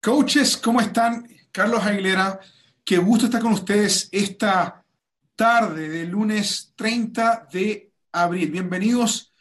Coaches, 0.00 0.56
¿cómo 0.56 0.80
están? 0.80 1.26
Carlos 1.50 1.84
Aguilera, 1.84 2.38
qué 2.84 2.98
gusto 2.98 3.24
estar 3.26 3.42
con 3.42 3.52
ustedes 3.52 4.08
esta 4.12 4.84
tarde 5.34 5.88
de 5.88 6.04
lunes 6.04 6.72
30 6.76 7.48
de 7.52 7.90
abril. 8.12 8.52
Bienvenidos 8.52 9.32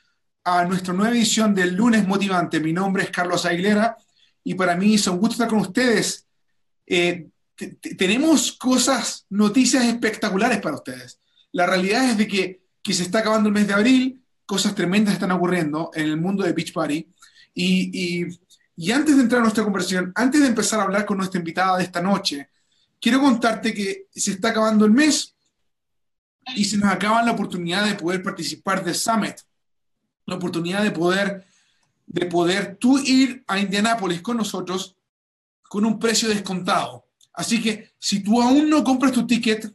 a 0.43 0.65
nuestra 0.65 0.95
nueva 0.95 1.13
edición 1.13 1.53
del 1.53 1.75
lunes 1.75 2.07
motivante. 2.07 2.59
Mi 2.59 2.73
nombre 2.73 3.03
es 3.03 3.11
Carlos 3.11 3.45
Aguilera 3.45 3.97
y 4.43 4.55
para 4.55 4.75
mí 4.75 4.95
es 4.95 5.05
un 5.05 5.19
gusto 5.19 5.33
estar 5.33 5.47
con 5.47 5.59
ustedes. 5.59 6.25
Eh, 6.87 7.27
tenemos 7.95 8.53
cosas, 8.53 9.27
noticias 9.29 9.85
espectaculares 9.85 10.59
para 10.59 10.77
ustedes. 10.77 11.19
La 11.51 11.67
realidad 11.67 12.09
es 12.09 12.17
de 12.17 12.27
que, 12.27 12.61
que, 12.81 12.93
se 12.95 13.03
está 13.03 13.19
acabando 13.19 13.49
el 13.49 13.53
mes 13.53 13.67
de 13.67 13.75
abril, 13.75 14.23
cosas 14.43 14.73
tremendas 14.73 15.13
están 15.13 15.31
ocurriendo 15.31 15.91
en 15.93 16.05
el 16.05 16.17
mundo 16.17 16.43
de 16.43 16.53
Beach 16.53 16.73
Party 16.73 17.07
y 17.53 18.25
y 18.79 18.91
antes 18.91 19.15
de 19.17 19.23
entrar 19.23 19.39
a 19.39 19.41
nuestra 19.41 19.63
conversación, 19.63 20.11
antes 20.13 20.39
de 20.39 20.47
empezar 20.47 20.79
a 20.79 20.83
hablar 20.83 21.03
con 21.03 21.17
nuestra 21.17 21.39
invitada 21.39 21.77
de 21.77 21.83
esta 21.83 21.99
noche, 21.99 22.51
quiero 23.01 23.19
contarte 23.19 23.73
que 23.73 24.05
se 24.13 24.31
está 24.31 24.49
acabando 24.49 24.85
el 24.85 24.91
mes 24.91 25.35
y 26.55 26.63
se 26.63 26.77
nos 26.77 26.91
acaba 26.91 27.23
la 27.23 27.31
oportunidad 27.31 27.85
de 27.85 27.95
poder 27.95 28.21
participar 28.21 28.83
del 28.85 28.93
Summit, 28.93 29.35
la 30.27 30.35
oportunidad 30.35 30.83
de 30.83 30.91
poder, 30.91 31.47
de 32.05 32.27
poder 32.27 32.77
tú 32.79 32.99
ir 32.99 33.43
a 33.47 33.57
Indianápolis 33.59 34.21
con 34.21 34.37
nosotros 34.37 34.95
con 35.63 35.83
un 35.83 35.97
precio 35.97 36.29
descontado. 36.29 37.07
Así 37.33 37.59
que 37.61 37.93
si 37.97 38.19
tú 38.21 38.39
aún 38.39 38.69
no 38.69 38.83
compras 38.83 39.11
tu 39.11 39.25
ticket 39.25 39.73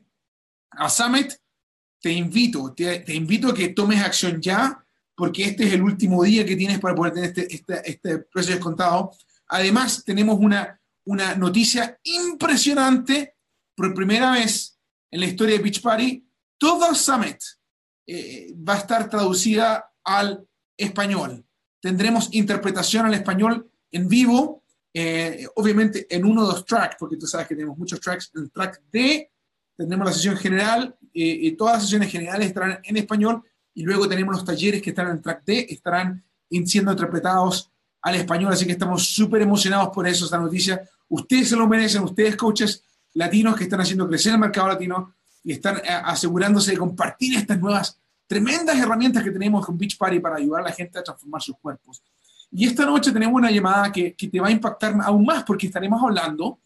a 0.71 0.89
Summit, 0.89 1.33
te 2.01 2.13
invito, 2.13 2.73
te, 2.73 3.01
te 3.01 3.15
invito 3.15 3.49
a 3.49 3.55
que 3.55 3.71
tomes 3.71 4.01
acción 4.01 4.41
ya 4.41 4.83
porque 5.15 5.45
este 5.45 5.65
es 5.65 5.73
el 5.75 5.83
último 5.83 6.23
día 6.25 6.45
que 6.45 6.57
tienes 6.57 6.79
para 6.79 6.95
poder 6.95 7.13
tener 7.13 7.29
este, 7.29 7.55
este, 7.55 7.91
este 7.91 8.19
precio 8.19 8.55
descontado. 8.55 9.13
Además, 9.49 10.03
tenemos 10.05 10.39
una, 10.39 10.81
una 11.05 11.35
noticia 11.35 11.99
impresionante. 12.05 13.35
Por 13.75 13.95
primera 13.95 14.33
vez 14.33 14.79
en 15.11 15.21
la 15.21 15.27
historia 15.27 15.57
de 15.57 15.63
Beach 15.63 15.81
Party, 15.81 16.25
todo 16.59 16.95
Summit 16.95 17.39
eh, 18.07 18.55
va 18.57 18.75
a 18.75 18.79
estar 18.79 19.09
traducida 19.09 19.93
al 20.05 20.47
español. 20.77 21.45
Tendremos 21.81 22.29
interpretación 22.33 23.07
al 23.07 23.15
español 23.15 23.71
en 23.91 24.09
vivo, 24.09 24.63
eh, 24.95 25.47
obviamente 25.57 26.07
en 26.15 26.25
uno 26.25 26.43
o 26.43 26.47
dos 26.47 26.65
tracks, 26.65 26.97
porque 26.99 27.17
tú 27.17 27.27
sabes 27.27 27.49
que 27.49 27.55
tenemos 27.55 27.77
muchos 27.77 28.01
tracks. 28.01 28.31
En 28.35 28.43
el 28.43 28.51
track 28.51 28.83
D 28.93 29.31
tendremos 29.77 30.07
la 30.07 30.13
sesión 30.13 30.37
general, 30.37 30.97
eh, 31.15 31.39
y 31.43 31.53
todas 31.53 31.75
las 31.75 31.83
sesiones 31.83 32.11
generales 32.11 32.49
estarán 32.49 32.81
en 32.85 32.97
español 32.97 33.43
y 33.75 33.83
luego 33.83 34.09
tenemos 34.09 34.35
los 34.35 34.45
talleres 34.45 34.83
que 34.83 34.91
están 34.91 35.09
en 35.09 35.23
track 35.23 35.45
D, 35.45 35.67
estarán 35.71 36.23
siendo 36.67 36.93
interpretados 36.93 37.71
al 38.03 38.17
español, 38.17 38.53
así 38.53 38.67
que 38.67 38.73
estamos 38.73 39.07
súper 39.07 39.43
emocionados 39.43 39.89
por 39.89 40.07
eso, 40.07 40.25
esta 40.25 40.39
noticia. 40.39 40.83
Ustedes 41.09 41.49
se 41.49 41.57
lo 41.57 41.69
merecen, 41.69 42.03
ustedes 42.03 42.37
coaches 42.37 42.83
latinos 43.15 43.57
que 43.57 43.65
están 43.65 43.81
haciendo 43.81 44.09
crecer 44.09 44.33
el 44.33 44.39
mercado 44.39 44.69
latino 44.69 45.15
y 45.45 45.53
están 45.53 45.79
eh, 45.79 45.89
asegurándose 45.89 46.73
de 46.73 46.79
compartir 46.79 47.37
estas 47.37 47.59
nuevas 47.59 47.99
tremendas 48.27 48.79
herramientas 48.79 49.23
que 49.23 49.31
tenemos 49.31 49.65
con 49.65 49.79
Beach 49.79 49.97
Party 49.97 50.19
para 50.19 50.37
ayudar 50.37 50.63
a 50.63 50.65
la 50.65 50.73
gente 50.73 50.99
a 50.99 51.03
transformar 51.03 51.43
sus 51.43 51.57
cuerpos. 51.59 52.03
Y 52.51 52.67
esta 52.67 52.85
noche 52.85 53.13
tenemos 53.13 53.37
una 53.37 53.51
llamada 53.51 53.91
que, 53.91 54.15
que 54.15 54.29
te 54.29 54.41
va 54.41 54.49
a 54.49 54.51
impactar 54.51 54.95
aún 55.03 55.25
más 55.25 55.45
porque 55.45 55.67
estaremos 55.67 56.03
hablando 56.03 56.61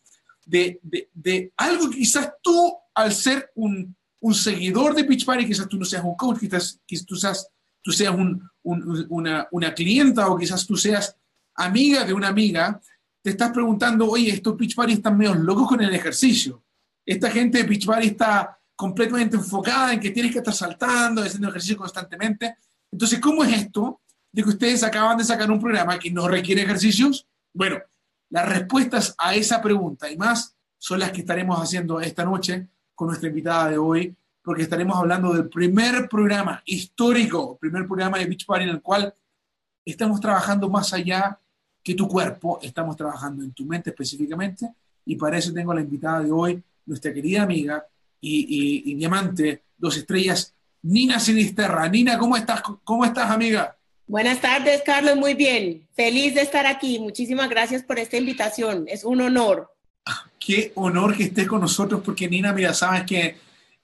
de, 0.44 0.80
de, 0.82 1.10
de 1.12 1.52
algo 1.56 1.90
que 1.90 1.98
quizás 1.98 2.32
tú, 2.42 2.76
al 2.94 3.12
ser 3.12 3.50
un, 3.54 3.94
un 4.26 4.34
seguidor 4.34 4.92
de 4.92 5.04
Pitch 5.04 5.24
Party, 5.24 5.46
quizás 5.46 5.68
tú 5.68 5.78
no 5.78 5.84
seas 5.84 6.02
un 6.02 6.16
coach, 6.16 6.40
quizás, 6.40 6.80
quizás 6.84 7.06
tú 7.06 7.92
seas, 7.92 8.12
un, 8.12 8.42
un, 8.64 9.06
una, 9.08 9.46
una, 9.52 9.72
clienta 9.72 10.26
o 10.26 10.36
quizás 10.36 10.66
tú 10.66 10.76
seas 10.76 11.16
amiga 11.54 12.04
de 12.04 12.12
una 12.12 12.26
amiga, 12.26 12.80
te 13.22 13.30
estás 13.30 13.52
preguntando, 13.52 14.10
oye, 14.10 14.32
estos 14.32 14.56
Pitch 14.56 14.74
Party 14.74 14.94
están 14.94 15.16
medio 15.16 15.32
locos 15.34 15.68
con 15.68 15.80
el 15.80 15.94
ejercicio. 15.94 16.64
Esta 17.04 17.30
gente 17.30 17.58
de 17.58 17.66
Pitch 17.66 17.86
Party 17.86 18.08
está 18.08 18.58
completamente 18.74 19.36
enfocada 19.36 19.92
en 19.92 20.00
que 20.00 20.10
tienes 20.10 20.32
que 20.32 20.38
estar 20.38 20.54
saltando, 20.54 21.22
haciendo 21.22 21.48
ejercicio 21.48 21.76
constantemente. 21.76 22.56
Entonces, 22.90 23.20
¿cómo 23.20 23.44
es 23.44 23.52
esto 23.52 24.00
de 24.32 24.42
que 24.42 24.48
ustedes 24.48 24.82
acaban 24.82 25.18
de 25.18 25.24
sacar 25.24 25.48
un 25.52 25.60
programa 25.60 26.00
que 26.00 26.10
no 26.10 26.26
requiere 26.26 26.62
ejercicios? 26.62 27.28
Bueno, 27.54 27.78
las 28.30 28.48
respuestas 28.48 29.14
a 29.18 29.36
esa 29.36 29.62
pregunta 29.62 30.10
y 30.10 30.16
más 30.16 30.56
son 30.78 30.98
las 30.98 31.12
que 31.12 31.20
estaremos 31.20 31.60
haciendo 31.60 32.00
esta 32.00 32.24
noche 32.24 32.66
con 32.96 33.06
nuestra 33.06 33.28
invitada 33.28 33.70
de 33.70 33.78
hoy, 33.78 34.16
porque 34.46 34.62
estaremos 34.62 34.96
hablando 34.96 35.32
del 35.32 35.48
primer 35.48 36.08
programa 36.08 36.62
histórico, 36.66 37.58
primer 37.58 37.84
programa 37.84 38.16
de 38.16 38.26
Beach 38.26 38.46
Party 38.46 38.62
en 38.62 38.70
el 38.70 38.80
cual 38.80 39.12
estamos 39.84 40.20
trabajando 40.20 40.70
más 40.70 40.92
allá 40.92 41.36
que 41.82 41.96
tu 41.96 42.06
cuerpo, 42.06 42.60
estamos 42.62 42.96
trabajando 42.96 43.42
en 43.42 43.50
tu 43.50 43.64
mente 43.64 43.90
específicamente, 43.90 44.70
y 45.04 45.16
para 45.16 45.36
eso 45.36 45.52
tengo 45.52 45.74
la 45.74 45.80
invitada 45.80 46.20
de 46.20 46.30
hoy, 46.30 46.62
nuestra 46.84 47.12
querida 47.12 47.42
amiga 47.42 47.84
y, 48.20 48.84
y, 48.88 48.94
diamante, 48.94 49.64
dos 49.76 49.96
estrellas, 49.96 50.54
Nina 50.82 51.18
Sinisterra. 51.18 51.88
Nina, 51.88 52.16
¿cómo 52.16 52.36
estás? 52.36 52.62
¿Cómo 52.84 53.04
estás, 53.04 53.28
amiga? 53.28 53.76
Buenas 54.06 54.40
tardes, 54.40 54.80
Carlos, 54.86 55.16
muy 55.16 55.34
bien. 55.34 55.88
Feliz 55.96 56.36
de 56.36 56.42
estar 56.42 56.66
aquí. 56.66 57.00
Muchísimas 57.00 57.50
gracias 57.50 57.82
por 57.82 57.98
esta 57.98 58.16
invitación. 58.16 58.84
Es 58.86 59.02
un 59.02 59.22
honor 59.22 59.76
qué 60.46 60.70
honor 60.76 61.16
que 61.16 61.24
estés 61.24 61.48
con 61.48 61.60
nosotros, 61.60 62.02
porque 62.04 62.28
Nina, 62.28 62.52
mira, 62.52 62.72
sabes 62.72 63.02
que 63.02 63.36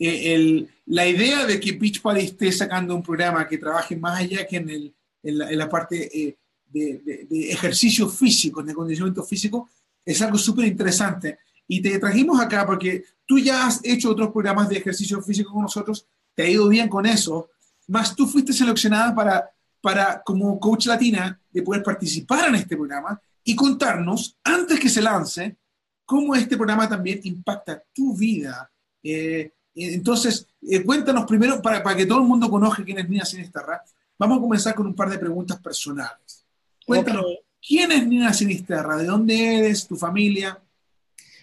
eh, 0.05 0.35
el, 0.35 0.69
la 0.87 1.07
idea 1.07 1.47
de 1.47 1.61
que 1.61 1.73
Beach 1.73 2.01
Party 2.03 2.23
esté 2.23 2.51
sacando 2.51 2.97
un 2.97 3.05
programa 3.05 3.47
que 3.47 3.57
trabaje 3.57 3.95
más 3.95 4.19
allá 4.19 4.45
que 4.47 4.57
en, 4.57 4.69
el, 4.69 4.95
en, 5.23 5.59
la, 5.59 5.69
parte 5.69 6.11
eh, 6.13 6.37
de, 6.67 7.27
de, 7.31 7.53
ejercicio 7.53 8.09
físico, 8.09 8.65
de 8.65 8.75
condicionamiento 8.75 9.23
físico, 9.23 9.69
es 10.05 10.21
algo 10.21 10.39
súper 10.39 10.67
interesante. 10.67 11.39
Y 11.69 11.81
te 11.81 12.01
trajimos 12.01 12.41
acá 12.41 12.67
porque 12.67 13.05
tú 13.25 13.39
ya 13.39 13.65
has 13.65 13.81
hecho 13.85 14.11
otros 14.11 14.33
programas 14.33 14.69
de 14.69 14.79
ejercicio 14.79 15.23
físico 15.23 15.53
con 15.53 15.63
nosotros, 15.63 16.05
te 16.35 16.43
ha 16.43 16.49
ido 16.49 16.69
bien 16.69 16.89
con 16.89 17.07
eso, 17.07 17.51
más 17.87 18.17
tú 18.17 18.27
fuiste 18.27 18.53
seleccionada 18.53 19.15
para, 19.15 19.51
para 19.81 20.21
como 20.25 20.59
coach 20.59 20.87
latina, 20.87 21.41
de 21.49 21.63
poder 21.63 21.85
participar 21.85 22.49
en 22.49 22.57
este 22.57 22.77
programa 22.77 23.21
y 23.45 23.55
contarnos, 23.55 24.37
antes 24.43 24.81
que 24.81 24.89
se 24.89 25.01
lance, 25.01 25.57
cómo 26.05 26.35
este 26.35 26.57
programa 26.57 26.89
también 26.89 27.21
impacta 27.23 27.81
tu 27.95 28.17
vida. 28.17 28.69
Eh, 29.01 29.53
entonces, 29.75 30.47
eh, 30.69 30.83
cuéntanos 30.83 31.25
primero, 31.25 31.61
para, 31.63 31.83
para, 31.83 31.97
que 31.97 32.07
todo 32.07 32.19
el 32.19 32.27
mundo 32.27 32.51
conozca 32.51 32.85
quién 32.85 32.99
es 32.99 33.09
Nina 33.09 33.25
Sinisterra, 33.25 33.83
vamos 34.19 34.39
a 34.39 34.41
comenzar 34.41 34.75
con 34.75 34.87
un 34.87 34.95
par 34.95 35.09
de 35.09 35.19
preguntas 35.19 35.59
personales. 35.61 36.45
Cuéntanos, 36.87 37.25
¿quién 37.67 37.93
es 37.93 38.07
Nina 38.07 38.33
Sinisterra? 38.33 38.97
¿De 38.97 39.07
dónde 39.07 39.59
eres? 39.59 39.87
¿Tu 39.87 39.97
familia? 39.97 40.61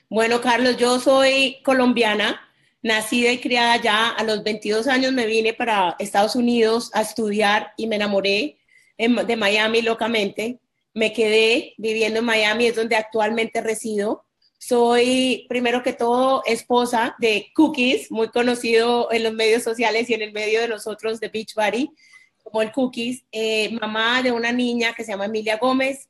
Bueno, 0.10 0.42
Carlos, 0.42 0.78
yo 0.78 1.00
soy 1.00 1.58
colombiana, 1.64 2.40
nacida 2.82 3.32
y 3.32 3.40
criada 3.40 3.78
ya. 3.82 4.10
A 4.10 4.24
los 4.24 4.44
22 4.44 4.88
años 4.88 5.14
me 5.14 5.26
vine 5.26 5.54
para 5.54 5.96
Estados 6.00 6.36
Unidos 6.36 6.92
a 6.94 7.02
estudiar 7.02 7.74
y 7.78 7.88
me 7.88 7.96
enamoré 7.96 8.58
de 8.98 9.36
Miami 9.38 9.82
locamente. 9.82 10.60
Me 10.94 11.14
quedé 11.14 11.74
viviendo 11.78 12.20
en 12.20 12.26
Miami, 12.26 12.66
es 12.68 12.76
donde 12.76 12.96
actualmente 12.96 13.62
resido. 13.62 14.26
Soy, 14.62 15.46
primero 15.48 15.82
que 15.84 15.94
todo, 15.94 16.44
esposa 16.46 17.16
de 17.18 17.50
Cookies, 17.56 18.12
muy 18.12 18.28
conocido 18.28 19.10
en 19.10 19.24
los 19.24 19.34
medios 19.34 19.64
sociales 19.64 20.10
y 20.10 20.14
en 20.14 20.22
el 20.22 20.34
medio 20.34 20.60
de 20.60 20.68
nosotros 20.68 21.22
de 21.22 21.30
Beach 21.30 21.54
Party, 21.56 21.90
como 22.44 22.62
el 22.62 22.74
Cookies. 22.74 23.24
Eh, 23.32 23.72
mamá 23.80 24.22
de 24.22 24.34
una 24.34 24.52
niña 24.52 24.94
que 24.94 25.06
se 25.06 25.14
llama 25.14 25.26
Emilia 25.26 25.58
Gómez. 25.58 26.10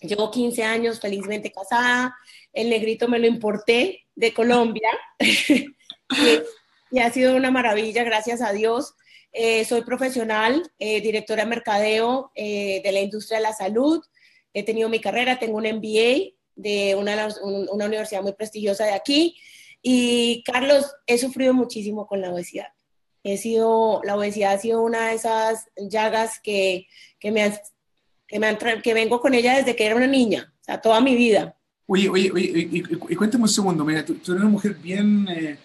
Llevo 0.00 0.32
15 0.32 0.64
años 0.64 0.98
felizmente 0.98 1.52
casada. 1.52 2.16
El 2.52 2.70
negrito 2.70 3.06
me 3.06 3.20
lo 3.20 3.28
importé 3.28 4.04
de 4.16 4.34
Colombia. 4.34 4.90
y, 6.90 6.98
ha 6.98 7.12
sido 7.12 7.36
una 7.36 7.52
maravilla, 7.52 8.02
gracias 8.02 8.42
a 8.42 8.52
Dios. 8.52 8.94
Eh, 9.32 9.64
soy 9.64 9.82
profesional, 9.82 10.68
eh, 10.80 11.00
directora 11.00 11.44
de 11.44 11.50
mercadeo 11.50 12.32
de 12.34 12.90
la 12.92 13.00
industria 13.00 13.38
de 13.38 13.44
la 13.44 13.52
salud. 13.52 14.04
He 14.52 14.64
tenido 14.64 14.88
mi 14.88 15.00
carrera, 15.00 15.38
tengo 15.38 15.58
un 15.58 15.66
MBA 15.66 16.35
de 16.56 16.94
una, 16.94 17.28
una 17.42 17.86
universidad 17.86 18.22
muy 18.22 18.32
prestigiosa 18.32 18.84
de 18.84 18.92
aquí. 18.92 19.36
Y 19.82 20.42
Carlos, 20.44 20.86
he 21.06 21.18
sufrido 21.18 21.54
muchísimo 21.54 22.06
con 22.06 22.20
la 22.20 22.32
obesidad. 22.32 22.68
He 23.22 23.36
sido, 23.36 24.00
la 24.04 24.16
obesidad 24.16 24.54
ha 24.54 24.58
sido 24.58 24.82
una 24.82 25.08
de 25.08 25.14
esas 25.14 25.66
llagas 25.76 26.40
que, 26.42 26.86
que 27.18 27.30
me, 27.30 27.52
que, 28.26 28.38
me 28.38 28.56
que 28.82 28.94
vengo 28.94 29.20
con 29.20 29.34
ella 29.34 29.56
desde 29.56 29.76
que 29.76 29.86
era 29.86 29.96
una 29.96 30.06
niña, 30.06 30.52
o 30.60 30.64
sea, 30.64 30.80
toda 30.80 31.00
mi 31.00 31.14
vida. 31.14 31.56
Oye, 31.88 32.08
oye, 32.08 32.30
oye, 32.32 32.68
y, 32.70 32.78
y, 32.78 33.16
cuéntame 33.16 33.44
un 33.44 33.48
segundo, 33.48 33.84
mira, 33.84 34.04
tú, 34.04 34.14
eres 34.14 34.28
una 34.28 34.48
mujer 34.48 34.74
bien, 34.74 35.26
eh, 35.28 35.58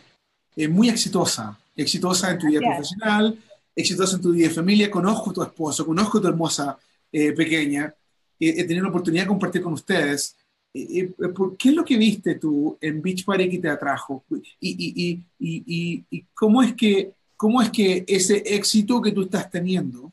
eh, 0.55 0.67
muy 0.67 0.89
exitosa, 0.89 1.57
exitosa 1.75 2.31
en 2.31 2.38
tu 2.39 2.47
vida 2.47 2.61
profesional, 2.61 3.39
exitosa 3.75 4.15
en 4.15 4.21
tu 4.21 4.31
vida 4.31 4.47
de 4.47 4.53
familia, 4.53 4.91
conozco 4.91 5.31
a 5.31 5.33
tu 5.33 5.43
esposo, 5.43 5.85
conozco 5.85 6.17
a 6.17 6.21
tu 6.21 6.27
hermosa 6.27 6.77
eh, 7.11 7.31
pequeña, 7.31 7.93
he 8.39 8.63
tenido 8.63 8.83
la 8.83 8.89
oportunidad 8.89 9.23
de 9.23 9.29
compartir 9.29 9.61
con 9.61 9.73
ustedes. 9.73 10.35
¿Qué 10.73 11.69
es 11.69 11.75
lo 11.75 11.83
que 11.83 11.97
viste 11.97 12.35
tú 12.35 12.77
en 12.79 13.01
Beach 13.01 13.25
Party 13.25 13.50
que 13.50 13.59
te 13.59 13.69
atrajo? 13.69 14.23
¿Y, 14.29 14.45
y, 14.59 15.21
y, 15.39 16.06
y 16.09 16.25
cómo, 16.33 16.63
es 16.63 16.73
que, 16.73 17.12
cómo 17.35 17.62
es 17.62 17.69
que 17.69 18.06
ese 18.07 18.38
éxito 18.45 19.01
que 19.01 19.12
tú 19.12 19.23
estás 19.23 19.50
teniendo 19.50 20.12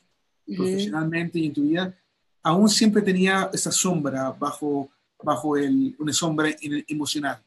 profesionalmente 0.57 1.39
y 1.39 1.47
en 1.47 1.53
tu 1.53 1.63
vida 1.63 1.95
aún 2.43 2.69
siempre 2.69 3.03
tenía 3.03 3.51
esa 3.53 3.71
sombra 3.71 4.31
bajo, 4.31 4.91
bajo 5.23 5.57
el, 5.57 5.95
una 5.99 6.13
sombra 6.13 6.51
emocional? 6.89 7.41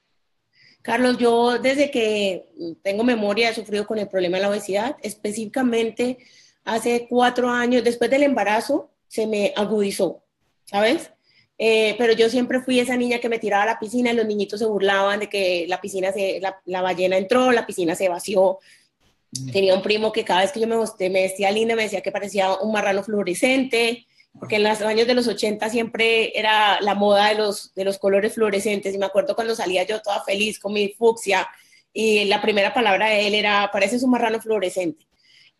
Carlos, 0.81 1.17
yo 1.17 1.59
desde 1.59 1.91
que 1.91 2.45
tengo 2.81 3.03
memoria 3.03 3.49
he 3.49 3.53
sufrido 3.53 3.85
con 3.85 3.99
el 3.99 4.07
problema 4.07 4.37
de 4.37 4.43
la 4.43 4.49
obesidad, 4.49 4.95
específicamente 5.01 6.17
hace 6.63 7.07
cuatro 7.09 7.49
años, 7.49 7.83
después 7.83 8.09
del 8.09 8.23
embarazo, 8.23 8.89
se 9.07 9.27
me 9.27 9.53
agudizó, 9.55 10.23
¿sabes? 10.65 11.11
Eh, 11.57 11.95
pero 11.97 12.13
yo 12.13 12.29
siempre 12.29 12.61
fui 12.61 12.79
esa 12.79 12.97
niña 12.97 13.19
que 13.19 13.29
me 13.29 13.39
tiraba 13.39 13.63
a 13.63 13.67
la 13.67 13.79
piscina 13.79 14.11
y 14.11 14.15
los 14.15 14.25
niñitos 14.25 14.59
se 14.59 14.65
burlaban 14.65 15.19
de 15.19 15.29
que 15.29 15.65
la 15.67 15.79
piscina 15.79 16.11
se, 16.11 16.41
la, 16.65 16.81
ballena 16.81 17.17
entró, 17.17 17.51
la 17.51 17.67
piscina 17.67 17.95
se 17.95 18.09
vació. 18.09 18.59
Mm. 19.31 19.51
Tenía 19.51 19.75
un 19.75 19.81
primo 19.81 20.11
que 20.11 20.25
cada 20.25 20.41
vez 20.41 20.51
que 20.51 20.59
yo 20.59 20.67
me, 20.67 20.75
me 20.75 21.21
vestía 21.21 21.51
linda 21.51 21.75
me 21.75 21.83
decía 21.83 22.01
que 22.01 22.11
parecía 22.11 22.53
un 22.55 22.71
marrano 22.71 23.03
fluorescente 23.03 24.07
porque 24.39 24.55
en 24.55 24.63
los 24.63 24.81
años 24.81 25.07
de 25.07 25.13
los 25.13 25.27
80 25.27 25.69
siempre 25.69 26.37
era 26.37 26.79
la 26.81 26.95
moda 26.95 27.29
de 27.29 27.35
los, 27.35 27.73
de 27.73 27.83
los 27.83 27.97
colores 27.97 28.33
fluorescentes 28.33 28.93
y 28.93 28.97
me 28.97 29.05
acuerdo 29.05 29.35
cuando 29.35 29.55
salía 29.55 29.83
yo 29.83 30.01
toda 30.01 30.23
feliz 30.23 30.59
con 30.59 30.73
mi 30.73 30.89
fucsia 30.89 31.47
y 31.93 32.25
la 32.25 32.41
primera 32.41 32.73
palabra 32.73 33.07
de 33.07 33.27
él 33.27 33.35
era, 33.35 33.69
pareces 33.71 34.03
un 34.03 34.11
marrano 34.11 34.39
fluorescente. 34.39 35.05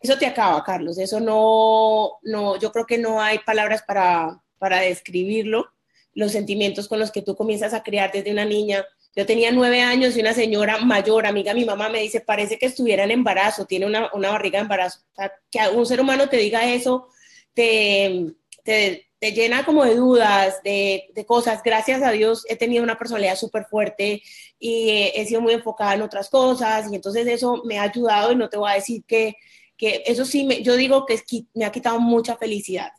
Eso 0.00 0.18
te 0.18 0.26
acaba, 0.26 0.64
Carlos, 0.64 0.98
eso 0.98 1.20
no, 1.20 2.18
no, 2.22 2.58
yo 2.58 2.72
creo 2.72 2.86
que 2.86 2.98
no 2.98 3.20
hay 3.20 3.38
palabras 3.40 3.82
para, 3.86 4.40
para 4.58 4.80
describirlo, 4.80 5.70
los 6.14 6.32
sentimientos 6.32 6.88
con 6.88 6.98
los 6.98 7.10
que 7.10 7.22
tú 7.22 7.34
comienzas 7.36 7.74
a 7.74 7.82
crear 7.82 8.12
desde 8.12 8.32
una 8.32 8.44
niña. 8.44 8.84
Yo 9.14 9.26
tenía 9.26 9.50
nueve 9.50 9.80
años 9.80 10.16
y 10.16 10.20
una 10.20 10.34
señora 10.34 10.78
mayor, 10.78 11.26
amiga 11.26 11.54
mi 11.54 11.64
mamá, 11.64 11.88
me 11.88 12.00
dice, 12.00 12.20
parece 12.20 12.58
que 12.58 12.66
estuviera 12.66 13.04
en 13.04 13.10
embarazo, 13.10 13.66
tiene 13.66 13.86
una, 13.86 14.10
una 14.14 14.30
barriga 14.30 14.58
de 14.58 14.62
embarazo. 14.62 15.00
O 15.16 15.22
que 15.50 15.60
un 15.74 15.86
ser 15.86 16.00
humano 16.00 16.28
te 16.28 16.36
diga 16.38 16.72
eso, 16.72 17.08
te, 17.54 18.34
te, 18.64 19.06
llena 19.20 19.64
como 19.64 19.84
de 19.84 19.94
dudas, 19.94 20.62
de, 20.62 21.10
de, 21.14 21.26
cosas. 21.26 21.62
Gracias 21.62 22.02
a 22.02 22.10
Dios 22.10 22.44
he 22.48 22.56
tenido 22.56 22.82
una 22.82 22.98
personalidad 22.98 23.36
súper 23.36 23.66
fuerte 23.66 24.22
y 24.58 25.10
he, 25.14 25.24
sido 25.26 25.40
muy 25.40 25.52
enfocada 25.52 25.94
en 25.94 26.02
otras 26.02 26.28
cosas 26.28 26.90
y 26.90 26.94
entonces 26.96 27.26
eso 27.26 27.62
me 27.64 27.78
ha 27.78 27.82
ayudado 27.82 28.32
y 28.32 28.36
no 28.36 28.48
te 28.48 28.56
voy 28.56 28.70
a 28.70 28.74
decir 28.74 29.04
que, 29.06 29.36
que 29.76 30.02
eso 30.06 30.24
sí, 30.24 30.44
me, 30.44 30.62
yo 30.62 30.76
digo 30.76 31.06
que 31.06 31.20
me 31.54 31.64
ha 31.64 31.72
quitado 31.72 32.00
mucha 32.00 32.36
felicidad. 32.36 32.90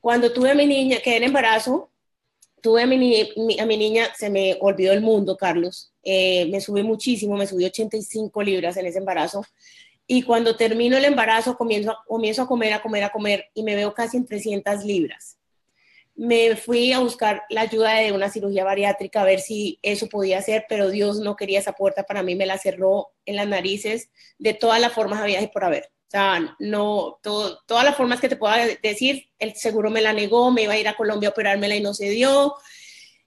Cuando 0.00 0.32
tuve 0.32 0.50
a 0.50 0.54
mi 0.54 0.66
niña, 0.66 0.98
quedé 1.02 1.16
en 1.16 1.24
embarazo, 1.24 1.90
tuve 2.66 2.82
a 2.82 2.86
mi, 2.88 3.76
niña, 3.76 4.08
se 4.18 4.28
me 4.28 4.56
olvidó 4.60 4.92
el 4.92 5.00
mundo, 5.00 5.36
Carlos. 5.36 5.92
Eh, 6.02 6.48
me 6.50 6.60
subí 6.60 6.82
muchísimo, 6.82 7.36
me 7.36 7.46
subí 7.46 7.64
85 7.64 8.42
libras 8.42 8.76
en 8.76 8.86
ese 8.86 8.98
embarazo 8.98 9.44
y 10.04 10.22
cuando 10.22 10.56
termino 10.56 10.96
el 10.96 11.04
embarazo 11.04 11.56
comienzo, 11.56 11.96
comienzo 12.08 12.42
a 12.42 12.48
comer, 12.48 12.72
a 12.72 12.82
comer, 12.82 13.04
a 13.04 13.10
comer 13.10 13.44
y 13.54 13.62
me 13.62 13.76
veo 13.76 13.94
casi 13.94 14.16
en 14.16 14.26
300 14.26 14.84
libras. 14.84 15.38
Me 16.16 16.56
fui 16.56 16.90
a 16.90 16.98
buscar 16.98 17.44
la 17.50 17.60
ayuda 17.60 17.94
de 18.00 18.10
una 18.10 18.30
cirugía 18.30 18.64
bariátrica 18.64 19.20
a 19.20 19.24
ver 19.24 19.38
si 19.38 19.78
eso 19.82 20.08
podía 20.08 20.42
ser, 20.42 20.66
pero 20.68 20.90
Dios 20.90 21.20
no 21.20 21.36
quería 21.36 21.60
esa 21.60 21.74
puerta 21.74 22.02
para 22.02 22.24
mí, 22.24 22.34
me 22.34 22.46
la 22.46 22.58
cerró 22.58 23.12
en 23.26 23.36
las 23.36 23.46
narices 23.46 24.10
de 24.40 24.54
todas 24.54 24.80
las 24.80 24.92
formas 24.92 25.20
había 25.20 25.40
y 25.40 25.46
por 25.46 25.62
haber. 25.62 25.88
O 26.06 26.10
sea, 26.10 26.56
no, 26.60 27.18
todas 27.22 27.84
las 27.84 27.96
formas 27.96 28.20
que 28.20 28.28
te 28.28 28.36
pueda 28.36 28.64
decir, 28.80 29.28
el 29.38 29.56
seguro 29.56 29.90
me 29.90 30.00
la 30.00 30.12
negó, 30.12 30.52
me 30.52 30.62
iba 30.62 30.74
a 30.74 30.78
ir 30.78 30.86
a 30.86 30.96
Colombia 30.96 31.28
a 31.28 31.32
operármela 31.32 31.74
y 31.74 31.80
no 31.80 31.94
se 31.94 32.10
dio. 32.10 32.54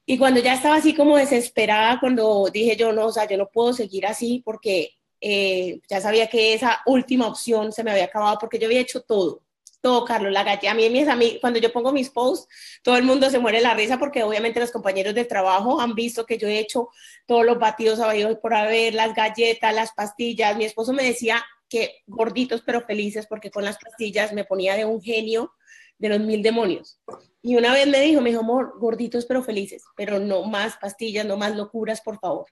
Y 0.05 0.17
cuando 0.17 0.39
ya 0.39 0.53
estaba 0.53 0.77
así 0.77 0.95
como 0.95 1.17
desesperada, 1.17 1.99
cuando 1.99 2.49
dije 2.51 2.75
yo, 2.77 2.91
no, 2.93 3.07
o 3.07 3.11
sea, 3.11 3.27
yo 3.27 3.37
no 3.37 3.49
puedo 3.49 3.73
seguir 3.73 4.07
así 4.07 4.41
porque 4.45 4.91
eh, 5.21 5.81
ya 5.89 5.99
sabía 6.01 6.27
que 6.27 6.53
esa 6.53 6.81
última 6.85 7.27
opción 7.27 7.73
se 7.73 7.83
me 7.83 7.91
había 7.91 8.05
acabado 8.05 8.37
porque 8.39 8.57
yo 8.57 8.67
había 8.67 8.79
hecho 8.79 9.01
todo, 9.01 9.43
todo, 9.81 10.05
Carlos, 10.05 10.31
la 10.31 10.43
galleta. 10.43 10.71
A 10.71 10.73
mí, 10.73 10.89
mis 10.89 11.07
amigos, 11.07 11.39
cuando 11.41 11.59
yo 11.59 11.71
pongo 11.71 11.91
mis 11.91 12.09
posts, 12.09 12.47
todo 12.81 12.95
el 12.97 13.03
mundo 13.03 13.29
se 13.29 13.39
muere 13.39 13.61
la 13.61 13.73
risa 13.73 13.99
porque 13.99 14.23
obviamente 14.23 14.59
los 14.59 14.71
compañeros 14.71 15.13
de 15.13 15.25
trabajo 15.25 15.79
han 15.79 15.95
visto 15.95 16.25
que 16.25 16.37
yo 16.37 16.47
he 16.47 16.59
hecho 16.59 16.89
todos 17.25 17.45
los 17.45 17.59
batidos 17.59 17.99
a 17.99 18.13
por 18.41 18.53
haber, 18.53 18.93
las 18.93 19.13
galletas, 19.13 19.75
las 19.75 19.91
pastillas. 19.91 20.57
Mi 20.57 20.65
esposo 20.65 20.93
me 20.93 21.03
decía 21.03 21.45
que 21.69 22.03
gorditos 22.07 22.61
pero 22.65 22.81
felices 22.81 23.27
porque 23.27 23.51
con 23.51 23.63
las 23.63 23.77
pastillas 23.77 24.33
me 24.33 24.43
ponía 24.43 24.75
de 24.75 24.85
un 24.85 25.01
genio 25.01 25.53
de 25.97 26.09
los 26.09 26.19
mil 26.19 26.41
demonios. 26.41 26.99
Y 27.41 27.55
una 27.55 27.73
vez 27.73 27.87
me 27.87 28.01
dijo, 28.01 28.21
me 28.21 28.31
dijo, 28.31 28.41
amor, 28.41 28.73
gorditos 28.79 29.25
pero 29.25 29.43
felices, 29.43 29.83
pero 29.95 30.19
no 30.19 30.43
más 30.43 30.77
pastillas, 30.77 31.25
no 31.25 31.37
más 31.37 31.55
locuras, 31.55 32.01
por 32.01 32.19
favor. 32.19 32.47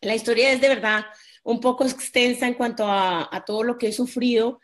La 0.00 0.14
historia 0.14 0.52
es 0.52 0.60
de 0.60 0.68
verdad 0.68 1.04
un 1.42 1.60
poco 1.60 1.84
extensa 1.84 2.46
en 2.46 2.54
cuanto 2.54 2.84
a, 2.86 3.44
todo 3.46 3.62
lo 3.64 3.78
que 3.78 3.88
he 3.88 3.92
sufrido, 3.92 4.60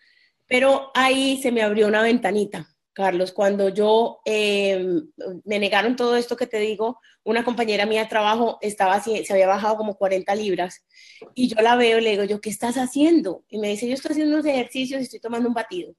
pero 0.47 0.91
ahí 0.95 1.41
se 1.43 1.51
me 1.51 1.63
abrió 1.63 1.89
una 1.89 2.03
ventanita. 2.03 2.74
Carlos, 2.95 3.33
cuando 3.33 3.69
yo 3.69 4.21
em, 4.25 5.11
me 5.45 5.59
negaron 5.59 5.97
todo 5.97 6.17
esto 6.17 6.37
que 6.37 6.47
te 6.47 6.59
digo, 6.59 7.01
una 7.25 7.45
compañera 7.45 7.87
mía 7.87 8.03
de 8.03 8.09
trabajo 8.09 8.59
estaba 8.61 9.03
se 9.03 9.27
había 9.31 9.49
bajado 9.49 9.77
como 9.77 9.97
40 9.97 10.35
libras 10.37 10.87
y 11.35 11.49
yo 11.49 11.61
la 11.61 11.77
veo 11.77 11.99
y 11.99 12.03
le 12.03 12.11
digo, 12.11 12.25
yo, 12.25 12.41
¿qué 12.41 12.51
estás 12.51 12.77
haciendo? 12.77 13.45
Y 13.49 13.59
me 13.59 13.69
dice, 13.69 13.89
yo 13.89 13.95
estoy 13.95 14.13
haciendo 14.13 14.35
unos 14.35 14.47
ejercicios 14.47 15.01
y 15.01 15.05
estoy 15.05 15.21
tomando 15.21 15.49
un 15.49 15.55
batido. 15.55 15.95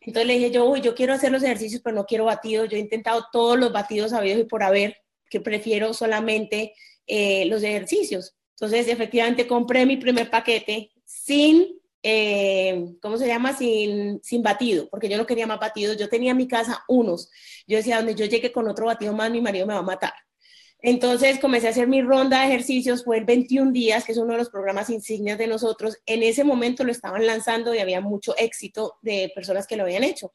Entonces 0.00 0.26
le 0.26 0.34
dije, 0.34 0.50
yo, 0.50 0.76
yo 0.76 0.94
quiero 0.94 1.12
hacer 1.12 1.32
los 1.32 1.42
ejercicios, 1.42 1.82
pero 1.82 1.96
no 1.96 2.06
quiero 2.06 2.24
batido. 2.24 2.64
Yo 2.64 2.76
he 2.76 2.80
intentado 2.80 3.26
todos 3.32 3.58
los 3.58 3.72
batidos 3.72 4.12
habidos 4.12 4.40
y 4.40 4.44
por 4.44 4.62
haber, 4.62 4.96
que 5.28 5.40
prefiero 5.40 5.92
solamente 5.92 6.72
eh, 7.06 7.44
los 7.46 7.62
ejercicios. 7.62 8.36
Entonces, 8.52 8.88
efectivamente, 8.88 9.46
compré 9.46 9.86
mi 9.86 9.96
primer 9.96 10.30
paquete 10.30 10.90
sin, 11.04 11.78
eh, 12.02 12.94
¿cómo 13.02 13.18
se 13.18 13.26
llama? 13.26 13.56
Sin, 13.56 14.20
sin 14.22 14.42
batido, 14.42 14.88
porque 14.88 15.08
yo 15.08 15.16
no 15.16 15.26
quería 15.26 15.46
más 15.46 15.60
batidos. 15.60 15.96
Yo 15.96 16.08
tenía 16.08 16.32
en 16.32 16.36
mi 16.36 16.48
casa 16.48 16.84
unos. 16.88 17.30
Yo 17.66 17.76
decía, 17.76 17.96
donde 17.96 18.14
yo 18.14 18.26
llegue 18.26 18.52
con 18.52 18.68
otro 18.68 18.86
batido 18.86 19.12
más, 19.12 19.30
mi 19.30 19.40
marido 19.40 19.66
me 19.66 19.74
va 19.74 19.80
a 19.80 19.82
matar. 19.82 20.12
Entonces 20.80 21.40
comencé 21.40 21.66
a 21.66 21.70
hacer 21.70 21.88
mi 21.88 22.02
ronda 22.02 22.40
de 22.40 22.46
ejercicios, 22.46 23.04
fue 23.04 23.18
el 23.18 23.24
21 23.24 23.72
días, 23.72 24.04
que 24.04 24.12
es 24.12 24.18
uno 24.18 24.32
de 24.32 24.38
los 24.38 24.50
programas 24.50 24.90
insignias 24.90 25.36
de 25.36 25.48
nosotros. 25.48 25.98
En 26.06 26.22
ese 26.22 26.44
momento 26.44 26.84
lo 26.84 26.92
estaban 26.92 27.26
lanzando 27.26 27.74
y 27.74 27.78
había 27.78 28.00
mucho 28.00 28.36
éxito 28.36 28.96
de 29.02 29.32
personas 29.34 29.66
que 29.66 29.76
lo 29.76 29.82
habían 29.82 30.04
hecho. 30.04 30.32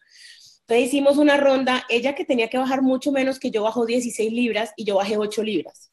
Entonces 0.61 0.87
hicimos 0.87 1.17
una 1.17 1.37
ronda, 1.37 1.85
ella 1.89 2.13
que 2.15 2.25
tenía 2.25 2.49
que 2.49 2.57
bajar 2.57 2.81
mucho 2.81 3.11
menos 3.11 3.39
que 3.39 3.51
yo 3.51 3.63
bajó 3.63 3.85
16 3.85 4.31
libras 4.33 4.73
y 4.75 4.83
yo 4.83 4.95
bajé 4.95 5.17
8 5.17 5.43
libras. 5.43 5.91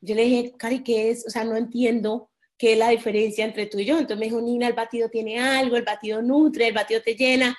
Yo 0.00 0.14
le 0.14 0.24
dije, 0.24 0.52
Cari, 0.56 0.82
¿qué 0.82 1.10
es? 1.10 1.26
O 1.26 1.30
sea, 1.30 1.44
no 1.44 1.56
entiendo 1.56 2.30
qué 2.56 2.72
es 2.72 2.78
la 2.78 2.90
diferencia 2.90 3.44
entre 3.44 3.66
tú 3.66 3.78
y 3.78 3.84
yo. 3.84 3.94
Entonces 3.94 4.18
me 4.18 4.26
dijo, 4.26 4.40
Nina, 4.40 4.68
el 4.68 4.74
batido 4.74 5.08
tiene 5.08 5.40
algo, 5.40 5.76
el 5.76 5.84
batido 5.84 6.22
nutre, 6.22 6.68
el 6.68 6.74
batido 6.74 7.02
te 7.02 7.14
llena. 7.14 7.56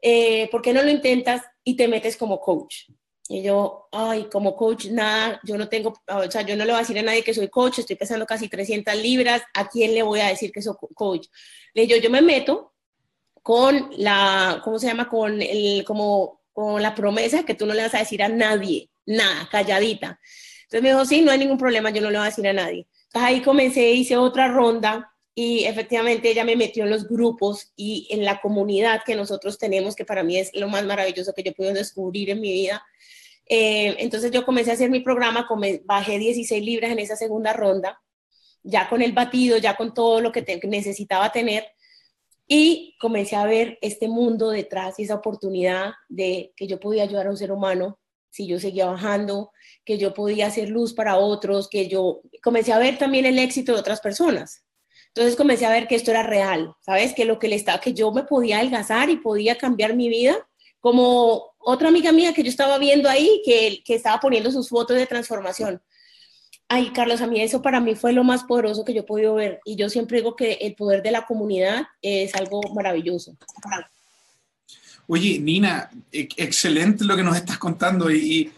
Eh, 0.00 0.48
¿Por 0.50 0.62
qué 0.62 0.72
no 0.72 0.82
lo 0.82 0.90
intentas 0.90 1.42
y 1.64 1.76
te 1.76 1.88
metes 1.88 2.16
como 2.16 2.40
coach? 2.40 2.84
Y 3.26 3.42
yo, 3.42 3.88
ay, 3.90 4.28
como 4.30 4.54
coach, 4.54 4.86
nada, 4.86 5.40
yo 5.44 5.56
no 5.56 5.66
tengo, 5.68 5.94
o 6.06 6.30
sea, 6.30 6.42
yo 6.42 6.56
no 6.56 6.64
le 6.64 6.72
voy 6.72 6.78
a 6.78 6.82
decir 6.82 6.98
a 6.98 7.02
nadie 7.02 7.24
que 7.24 7.32
soy 7.32 7.48
coach, 7.48 7.78
estoy 7.78 7.96
pesando 7.96 8.26
casi 8.26 8.48
300 8.48 8.94
libras, 8.96 9.42
¿a 9.54 9.66
quién 9.66 9.94
le 9.94 10.02
voy 10.02 10.20
a 10.20 10.28
decir 10.28 10.52
que 10.52 10.60
soy 10.60 10.74
coach? 10.94 11.28
Le 11.72 11.86
digo, 11.86 11.98
yo 11.98 12.10
me 12.10 12.20
meto 12.20 12.74
con 13.42 13.90
la, 13.96 14.60
¿cómo 14.62 14.78
se 14.78 14.88
llama? 14.88 15.08
Con 15.08 15.40
el, 15.40 15.84
como, 15.86 16.42
con 16.52 16.82
la 16.82 16.94
promesa 16.94 17.44
que 17.44 17.54
tú 17.54 17.64
no 17.64 17.72
le 17.72 17.82
vas 17.82 17.94
a 17.94 18.00
decir 18.00 18.22
a 18.22 18.28
nadie, 18.28 18.90
nada, 19.06 19.48
calladita. 19.50 20.20
Entonces 20.64 20.82
me 20.82 20.90
dijo, 20.90 21.04
sí, 21.06 21.22
no 21.22 21.30
hay 21.30 21.38
ningún 21.38 21.58
problema, 21.58 21.88
yo 21.90 22.02
no 22.02 22.10
le 22.10 22.18
voy 22.18 22.26
a 22.26 22.30
decir 22.30 22.46
a 22.46 22.52
nadie. 22.52 22.86
Ahí 23.14 23.42
comencé, 23.42 23.92
hice 23.92 24.16
otra 24.16 24.48
ronda 24.48 25.12
y 25.34 25.64
efectivamente 25.64 26.30
ella 26.30 26.44
me 26.44 26.56
metió 26.56 26.84
en 26.84 26.90
los 26.90 27.08
grupos 27.08 27.72
y 27.76 28.08
en 28.10 28.24
la 28.24 28.40
comunidad 28.40 29.02
que 29.04 29.14
nosotros 29.14 29.56
tenemos, 29.56 29.94
que 29.94 30.04
para 30.04 30.22
mí 30.22 30.36
es 30.36 30.50
lo 30.54 30.68
más 30.68 30.84
maravilloso 30.84 31.32
que 31.32 31.42
yo 31.42 31.52
pude 31.52 31.72
descubrir 31.72 32.30
en 32.30 32.40
mi 32.40 32.52
vida. 32.52 32.84
Eh, 33.46 33.96
entonces 33.98 34.30
yo 34.30 34.44
comencé 34.44 34.70
a 34.70 34.74
hacer 34.74 34.90
mi 34.90 35.00
programa, 35.00 35.46
bajé 35.84 36.18
16 36.18 36.64
libras 36.64 36.90
en 36.90 36.98
esa 36.98 37.16
segunda 37.16 37.52
ronda, 37.52 38.00
ya 38.62 38.88
con 38.88 39.00
el 39.00 39.12
batido, 39.12 39.58
ya 39.58 39.76
con 39.76 39.94
todo 39.94 40.20
lo 40.20 40.32
que 40.32 40.60
necesitaba 40.64 41.30
tener 41.30 41.64
y 42.46 42.96
comencé 43.00 43.36
a 43.36 43.46
ver 43.46 43.78
este 43.80 44.08
mundo 44.08 44.50
detrás 44.50 44.98
y 44.98 45.04
esa 45.04 45.14
oportunidad 45.14 45.92
de 46.08 46.52
que 46.56 46.66
yo 46.66 46.80
podía 46.80 47.04
ayudar 47.04 47.26
a 47.26 47.30
un 47.30 47.36
ser 47.36 47.52
humano 47.52 47.98
si 48.34 48.48
yo 48.48 48.58
seguía 48.58 48.86
bajando, 48.86 49.52
que 49.84 49.96
yo 49.96 50.12
podía 50.12 50.48
hacer 50.48 50.68
luz 50.68 50.92
para 50.92 51.18
otros, 51.18 51.68
que 51.68 51.86
yo 51.86 52.20
comencé 52.42 52.72
a 52.72 52.80
ver 52.80 52.98
también 52.98 53.26
el 53.26 53.38
éxito 53.38 53.72
de 53.72 53.78
otras 53.78 54.00
personas. 54.00 54.64
Entonces 55.08 55.36
comencé 55.36 55.66
a 55.66 55.70
ver 55.70 55.86
que 55.86 55.94
esto 55.94 56.10
era 56.10 56.24
real, 56.24 56.74
¿sabes? 56.80 57.14
Que 57.14 57.26
lo 57.26 57.38
que 57.38 57.46
le 57.46 57.54
estaba, 57.54 57.80
que 57.80 57.94
yo 57.94 58.10
me 58.10 58.24
podía 58.24 58.58
adelgazar 58.58 59.08
y 59.08 59.18
podía 59.18 59.56
cambiar 59.56 59.94
mi 59.94 60.08
vida, 60.08 60.48
como 60.80 61.54
otra 61.60 61.88
amiga 61.88 62.10
mía 62.10 62.34
que 62.34 62.42
yo 62.42 62.48
estaba 62.48 62.76
viendo 62.78 63.08
ahí, 63.08 63.40
que, 63.44 63.84
que 63.84 63.94
estaba 63.94 64.18
poniendo 64.18 64.50
sus 64.50 64.68
fotos 64.68 64.96
de 64.96 65.06
transformación. 65.06 65.80
Ay, 66.68 66.90
Carlos, 66.92 67.20
a 67.20 67.28
mí 67.28 67.40
eso 67.40 67.62
para 67.62 67.78
mí 67.78 67.94
fue 67.94 68.12
lo 68.12 68.24
más 68.24 68.42
poderoso 68.42 68.84
que 68.84 68.94
yo 68.94 69.02
he 69.02 69.04
podido 69.04 69.34
ver. 69.34 69.60
Y 69.64 69.76
yo 69.76 69.88
siempre 69.88 70.18
digo 70.18 70.34
que 70.34 70.54
el 70.54 70.74
poder 70.74 71.04
de 71.04 71.12
la 71.12 71.24
comunidad 71.24 71.84
es 72.02 72.34
algo 72.34 72.60
maravilloso. 72.74 73.36
Oye, 75.06 75.38
Nina, 75.38 75.90
e-, 76.10 76.28
excelente 76.36 77.04
lo 77.04 77.16
que 77.16 77.22
nos 77.22 77.36
estás 77.36 77.58
contando 77.58 78.10
y, 78.10 78.50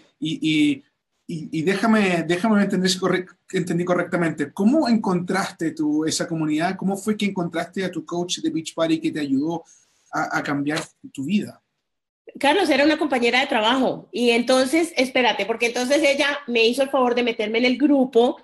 déjame, 1.28 2.24
déjame 2.26 2.62
entender 2.62 2.90
si 2.90 2.98
entendí 3.52 3.84
correctamente. 3.84 4.52
¿Cómo 4.52 4.88
encontraste 4.88 5.72
tú 5.72 6.04
esa 6.04 6.26
comunidad? 6.26 6.76
¿Cómo 6.76 6.96
fue 6.96 7.16
que 7.16 7.26
encontraste 7.26 7.84
a 7.84 7.90
tu 7.90 8.04
coach 8.04 8.38
de 8.38 8.50
Beach 8.50 8.74
Party 8.74 9.00
que 9.00 9.10
te 9.10 9.20
ayudó 9.20 9.64
a, 10.12 10.42
cambiar 10.42 10.80
tu 11.12 11.24
vida? 11.24 11.60
Carlos 12.38 12.68
era 12.70 12.84
una 12.84 12.98
compañera 12.98 13.40
de 13.40 13.46
trabajo 13.46 14.08
y 14.12 14.30
entonces, 14.30 14.92
espérate, 14.96 15.46
porque 15.46 15.66
entonces 15.66 16.02
ella 16.02 16.38
me 16.46 16.66
hizo 16.66 16.82
el 16.82 16.90
favor 16.90 17.14
de 17.14 17.22
meterme 17.22 17.58
en 17.58 17.64
el 17.64 17.78
grupo 17.78 18.36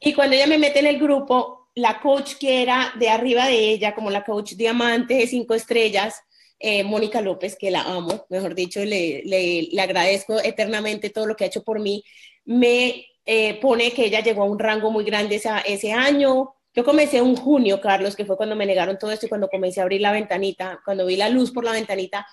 y 0.00 0.12
cuando 0.12 0.36
ella 0.36 0.46
me 0.46 0.58
mete 0.58 0.80
en 0.80 0.86
el 0.86 0.98
grupo, 0.98 1.70
la 1.74 2.00
coach 2.00 2.34
que 2.34 2.62
era 2.62 2.92
de 2.98 3.08
arriba 3.08 3.46
de 3.46 3.70
ella, 3.70 3.94
como 3.94 4.10
la 4.10 4.24
coach 4.24 4.54
diamante 4.54 5.14
de 5.14 5.26
cinco 5.26 5.54
estrellas, 5.54 6.22
eh, 6.58 6.82
Mónica 6.84 7.20
López, 7.20 7.56
que 7.56 7.70
la 7.70 7.82
amo, 7.82 8.26
mejor 8.28 8.54
dicho, 8.54 8.84
le, 8.84 9.68
agradezco 9.80 10.40
eternamente 10.40 11.10
todo 11.10 11.26
lo 11.26 11.36
que 11.36 11.44
ha 11.44 11.46
hecho 11.48 11.62
por 11.62 11.80
mí, 11.80 12.02
me 12.44 13.06
eh, 13.24 13.60
pone 13.60 13.92
que 13.92 14.06
ella 14.06 14.20
llegó 14.20 14.42
a 14.42 14.46
un 14.46 14.58
rango 14.58 14.90
muy 14.90 15.04
grande 15.04 15.40
ese 15.66 15.92
año. 15.92 16.54
Yo 16.74 16.84
comencé 16.84 17.18
en 17.18 17.36
junio, 17.36 17.80
Carlos, 17.80 18.16
que 18.16 18.24
fue 18.24 18.36
cuando 18.36 18.56
me 18.56 18.66
negaron 18.66 18.98
todo 18.98 19.10
esto 19.10 19.26
y 19.26 19.28
cuando 19.28 19.48
comencé 19.48 19.80
a 19.80 19.82
abrir 19.84 20.00
la 20.00 20.12
ventanita, 20.12 20.80
cuando 20.84 21.06
vi 21.06 21.16
la 21.16 21.28
luz 21.28 21.50
por 21.50 21.64
la 21.64 21.72
ventanita. 21.72 22.26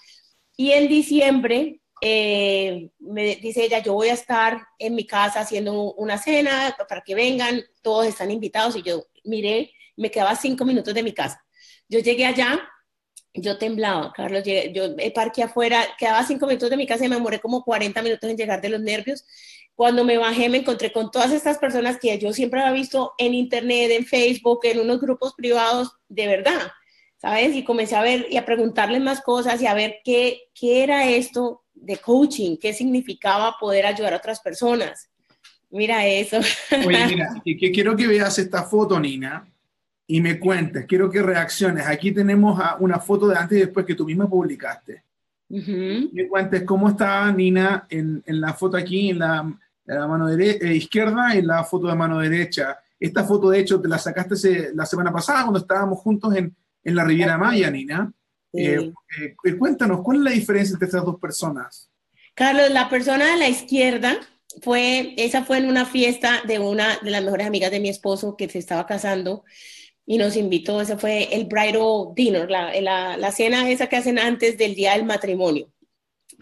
Y 0.57 0.71
en 0.71 0.87
diciembre 0.87 1.81
eh, 2.01 2.91
me 2.99 3.35
dice 3.37 3.63
ella, 3.63 3.79
yo 3.79 3.93
voy 3.93 4.09
a 4.09 4.13
estar 4.13 4.61
en 4.79 4.95
mi 4.95 5.05
casa 5.07 5.41
haciendo 5.41 5.93
una 5.93 6.17
cena 6.17 6.75
para 6.87 7.01
que 7.01 7.15
vengan, 7.15 7.63
todos 7.81 8.05
están 8.05 8.31
invitados 8.31 8.75
y 8.75 8.83
yo 8.83 9.05
miré, 9.23 9.73
me 9.95 10.11
quedaba 10.11 10.35
cinco 10.35 10.65
minutos 10.65 10.93
de 10.93 11.03
mi 11.03 11.13
casa. 11.13 11.43
Yo 11.87 11.99
llegué 11.99 12.25
allá, 12.25 12.59
yo 13.35 13.57
temblaba, 13.57 14.13
Carlos, 14.13 14.43
yo 14.73 14.95
parqué 15.13 15.43
afuera, 15.43 15.85
quedaba 15.97 16.25
cinco 16.25 16.47
minutos 16.47 16.69
de 16.69 16.77
mi 16.77 16.87
casa 16.87 17.05
y 17.05 17.09
me 17.09 17.15
demoré 17.15 17.39
como 17.39 17.63
40 17.63 18.01
minutos 18.01 18.29
en 18.29 18.37
llegar 18.37 18.61
de 18.61 18.69
los 18.69 18.81
nervios. 18.81 19.25
Cuando 19.75 20.05
me 20.05 20.17
bajé 20.17 20.47
me 20.47 20.59
encontré 20.59 20.91
con 20.91 21.11
todas 21.11 21.31
estas 21.31 21.57
personas 21.57 21.97
que 21.99 22.17
yo 22.17 22.31
siempre 22.31 22.61
había 22.61 22.71
visto 22.71 23.13
en 23.17 23.33
internet, 23.33 23.91
en 23.91 24.05
Facebook, 24.05 24.61
en 24.63 24.79
unos 24.79 25.01
grupos 25.01 25.33
privados, 25.33 25.91
de 26.07 26.27
verdad, 26.27 26.71
¿sabes? 27.17 27.55
Y 27.55 27.63
comencé 27.63 27.95
a 27.95 28.01
ver 28.01 28.27
y 28.29 28.37
a 28.37 28.45
preguntarles 28.45 29.01
más 29.01 29.21
cosas 29.21 29.61
y 29.61 29.67
a 29.67 29.73
ver 29.73 29.97
qué, 30.03 30.43
qué 30.53 30.83
era 30.83 31.09
esto 31.09 31.63
de 31.73 31.97
coaching, 31.97 32.57
qué 32.57 32.73
significaba 32.73 33.57
poder 33.59 33.85
ayudar 33.85 34.13
a 34.13 34.17
otras 34.17 34.39
personas. 34.39 35.09
Mira 35.69 36.07
eso. 36.07 36.39
Oye, 36.85 37.05
mira, 37.07 37.29
que 37.43 37.71
quiero 37.71 37.97
que 37.97 38.07
veas 38.07 38.39
esta 38.39 38.63
foto, 38.63 38.97
Nina, 38.97 39.45
y 40.07 40.21
me 40.21 40.39
cuentes, 40.39 40.85
quiero 40.85 41.09
que 41.09 41.21
reacciones. 41.21 41.87
Aquí 41.87 42.11
tenemos 42.11 42.61
una 42.79 42.99
foto 42.99 43.27
de 43.27 43.37
antes 43.37 43.57
y 43.57 43.61
después 43.61 43.85
que 43.85 43.95
tú 43.95 44.05
misma 44.05 44.29
publicaste. 44.29 45.03
Me 45.47 46.27
cuentes 46.27 46.63
cómo 46.63 46.89
está 46.89 47.31
Nina 47.31 47.85
en, 47.89 48.21
en 48.25 48.41
la 48.41 48.53
foto 48.53 48.77
aquí, 48.77 49.09
en 49.09 49.19
la, 49.19 49.51
la 49.85 50.07
mano 50.07 50.29
eh, 50.29 50.75
izquierda 50.75 51.35
y 51.35 51.39
en 51.39 51.47
la 51.47 51.63
foto 51.63 51.87
de 51.87 51.95
mano 51.95 52.19
derecha. 52.19 52.79
Esta 52.99 53.23
foto, 53.23 53.49
de 53.49 53.59
hecho, 53.59 53.79
te 53.81 53.87
la 53.87 53.97
sacaste 53.97 54.71
la 54.73 54.85
semana 54.85 55.11
pasada 55.11 55.41
cuando 55.43 55.59
estábamos 55.59 55.99
juntos 55.99 56.35
en, 56.35 56.55
en 56.83 56.95
la 56.95 57.03
Riviera 57.03 57.37
Maya, 57.37 57.69
Nina. 57.69 58.11
Eh, 58.53 58.91
eh, 59.19 59.57
cuéntanos, 59.57 60.01
¿cuál 60.01 60.17
es 60.17 60.23
la 60.23 60.31
diferencia 60.31 60.73
entre 60.73 60.87
estas 60.87 61.03
dos 61.03 61.19
personas? 61.19 61.89
Carlos, 62.33 62.69
la 62.71 62.89
persona 62.89 63.31
de 63.31 63.37
la 63.37 63.49
izquierda 63.49 64.17
fue, 64.61 65.13
esa 65.17 65.43
fue 65.43 65.57
en 65.57 65.67
una 65.67 65.85
fiesta 65.85 66.41
de 66.47 66.59
una 66.59 66.97
de 67.01 67.11
las 67.11 67.23
mejores 67.23 67.47
amigas 67.47 67.71
de 67.71 67.79
mi 67.79 67.89
esposo 67.89 68.35
que 68.37 68.49
se 68.49 68.59
estaba 68.59 68.85
casando 68.85 69.43
y 70.05 70.17
nos 70.17 70.35
invitó, 70.35 70.81
ese 70.81 70.97
fue 70.97 71.35
el 71.35 71.45
bridal 71.45 72.13
dinner, 72.13 72.49
la, 72.49 72.79
la, 72.81 73.17
la 73.17 73.31
cena 73.31 73.69
esa 73.69 73.87
que 73.87 73.95
hacen 73.95 74.19
antes 74.19 74.57
del 74.57 74.75
día 74.75 74.93
del 74.93 75.05
matrimonio, 75.05 75.71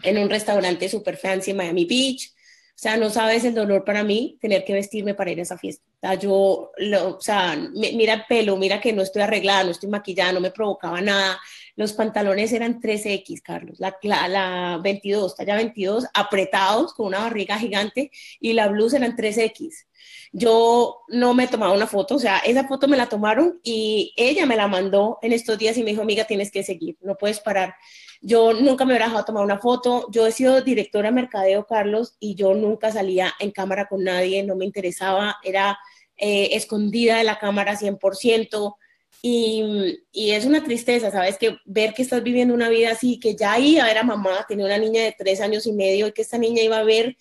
en 0.02 0.18
un 0.18 0.28
restaurante 0.28 0.88
super 0.88 1.16
fancy 1.16 1.52
en 1.52 1.56
Miami 1.56 1.84
Beach. 1.86 2.30
O 2.76 2.76
sea, 2.76 2.96
no 2.96 3.08
sabes 3.08 3.44
el 3.44 3.54
dolor 3.54 3.84
para 3.84 4.02
mí 4.02 4.36
tener 4.40 4.64
que 4.64 4.72
vestirme 4.72 5.14
para 5.14 5.30
ir 5.30 5.38
a 5.38 5.42
esa 5.42 5.56
fiesta. 5.56 5.84
O 5.86 6.00
sea, 6.00 6.14
yo, 6.14 6.72
o 6.72 7.20
sea, 7.20 7.56
mira 7.72 8.14
el 8.14 8.24
pelo, 8.28 8.56
mira 8.56 8.80
que 8.80 8.92
no 8.92 9.00
estoy 9.00 9.22
arreglada, 9.22 9.62
no 9.62 9.70
estoy 9.70 9.88
maquillada, 9.88 10.32
no 10.32 10.40
me 10.40 10.50
provocaba 10.50 11.00
nada. 11.00 11.38
Los 11.76 11.92
pantalones 11.92 12.52
eran 12.52 12.80
3X, 12.80 13.42
Carlos, 13.42 13.78
la, 13.78 13.96
la, 14.02 14.26
la 14.26 14.80
22, 14.82 15.36
talla 15.36 15.54
22, 15.54 16.06
apretados 16.14 16.94
con 16.94 17.06
una 17.06 17.20
barriga 17.20 17.58
gigante 17.58 18.10
y 18.40 18.54
la 18.54 18.66
blusa 18.66 18.96
eran 18.96 19.16
3X. 19.16 19.86
Yo 20.36 21.02
no 21.06 21.32
me 21.32 21.46
tomaba 21.46 21.72
una 21.72 21.86
foto, 21.86 22.16
o 22.16 22.18
sea, 22.18 22.38
esa 22.38 22.66
foto 22.66 22.88
me 22.88 22.96
la 22.96 23.08
tomaron 23.08 23.60
y 23.62 24.12
ella 24.16 24.46
me 24.46 24.56
la 24.56 24.66
mandó 24.66 25.20
en 25.22 25.32
estos 25.32 25.56
días 25.56 25.76
y 25.78 25.84
me 25.84 25.90
dijo, 25.90 26.02
amiga, 26.02 26.24
tienes 26.24 26.50
que 26.50 26.64
seguir, 26.64 26.96
no 27.02 27.14
puedes 27.14 27.38
parar. 27.38 27.76
Yo 28.20 28.52
nunca 28.52 28.84
me 28.84 28.94
hubiera 28.94 29.06
dejado 29.06 29.26
tomar 29.26 29.44
una 29.44 29.60
foto. 29.60 30.08
Yo 30.10 30.26
he 30.26 30.32
sido 30.32 30.60
directora 30.60 31.10
de 31.10 31.14
mercadeo, 31.14 31.66
Carlos, 31.66 32.16
y 32.18 32.34
yo 32.34 32.52
nunca 32.52 32.90
salía 32.90 33.32
en 33.38 33.52
cámara 33.52 33.86
con 33.86 34.02
nadie, 34.02 34.42
no 34.42 34.56
me 34.56 34.64
interesaba, 34.64 35.36
era 35.44 35.78
eh, 36.16 36.48
escondida 36.52 37.18
de 37.18 37.24
la 37.24 37.38
cámara 37.38 37.76
100%. 37.76 38.74
Y, 39.22 40.00
y, 40.10 40.32
es 40.32 40.46
una 40.46 40.64
tristeza, 40.64 41.12
¿sabes? 41.12 41.38
Que 41.38 41.58
ver 41.64 41.94
que 41.94 42.02
estás 42.02 42.24
viviendo 42.24 42.54
una 42.54 42.68
vida 42.70 42.90
así, 42.90 43.20
que 43.20 43.36
ya 43.36 43.56
iba 43.60 43.84
a 43.84 43.86
ver 43.86 43.98
a 43.98 44.02
mamá, 44.02 44.44
tenía 44.48 44.66
una 44.66 44.78
niña 44.78 45.02
de 45.02 45.14
tres 45.16 45.40
años 45.40 45.64
y 45.68 45.72
medio 45.72 46.08
y 46.08 46.12
que 46.12 46.22
esta 46.22 46.38
niña 46.38 46.60
iba 46.60 46.78
a 46.78 46.82
ver 46.82 47.16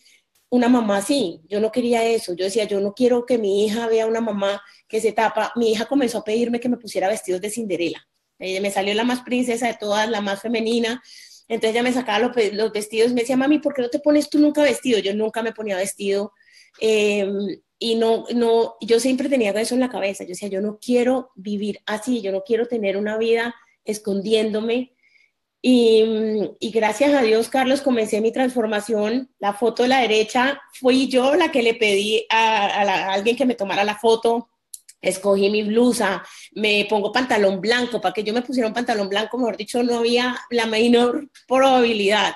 una 0.54 0.70
mamá 0.70 0.98
así. 0.98 1.42
Yo 1.50 1.60
no 1.60 1.72
quería 1.72 2.04
eso. 2.04 2.34
Yo 2.36 2.46
decía, 2.46 2.66
yo 2.66 2.80
no 2.80 2.94
quiero 2.94 3.26
que 3.26 3.40
mi 3.40 3.66
hija 3.66 3.88
vea 3.88 4.06
una 4.06 4.22
mamá 4.22 4.62
que 4.88 5.02
se 5.02 5.12
tapa. 5.12 5.52
Mi 5.56 5.72
hija 5.72 5.86
comenzó 5.88 6.20
a 6.20 6.24
pedirme 6.24 6.60
que 6.60 6.70
me 6.70 6.78
pusiera 6.78 7.08
vestidos 7.08 7.42
de 7.42 7.50
Cinderela. 7.50 8.08
Ella 8.38 8.62
me 8.62 8.70
salió 8.70 8.94
la 8.94 9.04
más 9.04 9.22
princesa 9.22 9.66
de 9.66 9.74
todas, 9.80 10.08
la 10.08 10.22
más 10.22 10.44
femenina. 10.44 11.02
Entonces 11.48 11.72
ella 11.72 11.82
me 11.82 11.92
sacaba 11.92 12.20
los, 12.20 12.54
los 12.54 12.72
vestidos 12.72 13.14
me 13.14 13.22
decía, 13.22 13.36
mami, 13.36 13.58
¿por 13.58 13.74
qué 13.74 13.82
no 13.82 13.90
te 13.90 13.98
pones 13.98 14.30
tú 14.30 14.38
nunca 14.38 14.62
vestido? 14.62 15.00
Yo 15.00 15.16
nunca 15.16 15.42
me 15.42 15.54
ponía 15.54 15.76
vestido. 15.76 16.34
Eh, 16.80 17.28
y 17.80 17.96
no, 17.96 18.26
no, 18.36 18.76
yo 18.80 19.00
siempre 19.00 19.30
tenía 19.30 19.50
eso 19.54 19.74
en 19.74 19.82
la 19.82 19.90
cabeza. 19.90 20.24
Yo 20.24 20.30
decía, 20.30 20.50
yo 20.50 20.62
no 20.62 20.78
quiero 20.78 21.32
vivir 21.34 21.80
así, 21.88 22.22
yo 22.22 22.32
no 22.32 22.44
quiero 22.44 22.68
tener 22.68 22.96
una 22.96 23.18
vida 23.18 23.56
escondiéndome. 23.86 24.94
Y, 25.66 26.04
y, 26.60 26.72
gracias 26.72 27.14
a 27.14 27.22
Dios, 27.22 27.48
Carlos, 27.48 27.82
comencé 27.82 28.20
mi 28.20 28.34
transformación. 28.34 29.32
La 29.40 29.54
foto 29.54 29.84
de 29.84 29.90
la 29.90 30.02
derecha 30.02 30.62
fui 30.74 31.08
yo 31.08 31.36
la 31.36 31.52
que 31.52 31.64
le 31.64 31.74
pedí 31.76 32.26
a, 32.30 32.66
a, 32.66 33.14
alguien 33.14 33.38
que 33.38 33.46
me 33.46 33.56
tomara 33.56 33.86
la 33.86 33.96
foto. 33.96 34.50
Escogí 35.00 35.50
mi 35.50 35.64
blusa, 35.64 36.22
me 36.52 36.86
pongo 36.90 37.14
pantalón 37.14 37.62
blanco. 37.62 38.02
Para 38.02 38.14
que 38.14 38.26
yo 38.26 38.34
me 38.34 38.42
pusiera 38.42 38.68
un 38.68 38.74
pantalón 38.74 39.08
blanco, 39.08 39.38
mejor 39.38 39.56
dicho, 39.56 39.82
no 39.84 40.00
había 40.00 40.38
la 40.50 40.66
menor 40.66 41.30
probabilidad. 41.48 42.36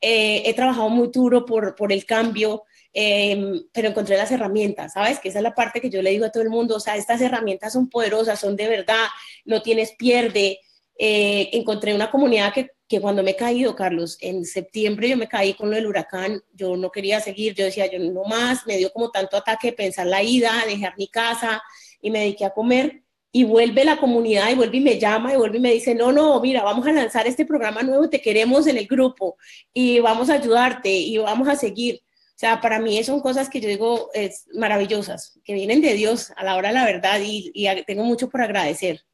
Eh, 0.00 0.42
he 0.46 0.54
trabajado 0.54 0.88
muy 0.88 1.08
duro 1.12 1.44
por, 1.44 1.74
por 1.74 1.92
el 1.92 2.06
cambio. 2.06 2.64
Em, 2.94 3.64
pero 3.72 3.88
encontré 3.88 4.16
las 4.16 4.30
herramientas, 4.30 4.94
¿sabes? 4.94 5.18
Que 5.18 5.28
esa 5.28 5.40
es 5.40 5.42
la 5.42 5.54
parte 5.54 5.80
que 5.80 5.90
yo 5.90 6.00
le 6.00 6.10
digo 6.10 6.24
a 6.24 6.30
todo 6.30 6.42
el 6.42 6.50
mundo, 6.50 6.76
o 6.76 6.80
sea, 6.80 6.96
estas 6.96 7.22
herramientas 7.22 7.72
son 7.72 7.88
poderosas, 7.88 8.38
son 8.40 8.54
de 8.54 8.68
verdad, 8.68 9.06
no 9.44 9.60
tienes 9.62 9.92
pierde. 9.92 10.58
Eh, 11.04 11.50
encontré 11.58 11.92
una 11.96 12.12
comunidad 12.12 12.54
que, 12.54 12.70
que, 12.86 13.00
cuando 13.00 13.24
me 13.24 13.32
he 13.32 13.36
caído, 13.36 13.74
Carlos, 13.74 14.16
en 14.20 14.44
septiembre 14.44 15.08
yo 15.08 15.16
me 15.16 15.26
caí 15.26 15.52
con 15.54 15.68
lo 15.68 15.74
del 15.74 15.88
huracán, 15.88 16.40
yo 16.52 16.76
no 16.76 16.92
quería 16.92 17.18
seguir, 17.18 17.54
yo 17.56 17.64
decía, 17.64 17.90
yo 17.90 17.98
no 17.98 18.22
más, 18.22 18.64
me 18.68 18.76
dio 18.76 18.92
como 18.92 19.10
tanto 19.10 19.36
ataque 19.36 19.72
pensar 19.72 20.06
la 20.06 20.22
ida, 20.22 20.52
dejar 20.64 20.94
mi 20.96 21.08
casa 21.08 21.60
y 22.00 22.12
me 22.12 22.20
dediqué 22.20 22.44
a 22.44 22.50
comer 22.50 23.02
y 23.32 23.42
vuelve 23.42 23.84
la 23.84 23.96
comunidad 23.96 24.48
y 24.50 24.54
vuelve 24.54 24.76
y 24.76 24.80
me 24.80 25.00
llama 25.00 25.32
y 25.32 25.36
vuelve 25.36 25.58
y 25.58 25.60
me 25.60 25.72
dice, 25.72 25.92
no, 25.92 26.12
no, 26.12 26.40
mira, 26.40 26.62
vamos 26.62 26.86
a 26.86 26.92
lanzar 26.92 27.26
este 27.26 27.46
programa 27.46 27.82
nuevo, 27.82 28.08
te 28.08 28.20
queremos 28.20 28.68
en 28.68 28.76
el 28.76 28.86
grupo 28.86 29.36
y 29.74 29.98
vamos 29.98 30.30
a 30.30 30.34
ayudarte 30.34 30.88
y 30.88 31.18
vamos 31.18 31.48
a 31.48 31.56
seguir. 31.56 32.00
O 32.04 32.38
sea, 32.42 32.60
para 32.60 32.78
mí 32.78 33.02
son 33.02 33.18
cosas 33.20 33.48
que 33.50 33.60
yo 33.60 33.68
digo 33.68 34.10
es 34.14 34.46
maravillosas, 34.54 35.36
que 35.42 35.54
vienen 35.54 35.80
de 35.80 35.94
Dios 35.94 36.32
a 36.36 36.44
la 36.44 36.54
hora 36.54 36.68
de 36.68 36.74
la 36.74 36.84
verdad 36.84 37.20
y, 37.20 37.50
y 37.52 37.66
tengo 37.86 38.04
mucho 38.04 38.30
por 38.30 38.40
agradecer. 38.40 39.04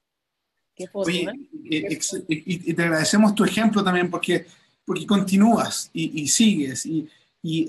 Oye, 0.92 1.28
y, 1.64 2.70
y, 2.70 2.74
te 2.74 2.82
agradecemos 2.82 3.34
tu 3.34 3.44
ejemplo 3.44 3.82
también 3.82 4.10
porque, 4.10 4.46
porque 4.84 5.06
continúas 5.06 5.90
y, 5.92 6.26
sigues 6.28 6.86
y, 6.86 7.08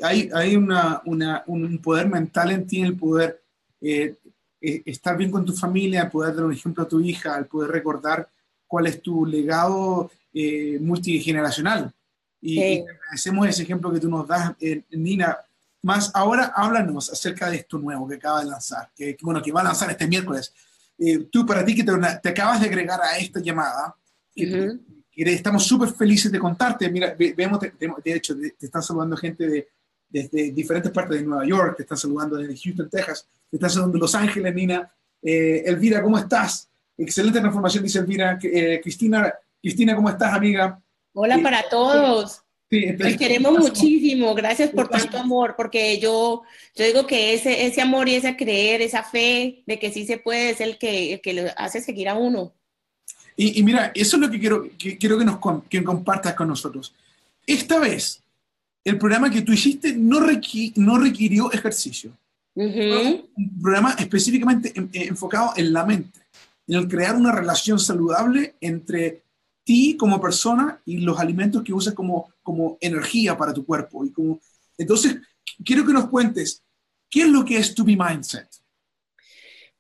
hay, 0.04 0.30
hay 0.34 0.56
una, 0.56 1.02
una, 1.06 1.44
un 1.48 1.78
poder 1.80 2.10
mental 2.10 2.52
en 2.52 2.68
ti, 2.68 2.82
el 2.82 2.98
poder 2.98 3.42
eh, 3.82 4.16
eh, 4.62 4.82
estar 4.86 5.16
bien 5.16 5.32
con 5.32 5.46
tu 5.46 5.54
familia, 5.54 6.04
el 6.04 6.10
poder 6.10 6.36
dar 6.36 6.46
un 6.46 6.54
ejemplo 6.54 6.84
a 6.84 6.88
tu 6.88 7.00
hija, 7.00 7.38
el 7.38 7.46
poder 7.46 7.72
recordar 7.72 8.30
cuál 8.68 8.88
es 8.88 9.02
tu 9.02 9.26
legado 9.26 10.12
eh, 10.34 10.78
multigeneracional. 10.82 11.94
Y, 12.42 12.80
agradecemos 12.80 13.48
ese 13.48 13.64
ejemplo 13.64 13.92
que 13.92 14.00
tú 14.00 14.10
nos 14.10 14.28
das, 14.28 14.54
Nina, 14.92 15.38
más 15.82 16.12
ahora 16.14 16.52
háblanos 16.56 17.10
acerca 17.12 17.50
de 17.50 17.58
esto 17.58 17.78
nuevo 17.78 18.08
que 18.08 18.16
acaba 18.16 18.42
de 18.42 18.50
lanzar, 18.50 18.92
que, 18.96 19.18
bueno, 19.22 19.42
que 19.42 19.52
va 19.52 19.62
a 19.62 19.66
lanzar 19.66 19.90
este 19.90 20.08
miércoles. 20.08 20.54
Eh, 21.00 21.28
tú, 21.32 21.46
para 21.46 21.64
ti 21.64 21.76
que 21.76 21.84
te, 21.84 22.30
acabas 22.30 22.60
de 22.60 22.68
agregar 22.68 23.00
a 23.02 23.18
esta 23.18 23.40
llamada, 23.40 23.96
estamos 25.16 25.66
súper 25.66 25.90
felices 25.90 26.32
de 26.32 26.40
contarte. 26.40 26.90
Mira, 26.90 27.16
vemos, 27.18 27.60
de, 27.60 28.14
hecho, 28.14 28.36
te, 28.38 28.66
están 28.66 28.84
saludando 28.84 29.16
gente 29.16 29.48
de, 29.48 29.68
desde 30.10 30.52
diferentes 30.52 30.92
partes 30.92 31.20
de 31.20 31.26
Nueva 31.26 31.46
York, 31.46 31.78
te 31.78 31.84
están 31.84 31.98
saludando 31.98 32.38
desde 32.38 32.58
Houston, 32.58 32.90
Texas, 32.90 33.28
te 33.50 33.58
están 33.58 33.70
saludando 33.70 33.98
de 33.98 34.02
Los 34.02 34.16
Ángeles, 34.16 34.54
Nina. 34.54 34.92
Eh, 35.22 35.64
Elvira, 35.66 36.02
¿cómo 36.02 36.18
estás? 36.18 36.70
Excelente 36.98 37.40
transformación, 37.40 37.84
dice 37.84 38.00
Elvira. 38.00 38.38
Eh, 38.42 38.80
Cristina, 38.82 39.34
Cristina, 39.62 39.96
¿cómo 39.96 40.10
estás, 40.10 40.34
amiga? 40.34 40.82
Hola 41.14 41.40
para 41.42 41.64
todos. 41.70 42.44
Sí, 42.70 43.18
queremos 43.18 43.58
muchísimo, 43.58 44.36
gracias 44.36 44.70
por 44.70 44.88
tanto 44.90 45.18
amor, 45.18 45.56
porque 45.58 46.00
yo, 46.00 46.44
yo 46.76 46.86
digo 46.86 47.08
que 47.08 47.34
ese, 47.34 47.66
ese 47.66 47.82
amor 47.82 48.08
y 48.08 48.14
ese 48.14 48.38
creer, 48.38 48.82
esa 48.82 49.02
fe 49.02 49.64
de 49.66 49.80
que 49.80 49.92
sí 49.92 50.06
se 50.06 50.20
puede 50.20 50.52
es 50.52 50.62
el 50.62 50.78
que, 50.78 51.14
el 51.14 51.22
que 51.22 51.34
lo 51.34 51.44
hace 51.58 51.82
seguir 51.82 52.10
a 52.10 52.14
uno. 52.14 52.54
Y, 53.36 53.60
y, 53.60 53.64
mira, 53.64 53.92
eso 53.96 54.18
es 54.18 54.22
lo 54.22 54.30
que 54.30 54.40
quiero 54.40 54.70
que, 54.78 54.98
quiero 55.00 55.18
que 55.18 55.26
nos 55.26 55.40
que 55.68 55.84
compartas 55.84 56.36
con 56.36 56.48
nosotros. 56.50 56.94
esta 57.48 57.80
vez, 57.80 58.22
el 58.84 59.00
programa 59.00 59.32
que 59.32 59.42
tú 59.42 59.52
hiciste 59.52 59.94
no, 59.94 60.20
no 60.76 61.00
requirió 61.00 61.52
ejercicio. 61.52 62.12
Un 62.54 63.30
programa 63.62 63.96
específicamente 63.98 64.74
eh, 64.76 65.08
enfocado 65.08 65.54
en 65.56 65.74
la 65.74 65.86
mente, 65.86 66.20
en 66.68 66.76
el 66.76 66.88
crear 66.88 67.16
una 67.16 67.32
relación 67.32 67.80
saludable 67.80 68.56
entre 68.62 69.22
ti 69.70 69.96
como 69.96 70.20
persona 70.20 70.82
y 70.84 70.98
los 70.98 71.20
alimentos 71.20 71.62
que 71.62 71.72
usas 71.72 71.94
como, 71.94 72.34
como 72.42 72.80
energía 72.82 73.38
para 73.38 73.54
tu 73.54 73.64
cuerpo. 73.64 74.04
Y 74.04 74.12
como, 74.12 74.42
entonces, 74.80 75.18
quiero 75.64 75.86
que 75.86 75.94
nos 75.94 76.10
cuentes, 76.10 76.64
¿qué 77.08 77.22
es 77.22 77.28
lo 77.28 77.46
que 77.46 77.58
es 77.58 77.76
To 77.76 77.84
Be 77.84 77.96
Mindset? 77.96 78.48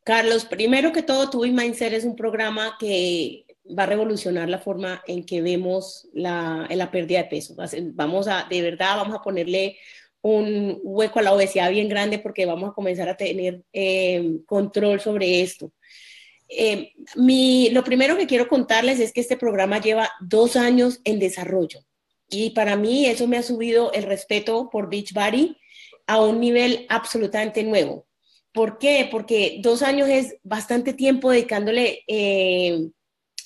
Carlos, 0.06 0.46
primero 0.46 0.94
que 0.94 1.02
todo, 1.02 1.32
To 1.32 1.40
Be 1.40 1.52
Mindset 1.52 1.94
es 1.94 2.04
un 2.06 2.16
programa 2.16 2.78
que 2.80 3.48
va 3.68 3.82
a 3.84 3.88
revolucionar 3.88 4.48
la 4.48 4.60
forma 4.60 5.02
en 5.08 5.26
que 5.26 5.42
vemos 5.42 6.08
la, 6.14 6.68
la 6.70 6.92
pérdida 6.92 7.24
de 7.24 7.30
peso. 7.30 7.56
Vamos 7.94 8.28
a, 8.28 8.46
de 8.48 8.62
verdad, 8.62 8.96
vamos 8.96 9.16
a 9.16 9.24
ponerle 9.24 9.80
un 10.22 10.80
hueco 10.84 11.18
a 11.18 11.24
la 11.24 11.34
obesidad 11.34 11.72
bien 11.72 11.90
grande 11.90 12.20
porque 12.20 12.46
vamos 12.46 12.70
a 12.70 12.74
comenzar 12.74 13.10
a 13.10 13.18
tener 13.18 13.64
eh, 13.74 14.38
control 14.46 15.00
sobre 15.00 15.42
esto. 15.42 15.72
Eh, 16.50 16.94
mi, 17.16 17.70
lo 17.70 17.84
primero 17.84 18.18
que 18.18 18.28
quiero 18.28 18.48
contarles 18.48 19.00
es 19.00 19.14
que 19.14 19.22
este 19.22 19.38
programa 19.38 19.80
lleva 19.80 20.12
dos 20.20 20.56
años 20.56 21.00
en 21.04 21.20
desarrollo 21.20 21.86
y 22.30 22.52
para 22.52 22.76
mí 22.76 23.06
eso 23.06 23.28
me 23.28 23.38
ha 23.38 23.44
subido 23.44 23.92
el 23.94 24.04
respeto 24.04 24.70
por 24.72 24.90
Beachbody 24.90 25.58
a 26.08 26.22
un 26.22 26.40
nivel 26.40 26.86
absolutamente 26.90 27.64
nuevo. 27.64 28.08
¿Por 28.52 28.78
qué? 28.78 29.08
Porque 29.12 29.60
dos 29.62 29.82
años 29.82 30.10
es 30.10 30.36
bastante 30.44 30.94
tiempo 30.94 31.32
dedicándole 31.32 32.04
eh, 32.08 32.90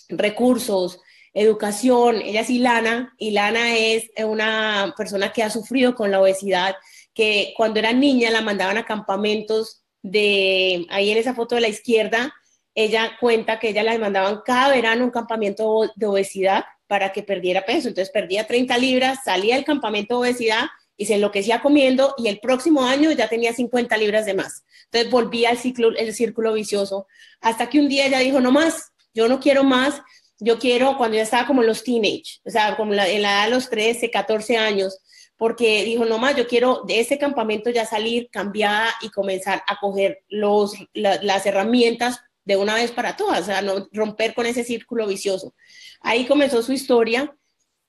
recursos, 0.09 0.99
educación. 1.33 2.21
Ella 2.21 2.41
es 2.41 2.49
Ilana. 2.49 3.13
Ilana 3.17 3.77
es 3.77 4.09
una 4.17 4.93
persona 4.95 5.31
que 5.31 5.43
ha 5.43 5.49
sufrido 5.49 5.95
con 5.95 6.11
la 6.11 6.21
obesidad, 6.21 6.75
que 7.13 7.53
cuando 7.57 7.79
era 7.79 7.91
niña 7.91 8.31
la 8.31 8.41
mandaban 8.41 8.77
a 8.77 8.85
campamentos 8.85 9.83
de, 10.01 10.85
ahí 10.89 11.11
en 11.11 11.17
esa 11.17 11.33
foto 11.33 11.55
de 11.55 11.61
la 11.61 11.69
izquierda, 11.69 12.33
ella 12.75 13.17
cuenta 13.19 13.59
que 13.59 13.69
ella 13.69 13.83
la 13.83 13.97
mandaban 13.97 14.41
cada 14.45 14.69
verano 14.69 15.05
un 15.05 15.11
campamento 15.11 15.91
de 15.95 16.05
obesidad 16.05 16.65
para 16.87 17.11
que 17.11 17.23
perdiera 17.23 17.65
peso. 17.65 17.87
Entonces 17.87 18.11
perdía 18.11 18.47
30 18.47 18.77
libras, 18.77 19.19
salía 19.23 19.55
del 19.55 19.65
campamento 19.65 20.15
de 20.15 20.29
obesidad 20.29 20.65
y 20.95 21.05
se 21.05 21.15
enloquecía 21.15 21.61
comiendo 21.61 22.13
y 22.17 22.27
el 22.27 22.39
próximo 22.39 22.83
año 22.83 23.11
ya 23.11 23.27
tenía 23.27 23.53
50 23.53 23.97
libras 23.97 24.25
de 24.25 24.33
más. 24.33 24.63
Entonces 24.85 25.11
volvía 25.11 25.49
al 25.49 25.57
ciclo, 25.57 25.89
el 25.95 26.13
círculo 26.13 26.53
vicioso 26.53 27.07
hasta 27.41 27.69
que 27.69 27.79
un 27.79 27.89
día 27.89 28.05
ella 28.05 28.19
dijo, 28.19 28.39
no 28.39 28.51
más, 28.51 28.91
yo 29.13 29.27
no 29.27 29.39
quiero 29.39 29.63
más, 29.63 30.01
yo 30.39 30.59
quiero 30.59 30.97
cuando 30.97 31.17
ya 31.17 31.23
estaba 31.23 31.47
como 31.47 31.61
en 31.61 31.67
los 31.67 31.83
teenage, 31.83 32.41
o 32.43 32.49
sea, 32.49 32.75
como 32.75 32.91
en 32.91 32.97
la 32.97 33.07
edad 33.07 33.45
de 33.45 33.51
los 33.51 33.69
13, 33.69 34.11
14 34.11 34.57
años, 34.57 34.99
porque 35.37 35.83
dijo, 35.83 36.05
no 36.05 36.17
más, 36.17 36.35
yo 36.35 36.47
quiero 36.47 36.83
de 36.85 36.99
ese 36.99 37.17
campamento 37.17 37.69
ya 37.69 37.85
salir 37.85 38.29
cambiada 38.31 38.89
y 39.01 39.09
comenzar 39.09 39.63
a 39.67 39.79
coger 39.79 40.23
los, 40.29 40.73
las 40.93 41.45
herramientas 41.45 42.19
de 42.45 42.57
una 42.57 42.75
vez 42.75 42.91
para 42.91 43.15
todas, 43.15 43.41
o 43.41 43.45
sea, 43.45 43.61
no 43.61 43.87
romper 43.91 44.33
con 44.33 44.45
ese 44.45 44.63
círculo 44.63 45.07
vicioso. 45.07 45.53
Ahí 46.01 46.25
comenzó 46.25 46.61
su 46.61 46.73
historia 46.73 47.35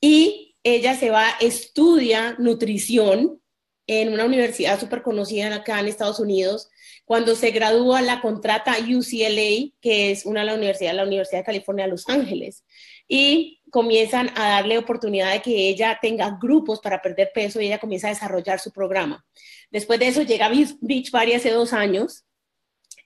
y 0.01 0.57
ella 0.63 0.95
se 0.97 1.11
va, 1.11 1.29
estudia 1.41 2.37
nutrición 2.39 3.41
en 3.87 4.13
una 4.13 4.25
universidad 4.25 4.81
súper 4.81 5.03
conocida 5.03 5.55
acá 5.55 5.79
en 5.79 5.89
Estados 5.89 6.19
Unidos, 6.19 6.71
cuando 7.05 7.35
se 7.37 7.51
gradúa, 7.51 8.01
la 8.01 8.23
contrata 8.23 8.77
UCLA, 8.79 9.73
que 9.81 10.11
es 10.11 10.25
una 10.25 10.41
de 10.41 10.47
la 10.47 10.55
universidad, 10.55 10.95
la 10.95 11.05
Universidad 11.05 11.41
de 11.41 11.45
California, 11.45 11.87
Los 11.87 12.09
Ángeles, 12.09 12.65
y 13.07 13.61
comienzan 13.71 14.31
a 14.37 14.49
darle 14.51 14.79
oportunidad 14.79 15.33
de 15.33 15.43
que 15.43 15.69
ella 15.69 15.99
tenga 16.01 16.39
grupos 16.41 16.81
para 16.81 17.03
perder 17.03 17.31
peso 17.35 17.61
y 17.61 17.67
ella 17.67 17.79
comienza 17.79 18.07
a 18.07 18.11
desarrollar 18.11 18.59
su 18.59 18.73
programa. 18.73 19.25
Después 19.71 19.99
de 19.99 20.09
eso 20.09 20.23
llega 20.23 20.51
Beachbody 20.81 21.35
hace 21.35 21.51
dos 21.51 21.73
años 21.75 22.24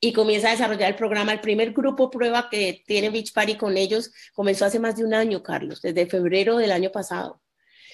y 0.00 0.12
comienza 0.12 0.48
a 0.48 0.52
desarrollar 0.52 0.90
el 0.90 0.96
programa. 0.96 1.32
El 1.32 1.40
primer 1.40 1.72
grupo 1.72 2.10
prueba 2.10 2.48
que 2.50 2.82
tiene 2.86 3.10
Beachbody 3.10 3.56
con 3.56 3.76
ellos 3.76 4.12
comenzó 4.32 4.64
hace 4.64 4.78
más 4.78 4.96
de 4.96 5.04
un 5.04 5.14
año, 5.14 5.42
Carlos, 5.42 5.82
desde 5.82 6.06
febrero 6.06 6.58
del 6.58 6.72
año 6.72 6.90
pasado. 6.92 7.40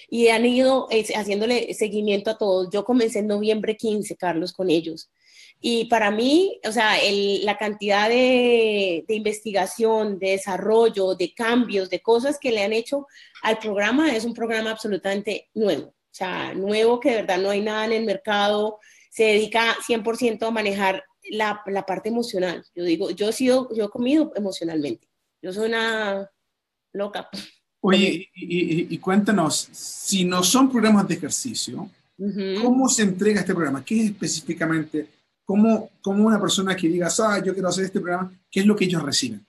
Y 0.08 0.28
han 0.28 0.44
ido 0.44 0.86
eh, 0.90 1.06
haciéndole 1.16 1.72
seguimiento 1.74 2.30
a 2.30 2.38
todos. 2.38 2.68
Yo 2.70 2.84
comencé 2.84 3.20
en 3.20 3.26
noviembre 3.26 3.76
15, 3.76 4.16
Carlos, 4.16 4.52
con 4.52 4.70
ellos. 4.70 5.10
Y 5.60 5.86
para 5.86 6.10
mí, 6.10 6.60
o 6.68 6.72
sea, 6.72 6.96
la 7.42 7.56
cantidad 7.56 8.08
de, 8.10 9.04
investigación, 9.08 10.18
de 10.18 10.32
desarrollo, 10.32 11.14
de 11.14 11.32
cambios, 11.32 11.88
de 11.88 12.02
cosas 12.02 12.38
que 12.38 12.52
le 12.52 12.62
han 12.62 12.74
hecho 12.74 13.06
al 13.42 13.58
programa 13.58 14.14
es 14.14 14.26
un 14.26 14.34
programa 14.34 14.70
absolutamente 14.70 15.48
nuevo. 15.54 15.86
O 15.86 16.16
sea, 16.16 16.52
nuevo 16.52 17.00
que 17.00 17.10
de 17.10 17.16
verdad 17.22 17.38
no 17.38 17.50
hay 17.50 17.62
nada 17.62 17.86
en 17.86 17.92
el 17.92 18.04
mercado. 18.04 18.78
Se 19.10 19.24
dedica 19.24 19.74
100% 19.86 20.46
a 20.46 20.50
manejar 20.50 21.02
la, 21.30 21.62
la, 21.66 21.86
parte 21.86 22.08
emocional. 22.08 22.64
Yo 22.74 22.84
digo, 22.84 23.10
yo 23.10 23.28
he 23.28 23.32
sido, 23.32 23.74
yo 23.74 23.86
he 23.86 23.90
comido 23.90 24.32
emocionalmente. 24.36 25.08
Yo 25.42 25.52
soy 25.52 25.68
una 25.68 26.30
loca. 26.92 27.28
Oye, 27.80 28.30
y, 28.34 28.98
cuéntanos, 28.98 29.68
si 29.72 30.24
no 30.24 30.42
son 30.42 30.70
programas 30.70 31.06
de 31.06 31.14
ejercicio, 31.14 31.88
¿cómo 32.62 32.88
se 32.88 33.02
entrega 33.02 33.40
este 33.40 33.54
programa? 33.54 33.84
¿Qué 33.84 34.00
es 34.00 34.06
específicamente 34.06 35.08
¿Cómo, 35.44 35.90
una 36.04 36.40
persona 36.40 36.74
que 36.74 36.88
diga, 36.88 37.08
ah, 37.18 37.42
yo 37.44 37.52
quiero 37.52 37.68
hacer 37.68 37.84
este 37.84 38.00
programa, 38.00 38.32
qué 38.50 38.60
es 38.60 38.66
lo 38.66 38.74
que 38.74 38.86
ellos 38.86 39.02
reciben? 39.02 39.46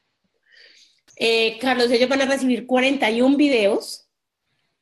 Eh, 1.16 1.58
Carlos, 1.60 1.90
ellos 1.90 2.10
van 2.10 2.22
a 2.22 2.26
recibir 2.26 2.66
41 2.66 3.38
videos. 3.38 4.02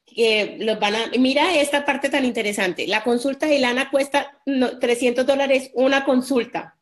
que 0.06 0.58
los 0.60 0.80
van 0.80 0.96
a, 0.96 1.12
mira 1.20 1.56
esta 1.56 1.86
parte 1.86 2.10
tan 2.10 2.26
interesante. 2.26 2.88
La 2.88 3.04
consulta 3.04 3.48
de 3.48 3.58
Ilana 3.58 3.90
cuesta 3.90 4.40
300 4.46 5.26
dólares 5.26 5.72
una 5.74 6.04
consulta. 6.04 6.78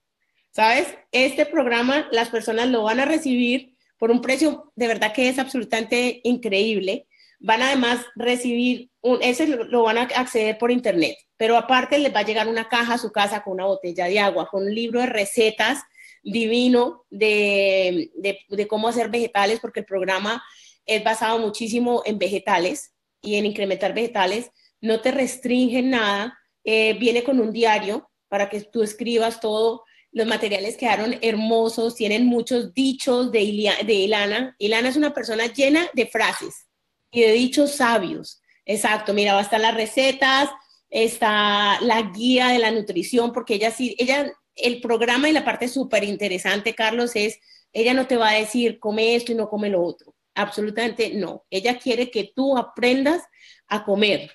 ¿Sabes? 0.52 0.88
Este 1.12 1.46
programa 1.46 2.08
las 2.12 2.30
personas 2.30 2.68
lo 2.70 2.84
van 2.84 3.00
a 3.00 3.06
recibir 3.06 3.76
por 3.98 4.12
un 4.12 4.22
precio 4.22 4.72
de 4.76 4.88
verdad 4.88 5.14
que 5.14 5.30
es 5.30 5.40
absolutamente 5.40 6.22
increíble. 6.24 7.08
Van 7.40 7.62
además 7.62 8.06
recibir, 8.16 8.92
un, 9.02 9.20
ese 9.22 9.48
lo 9.48 9.84
van 9.84 9.98
a 9.98 10.02
acceder 10.04 10.58
por 10.58 10.72
internet 10.72 11.18
pero 11.42 11.58
aparte 11.58 11.98
les 11.98 12.14
va 12.14 12.20
a 12.20 12.24
llegar 12.24 12.48
una 12.48 12.70
caja 12.70 12.94
a 12.94 12.98
su 13.00 13.12
casa 13.12 13.42
con 13.42 13.54
una 13.54 13.66
botella 13.66 14.06
de 14.06 14.20
agua, 14.20 14.48
con 14.48 14.62
un 14.62 14.76
libro 14.76 15.00
de 15.00 15.08
recetas 15.08 15.80
divino 16.22 17.04
de, 17.10 18.12
de, 18.14 18.68
cómo 18.68 18.88
hacer 18.88 19.10
vegetales, 19.10 19.60
porque 19.60 19.80
el 19.80 19.88
programa 19.88 20.44
es 20.86 21.04
basado 21.04 21.40
muchísimo 21.40 22.04
en 22.06 22.20
vegetales 22.20 22.94
y 23.24 23.38
en 23.38 23.48
incrementar 23.48 23.96
vegetales. 23.96 24.52
No 24.82 25.02
te 25.02 25.10
restringe 25.10 25.82
nada, 25.82 26.38
eh, 26.64 26.94
viene 27.00 27.24
con 27.24 27.40
un 27.40 27.52
diario 27.52 28.12
para 28.28 28.48
que 28.48 28.62
tú 28.62 28.84
escribas 28.84 29.40
todo. 29.40 29.84
Los 30.12 30.28
materiales 30.28 30.78
quedaron 30.78 31.18
hermosos, 31.22 31.96
tienen 31.96 32.26
muchos 32.26 32.74
dichos 32.74 33.32
de, 33.32 33.74
de 33.86 33.94
Ilana. 33.94 34.56
Ilana 34.60 34.90
es 34.90 34.98
una 34.98 35.14
persona 35.14 35.46
llena 35.46 35.90
de 35.94 36.06
frases 36.06 36.68
y 37.12 37.22
de 37.22 37.32
dichos 37.32 37.72
sabios. 37.72 38.42
Exacto, 38.66 39.14
mira, 39.14 39.34
va 39.34 39.40
a 39.40 39.44
estar 39.44 39.60
las 39.60 39.74
recetas, 39.74 40.50
está 40.90 41.80
la 41.82 42.02
guía 42.14 42.50
de 42.50 42.60
la 42.60 42.72
nutrición, 42.72 43.32
porque 43.32 43.56
ella 43.56 43.72
sí, 43.72 43.96
ella, 43.98 44.32
el 44.56 44.82
programa 44.82 45.30
y 45.30 45.34
la 45.34 45.46
parte 45.46 45.68
súper 45.68 46.04
interesante, 46.04 46.76
Carlos, 46.76 47.16
es, 47.16 47.40
ella 47.74 47.94
no 47.94 48.08
te 48.08 48.18
va 48.18 48.30
a 48.30 48.40
decir, 48.40 48.80
come 48.80 49.16
esto 49.16 49.32
y 49.32 49.36
no 49.36 49.50
come 49.50 49.70
lo 49.70 49.82
otro. 49.82 50.14
Absolutamente 50.36 51.14
no. 51.14 51.46
Ella 51.50 51.80
quiere 51.80 52.12
que 52.12 52.32
tú 52.36 52.58
aprendas 52.58 53.24
a 53.68 53.84
comer 53.84 54.32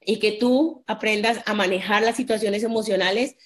y 0.00 0.18
que 0.18 0.32
tú 0.32 0.84
aprendas 0.86 1.42
a 1.46 1.54
manejar 1.54 2.02
las 2.02 2.16
situaciones 2.16 2.62
emocionales 2.62 3.36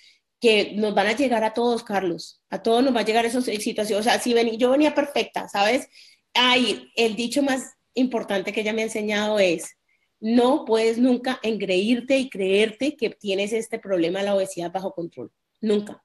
que 0.43 0.73
nos 0.75 0.93
van 0.93 1.07
a 1.07 1.17
llegar 1.17 1.45
a 1.45 1.55
todos, 1.55 1.85
Carlos. 1.85 2.43
A 2.51 2.61
todos 2.61 2.83
nos 2.83 2.95
va 2.95 3.01
a 3.01 3.05
llegar 3.05 3.25
esas 3.25 3.45
situaciones. 3.45 4.01
O 4.01 4.03
sea, 4.03 4.19
si 4.19 4.35
yo 4.59 4.71
venía 4.73 4.93
perfecta, 4.93 5.49
¿sabes? 5.49 5.87
Ay, 6.35 6.91
el 6.97 7.15
dicho 7.15 7.45
más 7.45 7.63
importante 7.95 8.53
que 8.53 8.63
ella 8.63 8.73
me 8.73 8.83
ha 8.83 8.87
enseñado 8.87 9.39
es, 9.39 9.77
no 10.19 10.65
puedes 10.65 10.99
nunca 10.99 11.39
engreírte 11.45 12.19
y 12.19 12.29
creerte 12.29 12.97
que 12.97 13.11
tienes 13.11 13.53
este 13.53 13.79
problema 13.79 14.19
de 14.19 14.25
la 14.25 14.35
obesidad 14.35 14.73
bajo 14.73 14.93
control. 14.93 15.31
Nunca. 15.61 16.03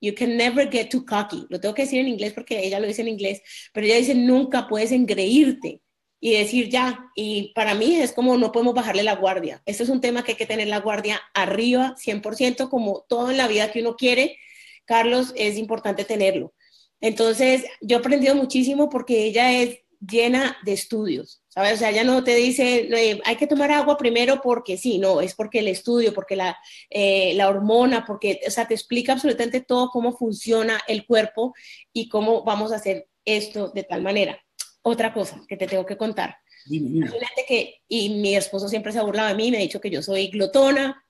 You 0.00 0.12
can 0.12 0.36
never 0.36 0.68
get 0.68 0.90
too 0.90 1.06
cocky. 1.06 1.46
Lo 1.48 1.60
tengo 1.60 1.74
que 1.74 1.82
decir 1.82 2.00
en 2.00 2.08
inglés 2.08 2.32
porque 2.32 2.58
ella 2.58 2.80
lo 2.80 2.88
dice 2.88 3.02
en 3.02 3.08
inglés, 3.08 3.42
pero 3.72 3.86
ella 3.86 3.96
dice 3.96 4.16
nunca 4.16 4.66
puedes 4.66 4.90
engreírte 4.90 5.82
y 6.20 6.32
decir 6.32 6.68
ya. 6.68 7.10
Y 7.14 7.52
para 7.54 7.74
mí 7.74 7.96
es 7.96 8.12
como 8.12 8.36
no 8.36 8.52
podemos 8.52 8.74
bajarle 8.74 9.02
la 9.02 9.16
guardia. 9.16 9.62
Este 9.66 9.82
es 9.82 9.88
un 9.88 10.00
tema 10.00 10.24
que 10.24 10.32
hay 10.32 10.38
que 10.38 10.46
tener 10.46 10.68
la 10.68 10.80
guardia 10.80 11.20
arriba 11.34 11.94
100%, 11.96 12.68
como 12.68 13.04
todo 13.08 13.30
en 13.30 13.36
la 13.36 13.48
vida 13.48 13.70
que 13.70 13.80
uno 13.80 13.96
quiere. 13.96 14.38
Carlos, 14.84 15.32
es 15.36 15.56
importante 15.58 16.04
tenerlo. 16.04 16.54
Entonces, 17.00 17.64
yo 17.80 17.96
he 17.96 18.00
aprendido 18.00 18.34
muchísimo 18.34 18.88
porque 18.88 19.24
ella 19.24 19.52
es 19.52 19.80
llena 20.00 20.56
de 20.64 20.72
estudios, 20.72 21.42
¿sabes? 21.48 21.74
O 21.74 21.76
sea, 21.76 21.90
ya 21.90 22.04
no 22.04 22.22
te 22.22 22.34
dice, 22.34 22.88
hay 23.24 23.36
que 23.36 23.46
tomar 23.46 23.70
agua 23.72 23.96
primero 23.96 24.40
porque 24.40 24.76
sí, 24.76 24.98
no, 24.98 25.20
es 25.20 25.34
porque 25.34 25.58
el 25.58 25.68
estudio, 25.68 26.14
porque 26.14 26.36
la, 26.36 26.56
eh, 26.90 27.32
la 27.34 27.48
hormona, 27.48 28.04
porque, 28.06 28.40
o 28.46 28.50
sea, 28.50 28.66
te 28.66 28.74
explica 28.74 29.12
absolutamente 29.12 29.60
todo 29.60 29.90
cómo 29.90 30.16
funciona 30.16 30.80
el 30.86 31.04
cuerpo 31.06 31.54
y 31.92 32.08
cómo 32.08 32.44
vamos 32.44 32.72
a 32.72 32.76
hacer 32.76 33.08
esto 33.24 33.70
de 33.70 33.82
tal 33.82 34.02
manera. 34.02 34.40
Otra 34.82 35.12
cosa 35.12 35.42
que 35.48 35.56
te 35.56 35.66
tengo 35.66 35.84
que 35.84 35.96
contar. 35.96 36.36
Imagínate 36.70 37.44
que, 37.46 37.82
y 37.88 38.10
mi 38.10 38.36
esposo 38.36 38.68
siempre 38.68 38.92
se 38.92 38.98
ha 38.98 39.02
burlado 39.02 39.28
de 39.28 39.34
mí, 39.34 39.50
me 39.50 39.58
ha 39.58 39.60
dicho 39.60 39.80
que 39.80 39.90
yo 39.90 40.02
soy 40.02 40.28
glotona, 40.28 41.04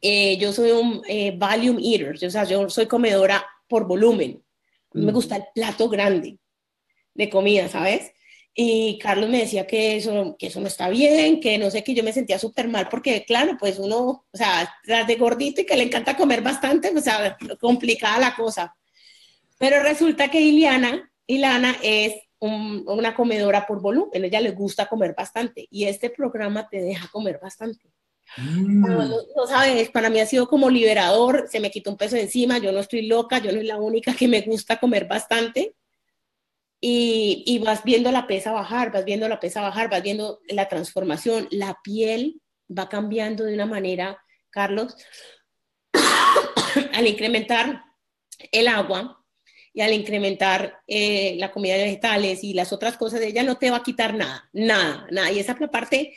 eh, 0.00 0.36
yo 0.38 0.52
soy 0.52 0.70
un 0.70 1.02
eh, 1.08 1.36
volume 1.36 1.82
eater, 1.82 2.24
o 2.24 2.30
sea, 2.30 2.44
yo 2.44 2.68
soy 2.68 2.86
comedora 2.86 3.44
por 3.66 3.86
volumen. 3.86 4.42
Me 4.92 5.10
mm. 5.10 5.14
gusta 5.14 5.36
el 5.36 5.44
plato 5.54 5.88
grande 5.88 6.38
de 7.14 7.30
comida, 7.30 7.68
¿sabes? 7.68 8.12
Y 8.54 8.98
Carlos 8.98 9.28
me 9.28 9.40
decía 9.40 9.66
que 9.66 9.96
eso, 9.96 10.34
que 10.38 10.46
eso 10.46 10.60
no 10.60 10.66
está 10.66 10.88
bien, 10.88 11.40
que 11.40 11.58
no 11.58 11.70
sé, 11.70 11.84
que 11.84 11.94
yo 11.94 12.02
me 12.02 12.12
sentía 12.12 12.38
súper 12.38 12.68
mal 12.68 12.88
porque, 12.88 13.24
claro, 13.26 13.56
pues 13.58 13.78
uno, 13.78 14.24
o 14.30 14.36
sea, 14.36 14.72
tras 14.82 15.06
de 15.06 15.16
gordito 15.16 15.60
y 15.60 15.66
que 15.66 15.76
le 15.76 15.82
encanta 15.82 16.16
comer 16.16 16.40
bastante, 16.40 16.90
o 16.96 17.00
sea, 17.00 17.36
complicada 17.60 18.18
la 18.18 18.34
cosa. 18.34 18.74
Pero 19.58 19.82
resulta 19.82 20.30
que 20.30 20.40
Iliana, 20.40 21.12
Ilana 21.26 21.76
es 21.82 22.14
una 22.46 23.14
comedora 23.14 23.66
por 23.66 23.80
volumen, 23.80 24.24
ella 24.24 24.40
le 24.40 24.52
gusta 24.52 24.86
comer 24.86 25.14
bastante 25.16 25.66
y 25.70 25.84
este 25.84 26.10
programa 26.10 26.68
te 26.68 26.80
deja 26.80 27.08
comer 27.08 27.38
bastante. 27.42 27.90
Mm. 28.36 28.80
No, 29.36 29.46
sabes, 29.46 29.90
para 29.90 30.10
mí 30.10 30.20
ha 30.20 30.26
sido 30.26 30.48
como 30.48 30.68
liberador, 30.68 31.46
se 31.50 31.60
me 31.60 31.70
quitó 31.70 31.90
un 31.90 31.96
peso 31.96 32.16
encima, 32.16 32.58
yo 32.58 32.72
no 32.72 32.80
estoy 32.80 33.06
loca, 33.06 33.38
yo 33.38 33.52
no 33.52 33.58
soy 33.58 33.66
la 33.66 33.78
única 33.78 34.14
que 34.14 34.28
me 34.28 34.40
gusta 34.42 34.78
comer 34.78 35.06
bastante 35.06 35.74
y, 36.80 37.60
vas 37.64 37.82
viendo 37.84 38.12
la 38.12 38.26
pesa 38.26 38.52
bajar, 38.52 38.92
vas 38.92 39.04
viendo 39.04 39.28
la 39.28 39.40
pesa 39.40 39.60
bajar, 39.62 39.90
vas 39.90 40.02
viendo 40.02 40.40
la 40.48 40.68
transformación, 40.68 41.48
la 41.50 41.78
piel 41.82 42.40
va 42.68 42.88
cambiando 42.88 43.44
de 43.44 43.54
una 43.54 43.66
manera, 43.66 44.18
Carlos, 44.50 44.96
al 46.92 47.06
incrementar 47.06 47.84
el 48.52 48.68
agua 48.68 49.24
y 49.76 49.82
al 49.82 49.92
incrementar 49.92 50.80
eh, 50.86 51.36
la 51.36 51.52
comida 51.52 51.74
de 51.74 51.84
vegetales 51.84 52.42
y 52.42 52.54
las 52.54 52.72
otras 52.72 52.96
cosas, 52.96 53.20
ella 53.20 53.42
no 53.42 53.58
te 53.58 53.70
va 53.70 53.76
a 53.76 53.82
quitar 53.82 54.14
nada, 54.14 54.48
nada, 54.54 55.06
nada. 55.10 55.30
Y 55.30 55.38
esa 55.38 55.54
parte 55.54 56.14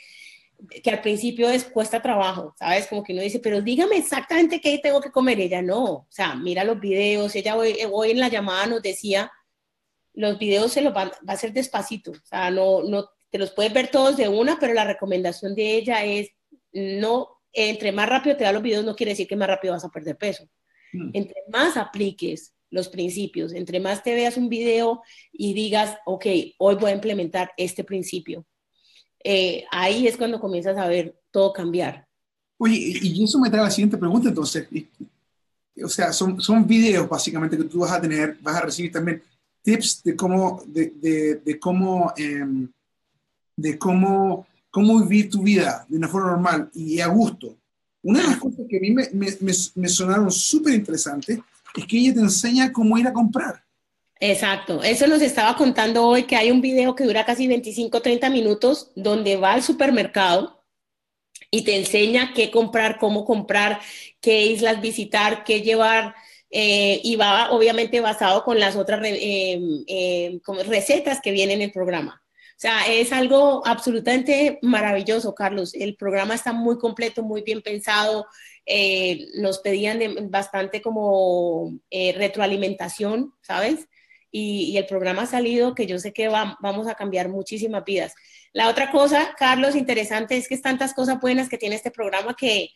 que 0.82 0.90
al 0.90 1.02
principio 1.02 1.50
es 1.50 1.64
cuesta 1.64 2.00
trabajo, 2.00 2.54
¿sabes? 2.58 2.86
Como 2.86 3.04
que 3.04 3.12
uno 3.12 3.20
dice, 3.20 3.38
pero 3.38 3.60
dígame 3.60 3.98
exactamente 3.98 4.62
qué 4.62 4.78
tengo 4.78 5.02
que 5.02 5.10
comer. 5.10 5.38
Ella 5.40 5.60
no, 5.60 5.84
o 5.84 6.06
sea, 6.08 6.34
mira 6.36 6.64
los 6.64 6.80
videos, 6.80 7.36
ella 7.36 7.54
hoy, 7.54 7.76
hoy 7.92 8.12
en 8.12 8.20
la 8.20 8.28
llamada 8.28 8.64
nos 8.64 8.80
decía 8.80 9.30
los 10.14 10.38
videos 10.38 10.72
se 10.72 10.80
los 10.80 10.96
va, 10.96 11.12
a 11.26 11.32
hacer 11.32 11.52
despacito, 11.52 12.12
o 12.12 12.26
sea, 12.26 12.50
no, 12.50 12.82
no 12.82 13.10
te 13.28 13.36
los 13.36 13.50
puedes 13.50 13.74
ver 13.74 13.88
todos 13.88 14.16
de 14.16 14.28
una, 14.28 14.58
pero 14.58 14.72
la 14.72 14.84
recomendación 14.84 15.54
de 15.54 15.74
ella 15.74 16.02
es 16.02 16.30
no, 16.72 17.42
entre 17.52 17.92
más 17.92 18.08
rápido 18.08 18.38
te 18.38 18.44
da 18.44 18.52
los 18.52 18.62
videos 18.62 18.86
no 18.86 18.96
quiere 18.96 19.12
decir 19.12 19.28
que 19.28 19.36
más 19.36 19.48
rápido 19.48 19.74
vas 19.74 19.84
a 19.84 19.90
perder 19.90 20.16
peso. 20.16 20.48
Mm. 20.94 21.10
Entre 21.12 21.42
más 21.52 21.76
apliques 21.76 22.54
los 22.70 22.88
principios, 22.88 23.52
entre 23.52 23.80
más 23.80 24.02
te 24.02 24.14
veas 24.14 24.36
un 24.36 24.48
video 24.48 25.02
y 25.32 25.54
digas, 25.54 25.96
ok, 26.06 26.26
hoy 26.58 26.74
voy 26.76 26.90
a 26.90 26.94
implementar 26.94 27.52
este 27.56 27.84
principio, 27.84 28.46
eh, 29.22 29.64
ahí 29.70 30.06
es 30.06 30.16
cuando 30.16 30.40
comienzas 30.40 30.76
a 30.78 30.88
ver 30.88 31.18
todo 31.30 31.52
cambiar. 31.52 32.06
Oye, 32.58 32.76
y 33.02 33.24
eso 33.24 33.38
me 33.38 33.50
trae 33.50 33.62
la 33.62 33.70
siguiente 33.70 33.96
pregunta 33.96 34.28
entonces. 34.28 34.68
O 35.82 35.88
sea, 35.88 36.12
son, 36.12 36.40
son 36.40 36.66
videos 36.66 37.08
básicamente 37.08 37.56
que 37.56 37.64
tú 37.64 37.80
vas 37.80 37.92
a 37.92 38.00
tener, 38.00 38.36
vas 38.40 38.56
a 38.56 38.62
recibir 38.62 38.92
también 38.92 39.22
tips 39.62 40.02
de 40.02 40.16
cómo, 40.16 40.62
de, 40.66 40.92
de, 40.96 41.36
de 41.36 41.58
cómo, 41.58 42.12
em, 42.16 42.68
de 43.56 43.78
cómo, 43.78 44.46
cómo 44.70 45.00
vivir 45.00 45.30
tu 45.30 45.42
vida 45.42 45.86
de 45.88 45.96
una 45.96 46.08
forma 46.08 46.32
normal 46.32 46.70
y 46.74 47.00
a 47.00 47.08
gusto. 47.08 47.56
Una 48.02 48.20
de 48.22 48.28
las 48.28 48.38
cosas 48.38 48.66
que 48.68 48.78
a 48.78 48.80
mí 48.80 48.90
me, 48.90 49.08
me, 49.12 49.28
me, 49.74 49.88
sonaron 49.88 50.30
súper 50.30 50.74
interesantes 50.74 51.38
es 51.76 51.86
que 51.86 51.98
ella 51.98 52.14
te 52.14 52.20
enseña 52.20 52.72
cómo 52.72 52.98
ir 52.98 53.06
a 53.06 53.12
comprar. 53.12 53.64
Exacto, 54.22 54.82
eso 54.82 55.06
nos 55.06 55.22
estaba 55.22 55.56
contando 55.56 56.06
hoy 56.06 56.24
que 56.24 56.36
hay 56.36 56.50
un 56.50 56.60
video 56.60 56.94
que 56.94 57.04
dura 57.04 57.24
casi 57.24 57.46
25, 57.46 58.02
30 58.02 58.28
minutos 58.28 58.92
donde 58.94 59.36
va 59.36 59.54
al 59.54 59.62
supermercado 59.62 60.62
y 61.50 61.64
te 61.64 61.76
enseña 61.76 62.32
qué 62.34 62.50
comprar, 62.50 62.98
cómo 62.98 63.24
comprar, 63.24 63.80
qué 64.20 64.46
islas 64.46 64.80
visitar, 64.80 65.42
qué 65.44 65.62
llevar, 65.62 66.14
eh, 66.50 67.00
y 67.04 67.14
va 67.14 67.52
obviamente 67.52 68.00
basado 68.00 68.42
con 68.42 68.58
las 68.58 68.74
otras 68.74 69.00
eh, 69.04 69.60
eh, 69.86 70.40
recetas 70.66 71.20
que 71.20 71.30
vienen 71.30 71.56
en 71.56 71.62
el 71.62 71.72
programa. 71.72 72.19
O 72.60 72.62
sea, 72.62 72.86
es 72.86 73.10
algo 73.10 73.66
absolutamente 73.66 74.58
maravilloso, 74.60 75.34
Carlos. 75.34 75.72
El 75.72 75.96
programa 75.96 76.34
está 76.34 76.52
muy 76.52 76.76
completo, 76.76 77.22
muy 77.22 77.40
bien 77.40 77.62
pensado. 77.62 78.26
nos 79.36 79.60
pedían 79.60 80.30
bastante 80.30 80.82
como 80.82 81.72
retroalimentación, 81.90 83.32
¿sabes? 83.40 83.88
Y, 84.30 84.76
el 84.76 84.84
programa 84.84 85.22
ha 85.22 85.26
salido 85.26 85.74
que 85.74 85.86
yo 85.86 85.98
sé 85.98 86.12
que 86.12 86.28
vamos 86.28 86.86
a 86.86 86.96
cambiar 86.96 87.30
muchísimas 87.30 87.82
vidas. 87.82 88.12
La 88.52 88.68
otra 88.68 88.90
cosa, 88.90 89.34
Carlos, 89.38 89.74
interesante 89.74 90.36
es 90.36 90.46
que 90.46 90.54
es 90.54 90.60
tantas 90.60 90.92
cosas 90.92 91.18
buenas 91.18 91.48
que 91.48 91.56
tiene 91.56 91.76
este 91.76 91.90
programa 91.90 92.36
que 92.36 92.68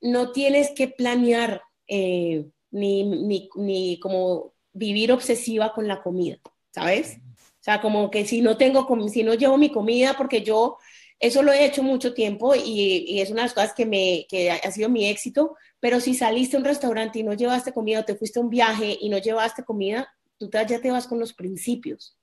no 0.00 0.32
tienes 0.32 0.70
que 0.70 0.88
planear 0.88 1.62
eh, 1.86 2.46
ni, 2.72 3.04
ni, 3.04 3.48
ni, 3.54 4.00
como 4.00 4.52
vivir 4.72 5.12
obsesiva 5.12 5.72
con 5.72 5.86
la 5.86 6.02
comida, 6.02 6.40
¿sabes? 6.72 7.18
O 7.62 7.64
sea, 7.64 7.80
como 7.80 8.10
que 8.10 8.26
si 8.26 8.42
no 8.42 8.56
tengo, 8.56 8.88
si 9.08 9.22
no 9.22 9.34
llevo 9.34 9.56
mi 9.56 9.70
comida, 9.70 10.16
porque 10.18 10.42
yo 10.42 10.78
eso 11.20 11.44
lo 11.44 11.52
he 11.52 11.64
hecho 11.64 11.84
mucho 11.84 12.12
tiempo 12.12 12.56
y, 12.56 13.04
y, 13.06 13.20
es 13.20 13.30
una 13.30 13.42
de 13.42 13.46
las 13.46 13.54
cosas 13.54 13.72
que, 13.72 13.86
me, 13.86 14.26
que 14.28 14.50
ha 14.50 14.70
sido 14.72 14.88
mi 14.88 15.06
éxito, 15.06 15.54
pero 15.78 16.00
si 16.00 16.14
saliste 16.14 16.56
a 16.56 16.58
un 16.58 16.64
restaurante 16.64 17.20
y 17.20 17.22
no 17.22 17.34
llevaste 17.34 17.72
comida, 17.72 18.00
o 18.00 18.04
te 18.04 18.16
fuiste 18.16 18.40
a 18.40 18.42
un 18.42 18.50
viaje 18.50 18.98
y 19.00 19.08
no 19.08 19.18
llevaste 19.18 19.62
comida, 19.62 20.12
tú 20.38 20.50
ya 20.50 20.80
te 20.80 20.90
vas 20.90 21.06
con 21.06 21.20
los 21.20 21.34
principios 21.34 22.16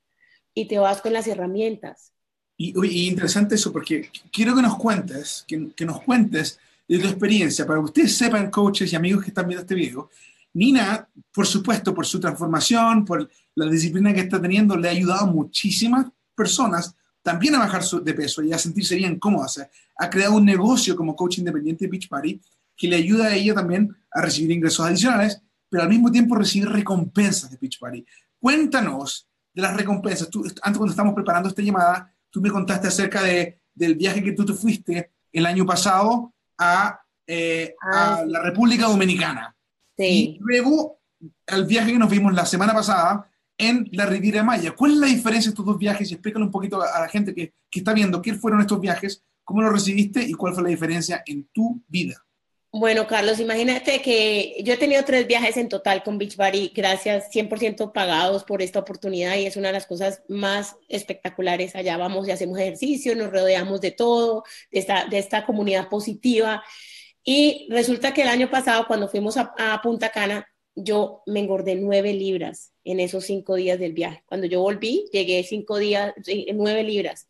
y 0.54 0.66
te 0.66 0.78
vas 0.78 1.02
con 1.02 1.14
las 1.14 1.26
herramientas. 1.26 2.12
Y, 2.58 2.74
y 2.86 3.08
interesante 3.08 3.56
eso, 3.56 3.72
porque 3.72 4.10
quiero 4.34 4.54
que 4.54 4.62
nos 4.62 4.76
cuentes, 4.76 5.46
que, 5.48 5.70
que 5.74 5.86
nos 5.86 6.02
cuentes 6.02 6.60
de 6.86 7.00
tu 7.00 7.08
experiencia, 7.08 7.66
para 7.66 7.80
que 7.80 7.86
ustedes 7.86 8.14
sepan, 8.14 8.52
coaches 8.52 8.92
y 8.92 8.98
amigos 8.98 9.24
que 9.24 9.30
están 9.30 9.48
viendo 9.48 9.62
este 9.62 9.76
video, 9.76 10.10
Nina, 10.60 11.08
por 11.32 11.48
supuesto, 11.48 11.94
por 11.94 12.06
su 12.06 12.20
transformación, 12.20 13.06
por 13.06 13.30
la 13.56 13.66
disciplina 13.70 14.14
que 14.14 14.20
está 14.20 14.42
teniendo, 14.42 14.76
le 14.76 14.90
ha 14.90 14.92
ayudado 14.92 15.22
a 15.22 15.32
muchísimas 15.32 16.08
personas 16.36 16.94
también 17.22 17.56
a 17.56 17.60
bajar 17.60 17.82
de 17.82 18.14
peso 18.14 18.44
y 18.44 18.52
a 18.52 18.58
sentirse 18.58 18.98
bien 18.98 19.18
cómodas. 19.20 19.66
Ha 19.98 20.10
creado 20.10 20.36
un 20.36 20.44
negocio 20.44 20.98
como 20.98 21.16
coach 21.16 21.38
independiente 21.38 21.86
de 21.86 21.92
Beach 21.92 22.10
Party 22.10 22.42
que 22.76 22.90
le 22.90 22.98
ayuda 22.98 23.28
a 23.28 23.36
ella 23.36 23.54
también 23.54 23.96
a 24.12 24.22
recibir 24.22 24.52
ingresos 24.52 24.86
adicionales, 24.86 25.42
pero 25.70 25.84
al 25.84 25.90
mismo 25.90 26.12
tiempo 26.12 26.36
recibir 26.36 26.68
recompensas 26.68 27.52
de 27.52 27.58
Beach 27.58 27.80
Party. 27.80 28.06
Cuéntanos 28.38 29.30
de 29.54 29.62
las 29.62 29.78
recompensas. 29.78 30.30
Tú, 30.30 30.44
antes 30.44 30.78
cuando 30.78 30.90
estábamos 30.92 31.16
preparando 31.16 31.48
esta 31.48 31.62
llamada, 31.62 32.14
tú 32.30 32.42
me 32.42 32.52
contaste 32.52 32.90
acerca 32.90 33.24
de, 33.24 33.62
del 33.74 33.96
viaje 33.96 34.22
que 34.22 34.34
tú 34.34 34.46
te 34.46 34.54
fuiste 34.54 35.12
el 35.32 35.46
año 35.46 35.66
pasado 35.66 36.34
a, 36.58 37.00
eh, 37.26 37.76
ah, 37.82 38.26
la 38.28 38.42
República 38.42 38.88
Dominicana. 38.88 39.56
Y 40.08 40.38
luego 40.40 41.00
al 41.48 41.66
viaje 41.66 41.92
que 41.92 42.00
nos 42.00 42.10
vimos 42.10 42.34
la 42.34 42.46
semana 42.46 42.74
pasada 42.74 43.30
en 43.58 43.90
la 43.92 44.06
Riviera 44.06 44.44
Maya. 44.44 44.72
¿Cuál 44.72 44.94
es 44.94 44.98
la 44.98 45.08
diferencia 45.08 45.50
de 45.50 45.54
estos 45.54 45.66
dos 45.66 45.78
viajes? 45.78 46.10
Y 46.10 46.14
explícalo 46.14 46.46
un 46.46 46.52
poquito 46.52 46.82
a 46.82 47.02
la 47.02 47.10
gente 47.10 47.36
que, 47.36 47.54
que 47.70 47.80
está 47.80 47.94
viendo 47.94 48.22
qué 48.22 48.34
fueron 48.34 48.62
estos 48.62 48.80
viajes, 48.80 49.24
cómo 49.44 49.62
los 49.62 49.74
recibiste 49.74 50.22
y 50.22 50.34
cuál 50.34 50.54
fue 50.54 50.64
la 50.64 50.70
diferencia 50.70 51.22
en 51.26 51.50
tu 51.52 51.84
vida. 51.88 52.16
Bueno, 52.72 53.08
Carlos, 53.08 53.40
imagínate 53.40 54.00
que 54.00 54.62
yo 54.64 54.74
he 54.74 54.78
tenido 54.78 55.04
tres 55.04 55.26
viajes 55.26 55.58
en 55.58 55.70
total 55.70 56.04
con 56.04 56.20
Beachbody, 56.20 56.72
gracias 56.74 57.32
100% 57.32 57.92
pagados 57.92 58.44
por 58.44 58.62
esta 58.62 58.78
oportunidad 58.78 59.36
y 59.38 59.48
es 59.48 59.58
una 59.58 59.70
de 59.70 59.74
las 59.74 59.88
cosas 59.88 60.22
más 60.28 60.76
espectaculares. 60.88 61.76
Allá 61.76 61.98
vamos 61.98 62.28
y 62.28 62.32
hacemos 62.32 62.60
ejercicio, 62.60 63.16
nos 63.16 63.32
rodeamos 63.32 63.82
de 63.82 63.90
todo, 63.90 64.44
de 64.72 64.80
esta, 64.80 65.08
de 65.08 65.18
esta 65.18 65.48
comunidad 65.48 65.90
positiva. 65.90 66.64
Y 67.32 67.68
resulta 67.70 68.12
que 68.12 68.24
el 68.24 68.28
año 68.28 68.50
pasado, 68.50 68.88
cuando 68.88 69.08
fuimos 69.08 69.38
a, 69.38 69.80
Punta 69.84 70.10
Cana, 70.10 70.48
yo 70.74 71.22
me 71.28 71.40
engordé 71.40 71.76
nueve 71.76 72.12
libras 72.12 72.72
en 72.84 73.00
esos 73.00 73.24
cinco 73.24 73.54
días 73.54 73.78
del 73.78 73.94
viaje. 73.94 74.24
Cuando 74.26 74.48
yo 74.48 74.62
volví, 74.62 75.06
llegué 75.14 75.44
cinco 75.44 75.78
días, 75.78 76.12
nueve 76.56 76.82
libras. 76.82 77.28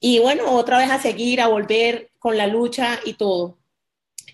Y 0.00 0.18
bueno, 0.20 0.50
otra 0.52 0.78
vez 0.78 0.90
a 0.90 0.98
seguir, 0.98 1.42
a 1.42 1.48
volver 1.48 2.10
con 2.18 2.38
la 2.38 2.46
lucha 2.46 3.00
y 3.04 3.18
todo 3.18 3.58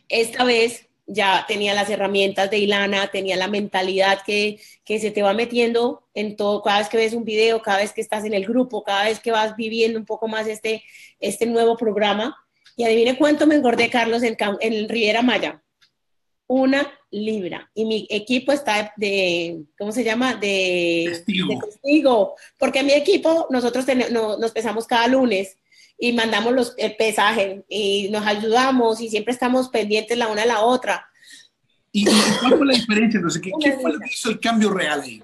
esta 0.08 0.44
vez 0.44 0.86
ya 1.08 1.44
tenía 1.48 1.74
las 1.74 1.90
herramientas 1.90 2.48
de 2.48 2.58
Ilana, 2.58 3.08
tenía 3.08 3.34
la 3.34 3.48
mentalidad 3.48 4.20
que, 4.24 4.60
se 4.86 5.10
te 5.10 5.22
va 5.24 5.34
metiendo 5.34 6.04
en 6.14 6.36
todo, 6.36 6.62
cada 6.62 6.78
vez 6.78 6.88
que 6.88 6.98
ves 6.98 7.14
un 7.14 7.24
video, 7.24 7.62
cada 7.62 7.78
vez 7.78 7.92
que 7.92 8.00
estás 8.00 8.24
en 8.24 8.32
el 8.32 8.46
grupo, 8.46 8.84
cada 8.84 9.06
vez 9.06 9.18
que 9.18 9.32
vas 9.32 9.56
viviendo 9.56 9.98
un 9.98 10.06
poco 10.06 10.28
más 10.28 10.46
este, 10.46 10.84
este 11.18 11.46
nuevo 11.46 11.76
programa. 11.76 12.43
Y 12.76 12.84
adivine 12.84 13.16
cuánto 13.16 13.46
me 13.46 13.54
engordé, 13.54 13.88
Carlos, 13.88 14.22
en, 14.22 14.36
en 14.60 14.88
Riviera 14.88 15.22
Maya. 15.22 15.62
Una 16.46 16.92
libra. 17.10 17.70
Y 17.74 17.84
mi 17.84 18.06
equipo 18.10 18.52
está 18.52 18.92
de, 18.96 19.62
¿cómo 19.78 19.92
se 19.92 20.04
llama? 20.04 20.34
De 20.34 21.22
testigo. 21.24 22.34
Porque 22.58 22.82
mi 22.82 22.92
equipo, 22.92 23.46
nosotros 23.50 23.86
nos 24.10 24.52
pesamos 24.52 24.86
cada 24.86 25.06
lunes 25.06 25.56
y 25.98 26.12
mandamos 26.12 26.52
los, 26.52 26.74
el 26.76 26.96
pesaje 26.96 27.64
y 27.68 28.08
nos 28.10 28.26
ayudamos 28.26 29.00
y 29.00 29.08
siempre 29.08 29.32
estamos 29.32 29.68
pendientes 29.68 30.18
la 30.18 30.28
una 30.28 30.42
de 30.42 30.48
la 30.48 30.60
otra. 30.60 31.08
¿Y, 31.92 32.04
cuál 32.40 32.58
fue 32.58 32.66
la 32.66 32.74
diferencia 32.74 33.18
entonces? 33.18 33.40
¿Qué, 33.40 33.72
fue 33.80 33.92
lo 33.92 34.00
que 34.00 34.10
hizo 34.10 34.30
el 34.30 34.40
cambio 34.40 34.70
real 34.70 35.02
ahí? 35.02 35.22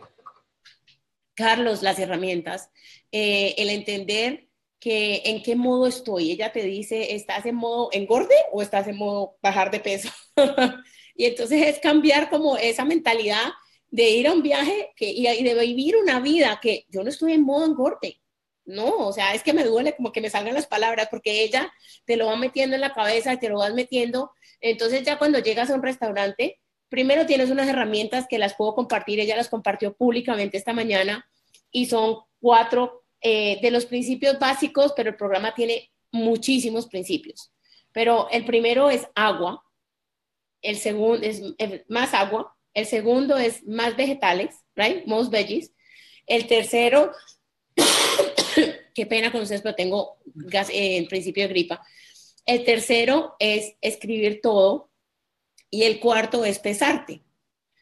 Carlos, 1.35 1.83
las 1.83 1.99
herramientas, 1.99 2.71
eh, 3.11 3.55
el 3.59 3.71
entender 3.71 4.50
que 4.81 5.23
en 5.27 5.43
qué 5.43 5.55
modo 5.55 5.87
estoy. 5.87 6.33
Ella 6.33 6.51
te 6.51 6.62
dice, 6.62 7.14
¿estás 7.14 7.47
en 7.47 7.55
modo 7.55 7.90
engorde 7.93 8.35
o 8.51 8.62
estás 8.62 8.88
en 8.88 8.97
modo 8.97 9.37
bajar 9.43 9.71
de 9.71 9.81
peso? 9.81 10.09
y 11.14 11.27
entonces 11.27 11.69
es 11.69 11.79
cambiar 11.79 12.31
como 12.31 12.57
esa 12.57 12.85
mentalidad 12.85 13.53
de 13.90 14.11
ir 14.11 14.27
a 14.27 14.33
un 14.33 14.43
viaje 14.43 14.90
que, 14.97 15.11
y 15.11 15.43
de 15.43 15.55
vivir 15.55 15.97
una 15.97 16.21
vida 16.21 16.59
que 16.62 16.87
yo 16.88 17.03
no 17.03 17.11
estoy 17.11 17.35
en 17.35 17.45
modo 17.45 17.66
engorde. 17.66 18.21
No, 18.64 19.09
o 19.09 19.12
sea, 19.12 19.35
es 19.35 19.43
que 19.43 19.53
me 19.53 19.64
duele 19.64 19.97
como 19.97 20.12
que 20.12 20.21
me 20.21 20.31
salgan 20.31 20.55
las 20.55 20.66
palabras 20.66 21.09
porque 21.11 21.43
ella 21.43 21.73
te 22.05 22.16
lo 22.16 22.27
va 22.27 22.37
metiendo 22.37 22.77
en 22.77 22.81
la 22.81 22.95
cabeza 22.95 23.33
y 23.33 23.38
te 23.38 23.49
lo 23.49 23.59
vas 23.59 23.75
metiendo. 23.75 24.33
Entonces 24.61 25.03
ya 25.03 25.19
cuando 25.19 25.40
llegas 25.40 25.71
a 25.71 25.75
un 25.75 25.83
restaurante, 25.83 26.61
primero 26.88 27.27
tienes 27.27 27.51
unas 27.51 27.69
herramientas 27.69 28.27
que 28.29 28.38
las 28.38 28.55
puedo 28.55 28.75
compartir, 28.75 29.19
ella 29.19 29.37
las 29.37 29.49
compartió 29.49 29.95
públicamente 29.95 30.57
esta 30.57 30.73
mañana 30.73 31.29
y 31.73 31.87
son 31.87 32.19
cuatro 32.40 33.00
eh, 33.20 33.59
de 33.61 33.70
los 33.70 33.87
principios 33.87 34.38
básicos, 34.38 34.92
pero 34.96 35.11
el 35.11 35.16
programa 35.16 35.54
tiene 35.54 35.90
muchísimos 36.11 36.87
principios. 36.87 37.52
Pero 37.92 38.28
el 38.30 38.44
primero 38.44 38.90
es 38.90 39.06
agua, 39.14 39.64
el 40.62 40.76
segundo 40.76 41.26
es 41.26 41.42
más 41.88 42.14
agua, 42.14 42.56
el 42.74 42.87
segundo 42.87 43.37
es 43.37 43.66
más 43.66 43.96
vegetales, 43.96 44.54
right? 44.76 45.04
Most 45.06 45.30
veggies. 45.30 45.72
El 46.26 46.46
tercero 46.46 47.12
qué 48.94 49.06
pena 49.06 49.33
con 49.33 49.42
ustedes, 49.42 49.62
pero 49.62 49.74
tengo 49.74 50.18
gas, 50.24 50.70
eh, 50.70 50.96
el 50.96 51.06
principio 51.06 51.44
de 51.44 51.48
gripa. 51.48 51.85
El 52.46 52.64
tercero 52.64 53.37
es 53.38 53.74
escribir 53.80 54.40
todo 54.42 54.90
y 55.70 55.85
el 55.85 56.00
cuarto 56.00 56.44
es 56.44 56.59
pesarte. 56.59 57.22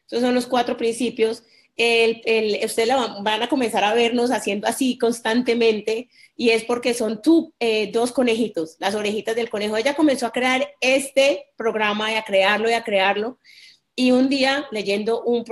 Esos 0.07 0.21
son 0.21 0.35
los 0.35 0.47
cuatro 0.47 0.77
principios. 0.77 1.43
El, 1.81 2.21
el, 2.25 2.65
ustedes 2.65 2.89
van 3.21 3.41
a 3.41 3.47
comenzar 3.47 3.85
a 3.85 3.93
vernos 3.93 4.31
haciendo 4.31 4.67
así 4.67 4.97
constantemente 4.97 6.09
y 6.35 6.49
es 6.49 6.65
porque 6.65 6.93
son 6.93 7.21
tú, 7.21 7.53
eh, 7.57 7.89
dos 7.91 8.11
conejitos, 8.11 8.75
las 8.79 8.95
orejitas 8.95 9.33
del 9.33 9.49
conejo. 9.49 9.77
Ella 9.77 9.95
comenzó 9.95 10.25
a 10.25 10.33
crear 10.33 10.73
este 10.81 11.47
programa 11.55 12.11
y 12.11 12.15
a 12.15 12.23
crearlo 12.23 12.69
y 12.69 12.73
a 12.73 12.83
crearlo. 12.83 13.39
Y 13.95 14.11
un 14.11 14.27
día, 14.27 14.67
leyendo 14.71 15.23
un, 15.23 15.43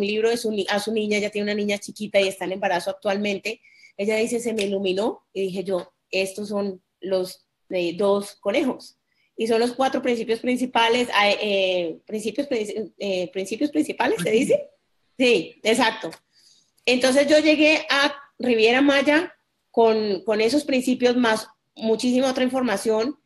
libro 0.00 0.28
de 0.28 0.36
su, 0.36 0.64
a 0.68 0.78
su 0.78 0.92
niña, 0.92 1.16
ella 1.16 1.30
tiene 1.30 1.52
una 1.52 1.54
niña 1.54 1.78
chiquita 1.78 2.20
y 2.20 2.28
está 2.28 2.44
en 2.44 2.52
embarazo 2.52 2.90
actualmente, 2.90 3.60
ella 3.96 4.16
dice, 4.16 4.40
se 4.40 4.52
me 4.52 4.64
iluminó 4.64 5.26
y 5.32 5.42
dije 5.42 5.64
yo, 5.64 5.92
estos 6.10 6.48
son 6.48 6.82
los 7.00 7.46
de 7.68 7.94
dos 7.96 8.36
conejos. 8.36 8.96
Y 9.36 9.46
son 9.46 9.60
los 9.60 9.72
cuatro 9.72 10.00
principios 10.00 10.40
principales, 10.40 11.08
eh, 11.42 11.98
principios, 12.06 12.46
eh, 12.50 13.30
principios 13.32 13.70
principales, 13.70 14.22
¿se 14.22 14.30
dice? 14.30 14.70
Sí, 15.18 15.60
exacto. 15.62 16.10
Entonces 16.84 17.26
yo 17.26 17.38
llegué 17.38 17.86
a 17.90 18.14
Riviera 18.38 18.80
Maya 18.80 19.34
con, 19.70 20.22
con 20.24 20.40
esos 20.40 20.64
principios 20.64 21.16
más 21.16 21.48
muchísima 21.74 22.30
otra 22.30 22.44
información 22.44 23.18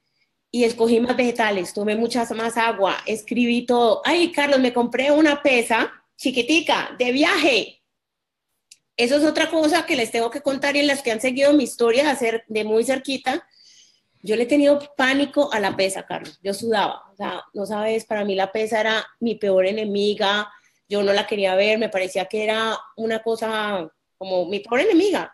y 0.50 0.64
escogí 0.64 0.98
más 0.98 1.16
vegetales, 1.16 1.72
tomé 1.72 1.94
mucha 1.94 2.24
más 2.35 2.57
agua, 2.57 2.96
escribí 3.07 3.66
todo. 3.66 4.03
Ay, 4.05 4.33
Carlos, 4.33 4.59
me 4.59 4.72
compré 4.72 5.12
una 5.12 5.42
pesa 5.42 5.92
chiquitica 6.16 6.94
de 6.98 7.12
viaje 7.12 7.81
eso 9.00 9.16
es 9.16 9.24
otra 9.24 9.48
cosa 9.48 9.87
que 9.87 9.96
les 9.96 10.11
tengo 10.11 10.31
que 10.31 10.42
contar 10.42 10.76
y 10.76 10.81
en 10.81 10.87
las 10.87 11.03
que 11.03 11.11
han 11.11 11.22
seguido 11.22 11.55
mi 11.55 11.64
historia 11.64 12.11
hacer 12.11 12.44
de 12.48 12.64
muy 12.64 12.85
cerquita. 12.85 13.48
Yo 14.22 14.37
le 14.37 14.42
he 14.42 14.46
tenido 14.46 14.79
pánico 14.94 15.50
a 15.55 15.59
la 15.59 15.74
pesa, 15.74 16.05
Carlos. 16.05 16.38
Yo 16.42 16.53
sudaba. 16.53 17.05
O 17.11 17.16
sea, 17.16 17.42
no 17.55 17.64
sabes, 17.64 18.05
para 18.05 18.26
mí 18.26 18.35
la 18.35 18.53
pesa 18.53 18.79
era 18.79 19.07
mi 19.18 19.37
peor 19.37 19.64
enemiga. 19.64 20.53
Yo 20.90 21.03
no 21.05 21.12
la 21.12 21.26
quería 21.26 21.55
ver, 21.55 21.79
me 21.79 21.88
parecía 21.88 22.26
que 22.26 22.42
era 22.42 22.76
una 22.96 23.22
cosa 23.22 23.90
como 24.18 24.44
mi 24.46 24.59
peor 24.59 24.81
enemiga, 24.81 25.33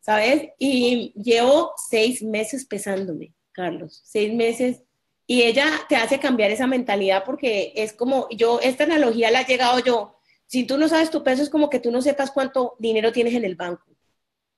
¿sabes? 0.00 0.50
Y 0.58 1.14
llevo 1.14 1.72
seis 1.88 2.22
meses 2.22 2.66
pesándome, 2.66 3.32
Carlos. 3.52 4.02
Seis 4.04 4.34
meses 4.34 4.82
y 5.26 5.42
ella 5.42 5.70
te 5.88 5.96
hace 5.96 6.18
cambiar 6.18 6.50
esa 6.50 6.66
mentalidad 6.66 7.24
porque 7.24 7.72
es 7.76 7.92
como 7.92 8.28
yo, 8.30 8.60
esta 8.60 8.84
analogía 8.84 9.30
la 9.30 9.42
he 9.42 9.44
llegado 9.44 9.78
yo, 9.78 10.18
si 10.46 10.64
tú 10.64 10.76
no 10.76 10.88
sabes 10.88 11.10
tu 11.10 11.24
peso, 11.24 11.42
es 11.42 11.50
como 11.50 11.70
que 11.70 11.80
tú 11.80 11.90
no 11.90 12.02
sepas 12.02 12.30
cuánto 12.30 12.76
dinero 12.78 13.12
tienes 13.12 13.34
en 13.34 13.44
el 13.44 13.56
banco. 13.56 13.84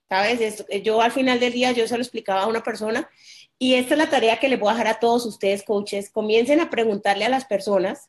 ¿Sabes? 0.09 0.65
Yo 0.83 1.03
al 1.03 1.13
final 1.13 1.39
del 1.39 1.53
día, 1.53 1.73
yo 1.73 1.87
se 1.87 1.97
lo 1.97 2.03
explicaba 2.03 2.43
a 2.43 2.47
una 2.47 2.63
persona 2.63 3.11
y 3.59 3.75
esta 3.75 3.95
es 3.95 3.99
la 3.99 4.09
tarea 4.09 4.41
que 4.41 4.49
les 4.49 4.59
voy 4.59 4.71
a 4.71 4.73
dejar 4.73 4.87
a 4.87 5.01
todos 5.01 5.27
ustedes, 5.27 5.63
coaches. 5.63 6.11
Comiencen 6.11 6.61
a 6.61 6.71
preguntarle 6.71 7.27
a 7.27 7.29
las 7.29 7.45
personas 7.45 8.09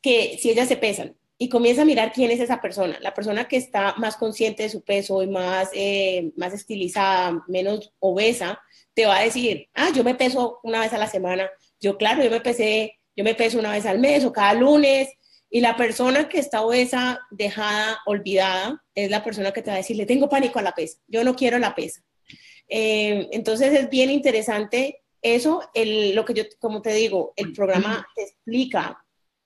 que 0.00 0.38
si 0.40 0.50
ellas 0.50 0.68
se 0.68 0.76
pesan 0.76 1.16
y 1.44 1.48
comienza 1.50 1.82
a 1.82 1.84
mirar 1.84 2.10
quién 2.10 2.30
es 2.30 2.40
esa 2.40 2.62
persona. 2.62 2.98
La 3.02 3.12
persona 3.12 3.46
que 3.46 3.58
está 3.58 3.94
más 3.98 4.16
consciente 4.16 4.62
de 4.62 4.70
su 4.70 4.82
peso 4.82 5.22
y 5.22 5.26
más, 5.26 5.68
eh, 5.74 6.32
más 6.36 6.54
estilizada, 6.54 7.44
menos 7.48 7.92
obesa, 7.98 8.62
te 8.94 9.04
va 9.04 9.18
a 9.18 9.24
decir, 9.24 9.68
ah, 9.74 9.90
yo 9.94 10.04
me 10.04 10.14
peso 10.14 10.60
una 10.62 10.80
vez 10.80 10.94
a 10.94 10.98
la 10.98 11.06
semana. 11.06 11.50
Yo, 11.80 11.98
claro, 11.98 12.24
yo 12.24 12.30
me 12.30 12.40
pesé, 12.40 12.98
yo 13.14 13.24
me 13.24 13.34
peso 13.34 13.58
una 13.58 13.72
vez 13.72 13.84
al 13.84 13.98
mes 13.98 14.24
o 14.24 14.32
cada 14.32 14.54
lunes 14.54 15.10
y 15.50 15.60
la 15.60 15.76
persona 15.76 16.30
que 16.30 16.38
está 16.38 16.62
obesa, 16.62 17.20
dejada, 17.30 17.98
olvidada, 18.06 18.82
es 18.94 19.10
la 19.10 19.22
persona 19.22 19.52
que 19.52 19.60
te 19.60 19.68
va 19.68 19.74
a 19.74 19.78
decir, 19.78 19.98
le 19.98 20.06
tengo 20.06 20.30
pánico 20.30 20.58
a 20.60 20.62
la 20.62 20.72
pesa, 20.72 20.98
yo 21.08 21.24
no 21.24 21.36
quiero 21.36 21.58
la 21.58 21.74
pesa. 21.74 22.00
Eh, 22.68 23.28
entonces 23.32 23.74
es 23.74 23.90
bien 23.90 24.10
interesante 24.10 25.02
eso, 25.20 25.60
el, 25.74 26.14
lo 26.14 26.24
que 26.24 26.32
yo, 26.32 26.44
como 26.58 26.80
te 26.80 26.94
digo, 26.94 27.34
el 27.36 27.52
programa 27.52 28.06
te 28.14 28.22
explica 28.22 29.03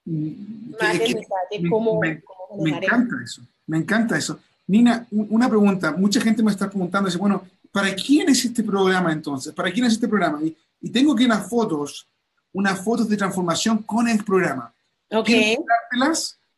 más 0.09 0.99
detalle 0.99 1.69
cómo, 1.69 2.01
me, 2.01 2.23
me 2.59 2.71
encanta 2.71 3.17
eso, 3.23 3.43
me 3.67 3.79
encanta 3.79 4.17
eso. 4.17 4.39
Nina, 4.67 5.07
una 5.11 5.49
pregunta, 5.49 5.93
mucha 5.93 6.21
gente 6.21 6.43
me 6.43 6.51
está 6.51 6.69
preguntando, 6.69 7.09
dice, 7.09 7.19
bueno, 7.19 7.43
¿para 7.73 7.95
quién 7.95 8.29
es 8.29 8.45
este 8.45 8.63
programa 8.63 9.13
entonces? 9.13 9.53
¿Para 9.55 9.71
quién 9.71 9.87
es 9.87 9.95
este 9.95 10.09
programa? 10.09 10.41
Y, 10.43 10.57
y 10.81 10.91
tengo 10.91 11.15
aquí 11.15 11.25
unas 11.25 11.49
fotos, 11.49 12.07
unas 12.53 12.83
fotos 12.83 13.09
de 13.09 13.17
transformación 13.17 13.79
con 13.83 14.09
el 14.09 14.23
programa. 14.25 14.73
Ok. 15.11 15.31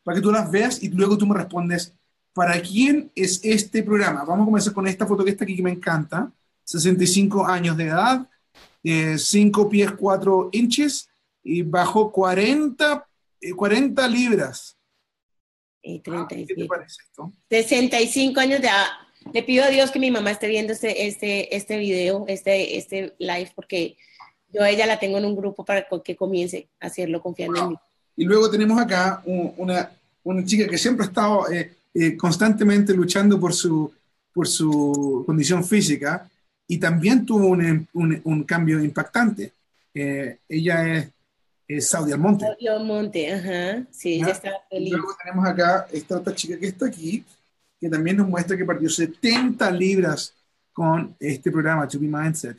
para 0.02 0.16
que 0.16 0.22
tú 0.22 0.32
las 0.32 0.50
veas 0.50 0.82
y 0.82 0.88
luego 0.88 1.16
tú 1.16 1.26
me 1.26 1.36
respondes, 1.36 1.92
¿para 2.32 2.60
quién 2.60 3.10
es 3.14 3.40
este 3.44 3.82
programa? 3.82 4.24
Vamos 4.24 4.42
a 4.42 4.46
comenzar 4.46 4.72
con 4.72 4.86
esta 4.86 5.06
foto 5.06 5.24
que 5.24 5.30
está 5.30 5.44
aquí 5.44 5.56
que 5.56 5.62
me 5.62 5.70
encanta. 5.70 6.30
65 6.64 7.46
años 7.46 7.76
de 7.76 7.84
edad, 7.84 8.28
5 8.82 9.62
eh, 9.62 9.68
pies 9.70 9.92
4 9.92 10.50
inches 10.52 11.08
y 11.42 11.62
bajo 11.62 12.12
40, 12.12 13.06
40 13.57 14.05
eh, 14.05 14.09
libras. 14.09 14.76
Y 15.83 16.03
ah, 16.11 16.26
¿Qué 16.29 16.46
te 16.46 16.64
parece 16.66 17.03
esto? 17.03 17.33
65 17.48 18.38
años 18.40 18.61
de 18.61 18.68
edad. 18.68 18.87
Le 19.33 19.42
pido 19.42 19.64
a 19.64 19.68
Dios 19.68 19.90
que 19.90 19.98
mi 19.98 20.11
mamá 20.11 20.31
esté 20.31 20.48
viendo 20.48 20.72
este, 20.72 21.07
este, 21.07 21.55
este 21.55 21.79
video, 21.79 22.24
este, 22.29 22.76
este 22.76 23.14
live, 23.18 23.53
porque 23.55 23.96
yo 24.53 24.62
a 24.62 24.70
ella 24.70 24.87
la 24.87 24.98
tengo 24.98 25.18
en 25.18 25.24
un 25.24 25.37
grupo 25.37 25.64
para 25.64 25.87
que 26.05 26.16
comience 26.16 26.68
a 26.81 26.87
hacerlo 26.87 27.22
confiando 27.22 27.62
en 27.62 27.68
mí. 27.70 27.76
Y 28.16 28.24
luego 28.24 28.50
tenemos 28.50 28.81
acá 28.81 29.22
una, 29.24 29.90
una 30.24 30.44
chica 30.44 30.66
que 30.68 30.79
siempre 30.79 31.05
ha 31.05 31.09
estado 31.09 31.50
eh, 31.50 31.72
eh, 31.94 32.16
constantemente 32.16 32.92
luchando 32.94 33.38
por 33.38 33.55
su, 33.55 33.92
por 34.33 34.46
su 34.48 35.22
condición 35.26 35.64
física 35.64 36.29
y 36.66 36.79
también 36.79 37.24
tuvo 37.24 37.48
un, 37.48 37.88
un, 37.92 38.20
un 38.24 38.44
cambio 38.44 38.83
impactante. 38.83 39.53
Eh, 39.94 40.38
ella 40.48 40.96
es, 40.96 41.09
es, 41.76 41.88
Saudi 41.88 42.12
Almonte. 42.12 42.46
Saudi 42.46 42.68
Almonte, 42.68 43.33
ajá, 43.33 43.87
sí, 43.90 44.14
ella 44.14 44.33
está 44.33 44.50
feliz. 44.68 44.92
Luego 44.92 45.16
tenemos 45.22 45.46
acá 45.46 45.87
esta 45.92 46.18
otra 46.18 46.35
chica 46.35 46.59
que 46.59 46.66
está 46.66 46.87
aquí, 46.87 47.24
que 47.80 47.88
también 47.88 48.16
nos 48.16 48.28
muestra 48.28 48.56
que 48.56 48.64
perdió 48.64 48.88
70 48.88 49.70
libras 49.70 50.35
con 50.72 51.14
este 51.18 51.50
programa, 51.50 51.87
To 51.87 51.98
Be 51.98 52.09
Mindset. 52.09 52.56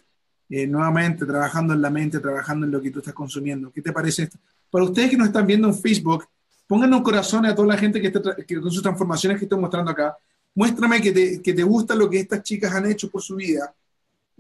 nuevamente, 0.67 1.25
trabajando 1.25 1.73
en 1.73 1.81
la 1.81 1.89
mente, 1.89 2.19
trabajando 2.19 2.65
en 2.65 2.71
lo 2.71 2.81
que 2.81 2.91
tú 2.91 2.99
estás 2.99 3.13
consumiendo. 3.13 3.71
¿Qué 3.71 3.81
te 3.81 3.91
parece 3.91 4.23
esto? 4.23 4.37
Para 4.69 4.85
ustedes 4.85 5.09
que 5.09 5.17
nos 5.17 5.27
están 5.27 5.45
viendo 5.45 5.67
en 5.67 5.75
Facebook, 5.75 6.25
pongan 6.67 6.93
un 6.93 7.03
corazón 7.03 7.45
a 7.45 7.53
toda 7.53 7.67
la 7.67 7.77
gente 7.77 7.99
que, 7.99 8.07
está, 8.07 8.35
que 8.35 8.61
con 8.61 8.71
sus 8.71 8.81
transformaciones 8.81 9.37
que 9.37 9.45
estoy 9.45 9.59
mostrando 9.59 9.91
acá. 9.91 10.17
Muéstrame 10.55 11.01
que 11.01 11.11
te, 11.11 11.41
que 11.41 11.53
te 11.53 11.63
gusta 11.63 11.95
lo 11.95 12.09
que 12.09 12.19
estas 12.19 12.43
chicas 12.43 12.73
han 12.73 12.89
hecho 12.89 13.09
por 13.09 13.21
su 13.21 13.35
vida. 13.35 13.73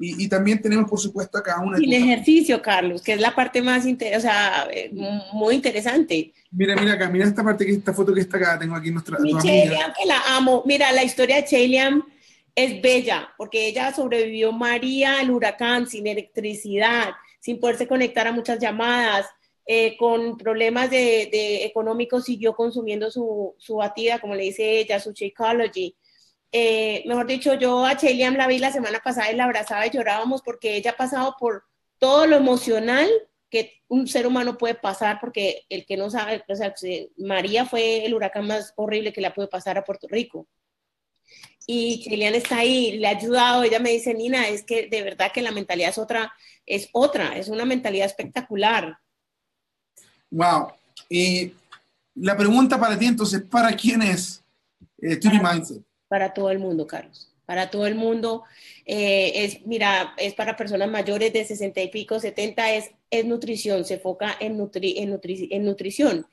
Y, 0.01 0.25
y, 0.25 0.27
también 0.27 0.61
tenemos, 0.61 0.89
por 0.89 0.99
supuesto, 0.99 1.37
acá 1.37 1.59
una... 1.61 1.79
Y 1.79 1.85
el 1.85 2.03
ejercicio, 2.03 2.61
Carlos, 2.61 3.01
que 3.01 3.13
es 3.13 3.21
la 3.21 3.35
parte 3.35 3.61
más 3.61 3.85
o 3.85 4.19
sea, 4.19 4.67
eh, 4.71 4.91
muy 5.33 5.55
interesante. 5.55 6.33
Mira, 6.51 6.75
mira 6.75 6.93
acá, 6.93 7.09
mira 7.09 7.25
esta 7.25 7.43
parte, 7.43 7.65
que 7.65 7.71
esta 7.71 7.93
foto 7.93 8.13
que 8.13 8.21
está 8.21 8.37
acá, 8.37 8.59
tengo 8.59 8.75
aquí 8.75 8.91
nuestra... 8.91 9.19
Mi 9.19 9.37
Cheliam, 9.37 9.93
que 9.97 10.05
la 10.05 10.21
amo. 10.35 10.63
Mira, 10.65 10.91
la 10.91 11.03
historia 11.03 11.37
de 11.37 11.45
Cheliam 11.45 12.03
es 12.55 12.81
bella, 12.81 13.29
porque 13.37 13.67
ella 13.67 13.93
sobrevivió 13.93 14.51
María, 14.51 15.21
el 15.21 15.31
huracán, 15.31 15.87
sin 15.87 16.07
electricidad, 16.07 17.11
sin 17.39 17.59
poderse 17.59 17.87
conectar 17.87 18.27
a 18.27 18.31
muchas 18.31 18.59
llamadas, 18.59 19.27
eh, 19.65 19.95
con 19.97 20.37
problemas 20.37 20.89
de, 20.89 21.63
económicos 21.63 22.25
siguió 22.25 22.53
consumiendo 22.53 23.11
su, 23.11 23.55
su, 23.57 23.75
batida, 23.75 24.19
como 24.19 24.35
le 24.35 24.43
dice 24.43 24.79
ella, 24.79 24.99
su 24.99 25.11
Shakeology. 25.11 25.95
Eh, 26.51 27.03
mejor 27.05 27.27
dicho, 27.27 27.53
yo 27.53 27.85
a 27.85 27.95
Cheliam 27.95 28.35
la 28.35 28.47
vi 28.47 28.59
la 28.59 28.71
semana 28.71 28.99
pasada 28.99 29.31
y 29.31 29.35
la 29.35 29.45
abrazaba 29.45 29.87
y 29.87 29.91
llorábamos 29.91 30.41
porque 30.41 30.75
ella 30.75 30.91
ha 30.91 30.97
pasado 30.97 31.35
por 31.39 31.63
todo 31.97 32.27
lo 32.27 32.35
emocional 32.35 33.09
que 33.49 33.81
un 33.87 34.07
ser 34.07 34.25
humano 34.25 34.57
puede 34.57 34.75
pasar, 34.75 35.19
porque 35.19 35.65
el 35.69 35.85
que 35.85 35.97
no 35.97 36.09
sabe, 36.09 36.43
o 36.47 36.55
sea, 36.55 36.73
María 37.17 37.65
fue 37.65 38.05
el 38.05 38.13
huracán 38.13 38.47
más 38.47 38.73
horrible 38.75 39.13
que 39.13 39.21
le 39.21 39.31
puede 39.31 39.49
pasar 39.49 39.77
a 39.77 39.83
Puerto 39.83 40.07
Rico. 40.09 40.47
y 41.67 42.09
Lilian 42.09 42.35
está 42.35 42.59
ahí, 42.59 42.97
le 42.97 43.07
ha 43.07 43.11
ayudado, 43.11 43.63
ella 43.63 43.79
me 43.79 43.91
dice, 43.91 44.13
Nina, 44.13 44.47
es 44.47 44.63
que 44.63 44.87
de 44.87 45.03
verdad 45.03 45.31
que 45.31 45.41
la 45.41 45.51
mentalidad 45.51 45.89
es 45.89 45.97
otra, 45.97 46.33
es 46.65 46.89
otra, 46.91 47.37
es 47.37 47.49
una 47.49 47.65
mentalidad 47.65 48.07
espectacular. 48.07 48.97
Wow. 50.31 50.73
Y 51.09 51.53
la 52.15 52.35
pregunta 52.35 52.79
para 52.79 52.97
ti 52.97 53.05
entonces, 53.05 53.41
¿para 53.43 53.75
quién 53.75 54.01
es 54.01 54.43
eh, 55.01 55.19
Mindset? 55.23 55.83
Para 56.11 56.33
todo 56.33 56.51
el 56.51 56.59
mundo, 56.59 56.85
Carlos. 56.87 57.31
Para 57.45 57.69
todo 57.69 57.87
el 57.87 57.95
mundo. 57.95 58.43
Eh, 58.85 59.31
es, 59.45 59.65
mira, 59.65 60.13
es 60.17 60.33
para 60.33 60.57
personas 60.57 60.89
mayores 60.89 61.31
de 61.31 61.45
60 61.45 61.81
y 61.83 61.87
pico, 61.87 62.19
70, 62.19 62.73
es, 62.73 62.91
es 63.09 63.23
nutrición, 63.23 63.85
se 63.85 63.93
enfoca 63.93 64.35
en, 64.41 64.57
nutri, 64.57 64.97
en, 64.97 65.17
en 65.23 65.63
nutrición. 65.63 66.27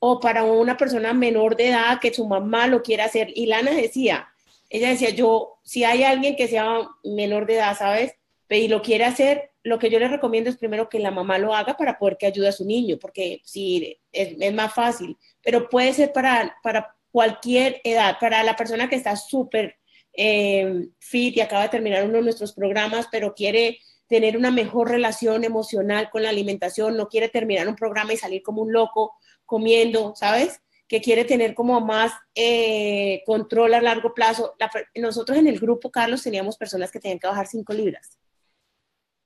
O 0.00 0.20
para 0.20 0.44
una 0.44 0.76
persona 0.76 1.14
menor 1.14 1.56
de 1.56 1.68
edad 1.68 1.98
que 1.98 2.12
su 2.12 2.26
mamá 2.28 2.66
lo 2.66 2.82
quiera 2.82 3.06
hacer. 3.06 3.32
Y 3.34 3.46
Lana 3.46 3.70
decía, 3.70 4.28
ella 4.68 4.90
decía, 4.90 5.08
yo, 5.08 5.54
si 5.62 5.82
hay 5.84 6.02
alguien 6.02 6.36
que 6.36 6.46
sea 6.46 6.86
menor 7.02 7.46
de 7.46 7.54
edad, 7.54 7.74
¿sabes? 7.78 8.12
Y 8.50 8.68
lo 8.68 8.82
quiere 8.82 9.04
hacer, 9.04 9.52
lo 9.62 9.78
que 9.78 9.88
yo 9.88 9.98
le 9.98 10.08
recomiendo 10.08 10.50
es 10.50 10.58
primero 10.58 10.90
que 10.90 10.98
la 10.98 11.10
mamá 11.10 11.38
lo 11.38 11.54
haga 11.54 11.74
para 11.78 11.98
poder 11.98 12.18
que 12.18 12.26
ayude 12.26 12.48
a 12.48 12.52
su 12.52 12.66
niño, 12.66 12.98
porque 13.00 13.40
sí, 13.44 13.98
es, 14.12 14.52
más 14.52 14.74
fácil, 14.74 15.16
pero 15.42 15.70
puede 15.70 15.94
ser 15.94 16.12
para, 16.12 16.58
para 16.62 16.94
cualquier 17.12 17.80
edad, 17.84 18.16
para 18.18 18.42
la 18.42 18.56
persona 18.56 18.88
que 18.88 18.96
está 18.96 19.14
súper 19.14 19.76
eh, 20.14 20.88
fit 20.98 21.36
y 21.36 21.40
acaba 21.40 21.62
de 21.62 21.68
terminar 21.68 22.04
uno 22.04 22.14
de 22.14 22.22
nuestros 22.22 22.52
programas, 22.52 23.06
pero 23.12 23.34
quiere 23.34 23.78
tener 24.08 24.36
una 24.36 24.50
mejor 24.50 24.90
relación 24.90 25.44
emocional 25.44 26.10
con 26.10 26.22
la 26.22 26.30
alimentación, 26.30 26.96
no 26.96 27.08
quiere 27.08 27.28
terminar 27.28 27.68
un 27.68 27.76
programa 27.76 28.12
y 28.12 28.16
salir 28.16 28.42
como 28.42 28.62
un 28.62 28.72
loco 28.72 29.14
comiendo, 29.46 30.14
¿sabes? 30.16 30.60
Que 30.88 31.00
quiere 31.00 31.24
tener 31.24 31.54
como 31.54 31.80
más 31.80 32.12
eh, 32.34 33.22
control 33.24 33.74
a 33.74 33.80
largo 33.80 34.12
plazo. 34.12 34.54
nosotros 34.96 35.38
en 35.38 35.46
el 35.46 35.58
grupo, 35.58 35.90
Carlos, 35.90 36.22
teníamos 36.22 36.56
personas 36.56 36.90
que 36.90 37.00
tenían 37.00 37.18
que 37.18 37.26
bajar 37.26 37.46
5 37.46 37.72
libras 37.72 38.18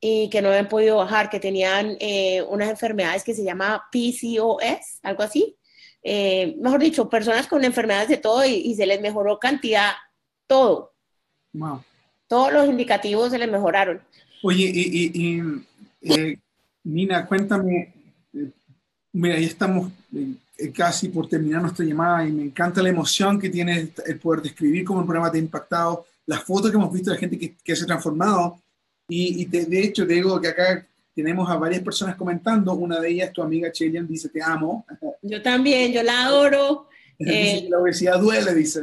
y 0.01 0.29
que 0.31 0.42
no 0.42 0.49
habían 0.49 0.68
podido 0.68 0.99
bajar, 0.99 1.31
que 1.31 1.40
tenían 1.40 1.96
eh, 1.99 2.42
unas 2.42 2.68
enfermedades 2.68 3.25
que 3.25 3.35
se 3.35 3.44
llama 3.44 3.88
PCOS, 3.90 5.01
algo 5.03 5.22
así. 5.22 5.56
Eh, 6.09 6.55
mejor 6.61 6.81
dicho, 6.81 7.09
personas 7.09 7.49
con 7.49 7.64
enfermedades 7.64 8.09
de 8.09 8.16
todo 8.16 8.47
y, 8.47 8.73
se 8.77 8.87
les 8.87 9.01
mejoró 9.01 9.40
cantidad, 9.40 9.90
todo. 10.47 10.92
Todos 12.29 12.53
los 12.53 12.69
indicativos 12.69 13.33
se 13.33 13.38
les 13.38 13.51
mejoraron. 13.51 14.01
Oye, 14.45 14.71
y, 14.73 15.42
eh, 16.03 16.38
Nina, 16.85 17.27
cuéntame, 17.27 17.92
mira, 19.12 19.40
ya 19.40 19.47
estamos 19.49 19.90
casi 20.73 21.09
por 21.09 21.29
terminar 21.29 21.62
nuestra 21.62 21.85
llamada 21.85 22.25
y 22.25 22.31
me 22.31 22.45
encanta 22.45 22.85
la 22.85 22.90
emoción 22.90 23.40
que 23.40 23.51
tiene 23.51 23.90
el 24.07 24.21
poder 24.21 24.42
describir 24.42 24.85
cómo 24.85 25.01
el 25.01 25.07
programa 25.07 25.33
te 25.33 25.38
ha 25.38 25.40
impactado, 25.40 26.07
las 26.27 26.45
fotos 26.45 26.71
que 26.71 26.77
hemos 26.77 26.92
visto 26.92 27.11
de 27.11 27.16
la 27.16 27.21
gente 27.21 27.37
que, 27.37 27.57
que 27.64 27.75
se 27.75 27.83
ha 27.83 27.88
transformado 27.88 28.61
y, 29.09 29.45
de 29.47 29.81
hecho, 29.81 30.07
te 30.07 30.14
digo 30.14 30.40
que 30.40 30.49
acá 30.49 30.87
tenemos 31.16 31.48
a 31.50 31.57
varias 31.57 31.83
personas 31.83 32.14
comentando. 32.14 32.74
Una 32.74 33.00
de 33.00 33.09
ellas, 33.09 33.33
tu 33.33 33.42
amiga 33.42 33.72
Chelian, 33.72 34.07
dice: 34.07 34.29
Te 34.29 34.42
amo. 34.42 34.85
Yo 35.22 35.40
también, 35.40 35.92
yo 35.92 36.02
la 36.02 36.26
adoro. 36.26 36.88
Eh, 37.18 37.66
la 37.70 37.79
obesidad 37.79 38.20
duele, 38.20 38.52
dice. 38.52 38.83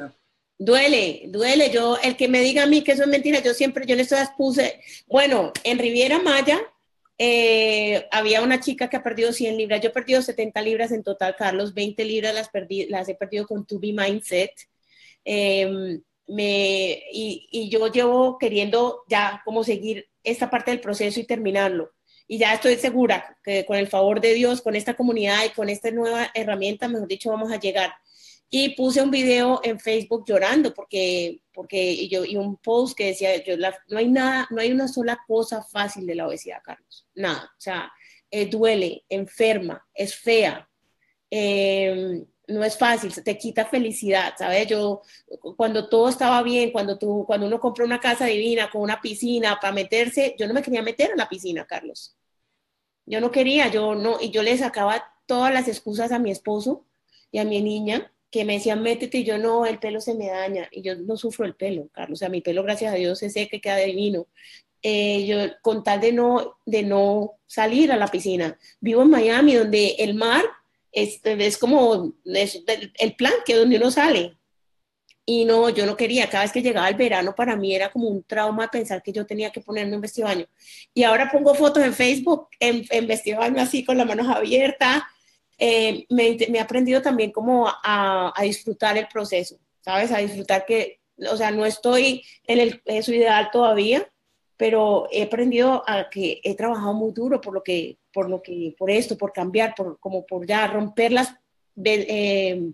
Duele, 0.58 1.26
duele. 1.28 1.70
Yo, 1.70 2.00
el 2.04 2.18
que 2.18 2.28
me 2.28 2.42
diga 2.42 2.64
a 2.64 2.66
mí 2.66 2.82
que 2.82 2.94
eso 2.94 3.04
es 3.04 3.08
mentira, 3.08 3.44
yo 3.44 3.54
siempre, 3.54 3.86
yo 3.86 3.96
estas 3.96 4.32
puse. 4.32 4.82
Bueno, 5.06 5.54
en 5.64 5.78
Riviera 5.78 6.18
Maya 6.18 6.60
eh, 7.20 8.08
había 8.10 8.42
una 8.42 8.60
chica 8.60 8.90
que 8.90 8.98
ha 8.98 9.04
perdido 9.04 9.32
100 9.32 9.56
libras. 9.56 9.82
Yo 9.82 9.90
he 9.90 9.94
perdido 9.94 10.24
70 10.24 10.60
libras 10.64 10.92
en 10.92 11.04
total, 11.04 11.36
Carlos. 11.38 11.76
20 11.76 12.04
libras 12.06 12.34
las, 12.34 12.50
perdí, 12.50 12.88
las 12.88 13.08
he 13.08 13.14
perdido 13.14 13.46
con 13.46 13.68
To 13.68 13.80
Be 13.80 13.94
Mindset. 13.94 14.54
Eh, 15.24 16.00
me, 16.28 17.04
y, 17.12 17.48
y, 17.52 17.70
yo 17.70 17.86
llevo 17.92 18.40
queriendo 18.40 19.04
ya 19.08 19.44
como 19.46 19.64
seguir 19.64 20.08
esta 20.24 20.50
parte 20.50 20.72
del 20.72 20.80
proceso 20.80 21.20
y 21.20 21.26
terminarlo. 21.26 21.92
Y 22.28 22.38
ya 22.38 22.54
estoy 22.54 22.76
segura 22.78 23.38
que 23.44 23.66
con 23.66 23.78
el 23.78 23.88
favor 23.88 24.22
de 24.22 24.34
Dios, 24.34 24.62
con 24.62 24.76
esta 24.76 24.96
comunidad 24.96 25.46
y 25.46 25.50
con 25.50 25.70
esta 25.70 25.92
nueva 25.92 26.32
herramienta, 26.34 26.88
mejor 26.88 27.08
dicho, 27.08 27.30
vamos 27.30 27.52
a 27.52 27.60
llegar. 27.60 27.94
Y 28.50 28.76
puse 28.76 29.02
un 29.02 29.12
video 29.12 29.62
en 29.64 29.80
Facebook 29.80 30.26
llorando 30.28 30.74
porque, 30.74 31.42
porque 31.52 32.08
yo, 32.08 32.24
y 32.24 32.36
un 32.36 32.58
post 32.58 32.96
que 32.96 33.08
decía, 33.08 33.44
yo, 33.44 33.56
no 33.58 33.98
hay 33.98 34.08
nada, 34.08 34.48
no 34.52 34.62
hay 34.62 34.72
una 34.72 34.88
sola 34.88 35.20
cosa 35.28 35.64
fácil 35.64 36.06
de 36.06 36.16
la 36.16 36.28
obesidad, 36.28 36.62
Carlos. 36.64 37.08
Nada. 37.16 37.46
O 37.46 37.62
sea, 37.62 37.92
eh, 38.30 38.46
duele, 38.46 39.04
enferma, 39.10 39.86
es 39.94 40.16
fea. 40.16 40.70
Eh, 41.30 42.24
no 42.48 42.64
es 42.64 42.78
fácil, 42.78 43.14
te 43.14 43.38
quita 43.38 43.66
felicidad, 43.66 44.34
¿sabes? 44.38 44.68
Yo, 44.68 45.02
cuando 45.56 45.88
todo 45.88 46.10
estaba 46.10 46.44
bien, 46.44 46.72
cuando, 46.72 46.98
tú, 46.98 47.24
cuando 47.26 47.48
uno 47.48 47.60
compra 47.60 47.86
una 47.86 48.00
casa 48.00 48.26
divina 48.26 48.70
con 48.70 48.82
una 48.82 49.00
piscina 49.02 49.60
para 49.62 49.74
meterse, 49.74 50.36
yo 50.38 50.48
no 50.48 50.54
me 50.54 50.62
quería 50.62 50.82
meter 50.82 51.12
a 51.14 51.16
la 51.16 51.30
piscina, 51.30 51.66
Carlos. 51.66 52.16
Yo 53.06 53.22
no 53.22 53.32
quería, 53.32 53.68
yo 53.70 53.96
no, 53.96 54.18
y 54.20 54.32
yo 54.32 54.44
le 54.44 54.58
sacaba 54.58 55.04
todas 55.26 55.54
las 55.54 55.68
excusas 55.68 56.12
a 56.12 56.20
mi 56.20 56.32
esposo 56.32 56.86
y 57.32 57.40
a 57.40 57.46
mi 57.46 57.62
niña 57.62 58.12
que 58.30 58.46
me 58.46 58.54
decían, 58.54 58.82
métete, 58.82 59.20
y 59.20 59.24
yo 59.24 59.38
no, 59.38 59.66
el 59.66 59.80
pelo 59.80 60.02
se 60.02 60.16
me 60.16 60.28
daña, 60.28 60.68
y 60.72 60.82
yo 60.82 60.96
no 60.96 61.18
sufro 61.18 61.46
el 61.46 61.54
pelo, 61.56 61.90
Carlos, 61.92 62.18
o 62.18 62.20
sea, 62.20 62.30
mi 62.30 62.42
pelo, 62.42 62.64
gracias 62.64 62.92
a 62.92 62.96
Dios, 62.96 63.20
se 63.20 63.30
seca, 63.30 63.60
queda 63.60 63.78
divino. 63.78 64.26
Eh, 64.82 65.26
yo, 65.28 65.38
con 65.62 65.84
tal 65.84 66.02
de 66.02 66.12
no, 66.12 66.58
de 66.66 66.82
no 66.82 67.34
salir 67.46 67.92
a 67.92 67.98
la 67.98 68.08
piscina, 68.08 68.58
vivo 68.80 69.04
en 69.04 69.12
Miami, 69.12 69.54
donde 69.54 69.96
el 70.00 70.16
mar 70.16 70.44
es, 70.94 71.20
es 71.24 71.58
como 71.58 72.14
el 72.24 73.16
plan 73.16 73.34
que 73.46 73.56
donde 73.56 73.78
uno 73.78 73.92
sale. 73.92 74.38
Y 75.26 75.46
no, 75.46 75.70
yo 75.70 75.86
no 75.86 75.96
quería, 75.96 76.30
cada 76.30 76.44
vez 76.44 76.52
que 76.52 76.62
llegaba 76.62 76.90
el 76.90 76.96
verano 76.96 77.34
para 77.34 77.56
mí 77.56 77.74
era 77.74 77.90
como 77.90 78.10
un 78.10 78.24
trauma 78.24 78.70
pensar 78.70 79.02
que 79.02 79.14
yo 79.14 79.26
tenía 79.26 79.52
que 79.52 79.62
ponerme 79.62 79.96
un 79.96 80.02
vestido 80.02 80.28
de 80.28 80.36
baño. 80.36 80.48
Y 80.94 81.04
ahora 81.04 81.30
pongo 81.32 81.56
fotos 81.56 81.82
en 81.84 81.94
Facebook 81.94 82.50
en, 82.60 82.86
en 82.90 83.08
vestido 83.08 83.40
de 83.40 83.50
baño 83.50 83.62
así 83.62 83.86
con 83.86 83.98
las 83.98 84.06
manos 84.06 84.28
abiertas. 84.28 85.04
Eh, 85.58 86.06
me, 86.10 86.38
me, 86.50 86.58
he 86.58 86.62
aprendido 86.62 87.02
también 87.02 87.32
como 87.32 87.68
a, 87.70 88.34
disfrutar 88.42 88.98
el 88.98 89.08
proceso, 89.08 89.58
¿sabes? 89.80 90.12
A 90.12 90.18
disfrutar 90.18 90.66
que, 90.66 91.00
o 91.32 91.38
sea, 91.38 91.52
no 91.52 91.66
estoy 91.66 92.24
en 92.46 92.60
el 92.60 92.82
eso 92.84 93.14
ideal 93.14 93.50
todavía, 93.50 94.12
pero 94.58 95.08
he 95.10 95.24
aprendido 95.24 95.84
a 95.88 96.10
que 96.10 96.42
he 96.44 96.56
trabajado 96.56 96.94
muy 96.94 97.14
duro 97.14 97.40
por 97.40 97.54
lo 97.54 97.64
que, 97.64 97.98
por 98.14 98.30
lo 98.30 98.42
que, 98.42 98.76
por 98.78 98.92
esto, 98.92 99.18
por 99.18 99.34
cambiar, 99.34 99.74
por, 99.76 100.00
como 100.00 100.26
por 100.26 100.46
ya 100.46 100.68
romper 100.68 101.12
las 101.12 101.34
eh, 101.84 102.72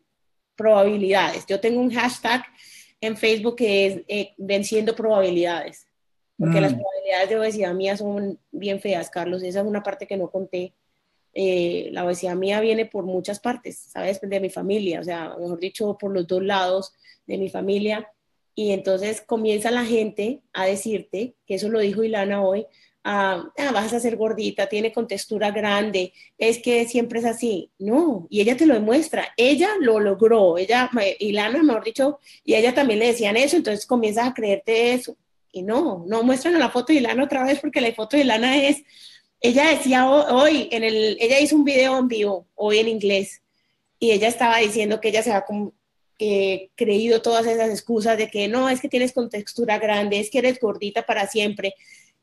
probabilidades. 0.56 1.45
Yo 1.47 1.60
tengo 1.60 1.80
un 1.80 1.91
hashtag 1.91 2.43
en 3.02 3.15
Facebook 3.15 3.56
que 3.56 3.86
es 3.86 4.02
eh, 4.08 4.34
venciendo 4.38 4.95
probabilidades, 4.95 5.88
porque 6.38 6.62
las 6.62 6.73
mm. 6.73 6.80
probabilidades 6.80 7.30
de 7.30 7.39
obesidad 7.39 7.73
mía 7.73 7.97
son 7.97 8.39
bien 8.52 8.80
feas, 8.80 9.10
Carlos. 9.10 9.41
Esa 9.41 9.62
es 9.62 9.65
una 9.65 9.82
parte 9.82 10.06
que 10.06 10.17
no 10.17 10.30
conté. 10.30 10.73
Eh, 11.34 11.89
la 11.91 12.06
obesidad 12.06 12.36
mía 12.36 12.60
viene 12.60 12.86
por 12.86 13.06
muchas 13.06 13.39
partes, 13.39 13.78
¿sabes? 13.78 14.19
De 14.21 14.39
mi 14.39 14.49
familia, 14.49 14.99
o 14.99 15.04
sea, 15.04 15.36
mejor 15.39 15.60
dicho, 15.60 15.97
por 15.97 16.12
los 16.12 16.28
dos 16.28 16.43
lados 16.43 16.93
de 17.25 17.38
mi 17.38 17.49
familia 17.49 18.10
y 18.60 18.73
entonces 18.73 19.21
comienza 19.21 19.71
la 19.71 19.86
gente 19.86 20.41
a 20.52 20.65
decirte, 20.65 21.36
que 21.45 21.56
eso 21.56 21.69
lo 21.69 21.80
dijo 21.80 22.04
Ilana 22.04 22.43
hoy, 22.43 22.65
ah, 23.12 23.43
ah, 23.58 23.72
vas 23.72 23.91
a 23.91 24.00
ser 24.00 24.15
gordita, 24.17 24.69
tiene 24.69 24.93
contextura 24.93 25.50
grande, 25.50 26.13
es 26.38 26.60
que 26.60 26.88
siempre 26.88 27.19
es 27.19 27.26
así. 27.26 27.72
No, 27.80 28.28
y 28.30 28.41
ella 28.41 28.56
te 28.56 28.67
lo 28.67 28.76
demuestra, 28.76 29.34
ella 29.36 29.69
lo 29.80 30.00
logró, 30.00 30.58
ella, 30.60 30.91
Ilana, 31.19 31.63
mejor 31.63 31.84
dicho, 31.84 32.19
y 32.43 32.54
ella 32.54 32.76
también 32.76 33.00
le 33.00 33.08
decían 33.08 33.36
eso, 33.36 33.58
entonces 33.58 33.88
comienzas 33.88 34.28
a 34.28 34.34
creerte 34.34 34.93
eso. 34.93 35.17
Y 35.52 35.63
no, 35.63 36.06
no 36.08 36.22
muestran 36.22 36.60
la 36.60 36.69
foto 36.69 36.93
de 36.93 37.00
Ilana 37.00 37.24
otra 37.24 37.43
vez 37.43 37.60
porque 37.60 37.82
la 37.82 37.91
foto 37.93 38.15
de 38.15 38.24
Ilana 38.24 38.63
es, 38.67 38.84
ella 39.41 39.69
decía 39.69 40.08
hoy, 40.08 40.69
en 40.72 40.84
el, 40.84 41.17
ella 41.19 41.39
hizo 41.39 41.56
un 41.56 41.63
video 41.63 41.98
en 41.98 42.08
vivo, 42.08 42.48
hoy 42.54 42.78
en 42.78 42.89
inglés, 42.89 43.41
y 44.00 44.12
ella 44.12 44.28
estaba 44.28 44.58
diciendo 44.58 45.02
que 45.02 45.10
ella 45.10 45.24
se 45.24 45.32
va 45.32 45.45
como 45.45 45.74
eh, 46.19 46.69
creído 46.76 47.22
todas 47.22 47.48
esas 47.48 47.69
excusas 47.69 48.17
de 48.17 48.30
que 48.30 48.48
no, 48.48 48.69
es 48.69 48.82
que 48.82 48.89
tienes 48.89 49.14
contextura 49.14 49.80
grande, 49.80 50.20
es 50.20 50.30
que 50.30 50.39
eres 50.39 50.60
gordita 50.60 51.05
para 51.05 51.28
siempre. 51.28 51.74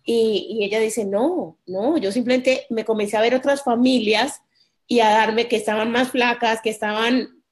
Y, 0.09 0.61
ella 0.63 0.79
dice, 0.79 1.05
no, 1.05 1.59
no, 1.67 1.99
yo 1.99 2.13
simplemente 2.13 2.67
me 2.71 2.85
comencé 2.85 3.17
a 3.17 3.21
ver 3.21 3.35
otras 3.35 3.65
familias 3.65 4.41
y 4.87 5.01
a 5.01 5.11
darme 5.11 5.49
que 5.49 5.57
estaban 5.57 5.91
más 5.91 6.11
flacas, 6.11 6.63
que 6.63 6.71
estaban 6.71 7.43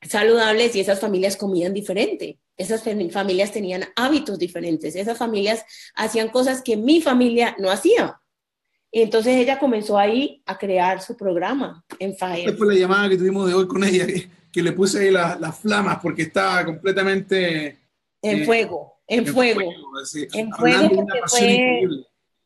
saludables 0.00 0.74
y 0.74 0.80
esas 0.80 1.00
familias 1.00 1.36
comían 1.36 1.74
diferente. 1.74 2.38
Esas 2.56 2.82
familias 3.12 3.52
tenían 3.52 3.84
hábitos 3.94 4.38
diferentes, 4.38 4.96
esas 4.96 5.18
familias 5.18 5.64
hacían 5.94 6.30
cosas 6.30 6.62
que 6.62 6.76
mi 6.76 7.00
familia 7.02 7.54
no 7.58 7.70
hacía. 7.70 8.20
Y 8.90 9.02
entonces 9.02 9.36
ella 9.36 9.58
comenzó 9.58 9.98
ahí 9.98 10.42
a 10.46 10.56
crear 10.56 11.02
su 11.02 11.14
programa 11.14 11.84
en 11.98 12.16
Fire. 12.16 12.46
Después 12.46 12.70
la 12.70 12.80
llamada 12.80 13.08
que 13.10 13.18
tuvimos 13.18 13.46
de 13.46 13.54
hoy 13.54 13.68
con 13.68 13.84
ella, 13.84 14.06
que 14.50 14.62
le 14.62 14.72
puse 14.72 15.00
ahí 15.00 15.10
las 15.10 15.58
flamas 15.60 15.98
porque 16.02 16.22
estaba 16.22 16.64
completamente... 16.64 17.78
En 18.22 18.42
eh, 18.42 18.44
fuego, 18.44 18.97
en, 19.08 19.26
fuego. 19.26 19.72
en 20.32 20.52
fuego 20.52 21.06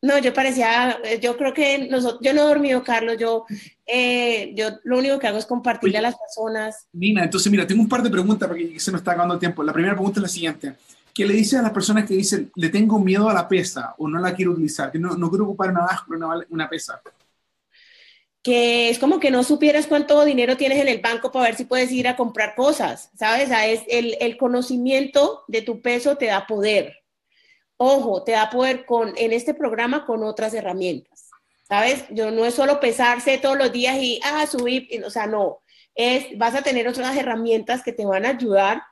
No, 0.01 0.19
yo 0.19 0.33
parecía, 0.33 0.99
yo 1.21 1.37
creo 1.37 1.53
que 1.53 1.89
nosotros, 1.89 2.21
yo 2.23 2.33
no 2.33 2.43
he 2.43 2.47
dormido, 2.47 2.83
Carlos, 2.83 3.17
yo, 3.19 3.45
eh, 3.87 4.53
yo 4.55 4.71
lo 4.85 4.99
único 4.99 5.19
que 5.19 5.27
hago 5.27 5.39
es 5.39 5.47
compartirle 5.47 5.99
a 5.99 6.03
las 6.03 6.17
personas. 6.17 6.87
Nina, 6.93 7.25
entonces 7.25 7.53
mira, 7.53 7.67
tengo 7.67 7.83
un 7.83 7.89
par 7.89 8.03
de 8.03 8.11
preguntas 8.11 8.49
porque 8.49 8.81
se 8.81 8.91
nos 8.91 9.01
está 9.01 9.13
acabando 9.13 9.35
el 9.35 9.41
tiempo. 9.41 9.63
La 9.63 9.73
primera 9.73 9.95
pregunta 9.95 10.21
es 10.21 10.23
la 10.23 10.29
siguiente. 10.29 10.75
¿qué 11.15 11.27
le 11.27 11.35
dices 11.35 11.59
a 11.59 11.63
las 11.63 11.73
personas 11.73 12.07
que 12.07 12.15
dicen, 12.15 12.51
le 12.55 12.69
tengo 12.69 12.99
miedo 12.99 13.29
a 13.29 13.35
la 13.35 13.49
pesa 13.49 13.95
o 13.99 14.09
no 14.09 14.19
la 14.19 14.35
quiero 14.35 14.53
utilizar, 14.53 14.91
que 14.91 14.99
no, 14.99 15.15
no 15.17 15.29
quiero 15.29 15.45
ocupar 15.45 15.71
una 15.71 15.83
báscula, 15.83 16.27
una, 16.27 16.47
una 16.51 16.69
pesa? 16.69 17.01
Que 18.43 18.91
es 18.91 18.99
como 18.99 19.21
que 19.21 19.31
no 19.31 19.45
supieras 19.45 19.87
cuánto 19.87 20.25
dinero 20.25 20.57
tienes 20.57 20.81
en 20.81 20.89
el 20.89 21.01
banco 21.01 21.31
para 21.31 21.47
ver 21.47 21.55
si 21.55 21.65
puedes 21.65 21.93
ir 21.93 22.09
a 22.09 22.17
comprar 22.17 22.55
cosas, 22.57 23.11
¿sabes? 23.17 23.51
es 23.51 23.83
el, 23.89 24.17
el, 24.21 24.37
conocimiento 24.37 25.45
de 25.47 25.63
tu 25.63 25.81
peso 25.81 26.17
te 26.17 26.27
da 26.27 26.47
poder. 26.47 26.97
Ojo, 27.77 28.25
te 28.25 28.33
da 28.33 28.51
poder 28.51 28.85
con, 28.85 29.13
en 29.17 29.33
este 29.33 29.55
programa 29.55 30.05
con 30.05 30.25
otras 30.25 30.55
herramientas, 30.55 31.31
¿sabes? 31.69 32.05
Yo 32.11 32.31
no 32.31 32.45
es 32.45 32.55
solo 32.55 32.81
pesarse 32.81 33.39
todos 33.39 33.57
los 33.57 33.73
días 33.73 33.97
y, 33.99 34.21
ah, 34.25 34.45
subir, 34.47 34.89
o 35.05 35.11
sea, 35.11 35.27
no, 35.27 35.63
es, 35.95 36.37
vas 36.37 36.55
a 36.55 36.63
tener 36.63 36.89
otras 36.89 37.17
herramientas 37.17 37.83
que 37.83 37.93
te 37.93 38.05
van 38.05 38.27
a 38.27 38.31
ayudar 38.31 38.83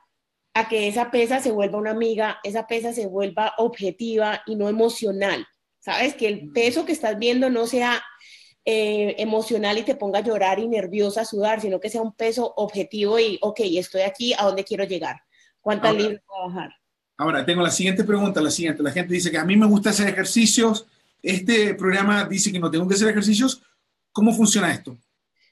a 0.53 0.67
que 0.67 0.87
esa 0.87 1.11
pesa 1.11 1.39
se 1.39 1.51
vuelva 1.51 1.77
una 1.77 1.91
amiga, 1.91 2.39
esa 2.43 2.67
pesa 2.67 2.93
se 2.93 3.07
vuelva 3.07 3.53
objetiva 3.57 4.43
y 4.45 4.55
no 4.55 4.69
emocional, 4.69 5.45
¿sabes? 5.79 6.15
Que 6.15 6.27
el 6.27 6.51
peso 6.51 6.85
que 6.85 6.91
estás 6.91 7.17
viendo 7.17 7.49
no 7.49 7.67
sea 7.67 8.03
eh, 8.65 9.15
emocional 9.17 9.77
y 9.77 9.83
te 9.83 9.95
ponga 9.95 10.19
a 10.19 10.23
llorar 10.23 10.59
y 10.59 10.67
nerviosa 10.67 11.21
a 11.21 11.25
sudar, 11.25 11.61
sino 11.61 11.79
que 11.79 11.89
sea 11.89 12.01
un 12.01 12.13
peso 12.13 12.53
objetivo 12.57 13.19
y, 13.19 13.37
ok, 13.41 13.59
estoy 13.63 14.01
aquí, 14.01 14.33
¿a 14.37 14.43
dónde 14.43 14.63
quiero 14.63 14.83
llegar? 14.83 15.21
¿Cuántas 15.59 15.95
libras 15.95 16.21
voy 16.27 16.37
a 16.37 16.47
bajar? 16.47 16.75
Ahora, 17.17 17.45
tengo 17.45 17.61
la 17.61 17.71
siguiente 17.71 18.03
pregunta, 18.03 18.41
la 18.41 18.49
siguiente. 18.49 18.81
La 18.81 18.91
gente 18.91 19.13
dice 19.13 19.29
que 19.29 19.37
a 19.37 19.45
mí 19.45 19.55
me 19.55 19.67
gusta 19.67 19.91
hacer 19.91 20.07
ejercicios, 20.07 20.87
este 21.21 21.75
programa 21.75 22.25
dice 22.25 22.51
que 22.51 22.59
no 22.59 22.71
tengo 22.71 22.87
que 22.87 22.95
hacer 22.95 23.09
ejercicios. 23.09 23.61
¿Cómo 24.11 24.33
funciona 24.33 24.71
esto? 24.71 24.97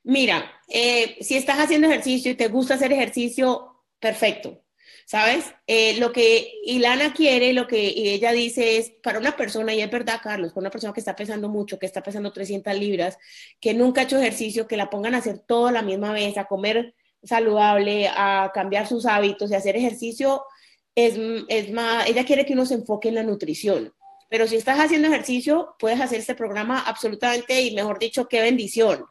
Mira, 0.03 0.51
eh, 0.67 1.17
si 1.21 1.35
estás 1.35 1.59
haciendo 1.59 1.87
ejercicio 1.87 2.31
y 2.31 2.35
te 2.35 2.47
gusta 2.47 2.73
hacer 2.73 2.91
ejercicio, 2.91 3.83
perfecto. 3.99 4.61
¿Sabes? 5.09 5.45
Eh, 5.65 5.97
lo 5.99 6.11
que 6.11 6.53
Ilana 6.63 7.13
quiere, 7.13 7.51
lo 7.51 7.65
que 7.65 7.93
ella 7.95 8.31
dice 8.31 8.77
es 8.77 8.91
para 9.01 9.17
una 9.17 9.35
persona, 9.35 9.73
y 9.73 9.81
es 9.81 9.89
verdad, 9.89 10.19
Carlos, 10.21 10.51
para 10.51 10.65
una 10.65 10.69
persona 10.69 10.93
que 10.93 10.99
está 10.99 11.15
pesando 11.15 11.49
mucho, 11.49 11.79
que 11.79 11.87
está 11.87 12.03
pesando 12.03 12.31
300 12.31 12.77
libras, 12.77 13.17
que 13.59 13.73
nunca 13.73 14.01
ha 14.01 14.03
hecho 14.03 14.19
ejercicio, 14.19 14.67
que 14.67 14.77
la 14.77 14.91
pongan 14.91 15.15
a 15.15 15.17
hacer 15.17 15.39
todo 15.39 15.71
la 15.71 15.81
misma 15.81 16.11
vez, 16.11 16.37
a 16.37 16.45
comer 16.45 16.93
saludable, 17.23 18.07
a 18.07 18.51
cambiar 18.53 18.85
sus 18.85 19.07
hábitos 19.07 19.49
y 19.49 19.55
hacer 19.55 19.75
ejercicio, 19.75 20.43
es, 20.93 21.15
es 21.47 21.71
más, 21.71 22.07
ella 22.07 22.23
quiere 22.23 22.45
que 22.45 22.53
uno 22.53 22.67
se 22.67 22.75
enfoque 22.75 23.09
en 23.09 23.15
la 23.15 23.23
nutrición. 23.23 23.91
Pero 24.29 24.45
si 24.45 24.57
estás 24.57 24.79
haciendo 24.79 25.07
ejercicio, 25.07 25.73
puedes 25.79 25.99
hacer 25.99 26.19
este 26.19 26.35
programa 26.35 26.81
absolutamente, 26.81 27.59
y 27.59 27.73
mejor 27.73 27.97
dicho, 27.97 28.27
qué 28.27 28.41
bendición. 28.41 29.05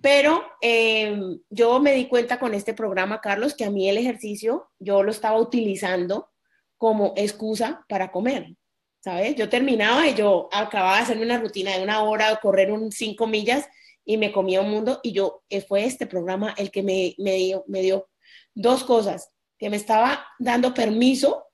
Pero 0.00 0.44
em, 0.60 1.40
yo 1.50 1.80
me 1.80 1.92
di 1.92 2.06
cuenta 2.06 2.38
con 2.38 2.54
este 2.54 2.72
programa, 2.72 3.20
Carlos, 3.20 3.54
que 3.54 3.64
a 3.64 3.70
mí 3.70 3.88
el 3.88 3.98
ejercicio 3.98 4.70
yo 4.78 5.02
lo 5.02 5.10
estaba 5.10 5.38
utilizando 5.38 6.30
como 6.76 7.14
excusa 7.16 7.84
para 7.88 8.12
comer, 8.12 8.54
¿sabes? 9.02 9.34
Yo 9.34 9.48
terminaba 9.48 10.06
y 10.06 10.14
yo 10.14 10.48
acababa 10.52 10.96
de 10.96 11.02
hacerme 11.02 11.24
una 11.24 11.40
rutina 11.40 11.76
de 11.76 11.82
una 11.82 12.02
hora, 12.02 12.38
correr 12.40 12.70
un 12.70 12.92
cinco 12.92 13.26
millas 13.26 13.68
y 14.04 14.16
me 14.16 14.30
comía 14.30 14.60
un 14.60 14.70
mundo 14.70 15.00
y 15.02 15.12
yo, 15.12 15.42
eh, 15.50 15.60
fue 15.60 15.84
este 15.84 16.06
programa 16.06 16.54
el 16.56 16.70
que 16.70 16.82
me, 16.82 17.14
me, 17.18 17.34
dio, 17.34 17.64
me 17.66 17.82
dio 17.82 18.08
dos 18.54 18.84
cosas, 18.84 19.30
que 19.58 19.68
me 19.68 19.76
estaba 19.76 20.24
dando 20.38 20.72
permiso 20.72 21.44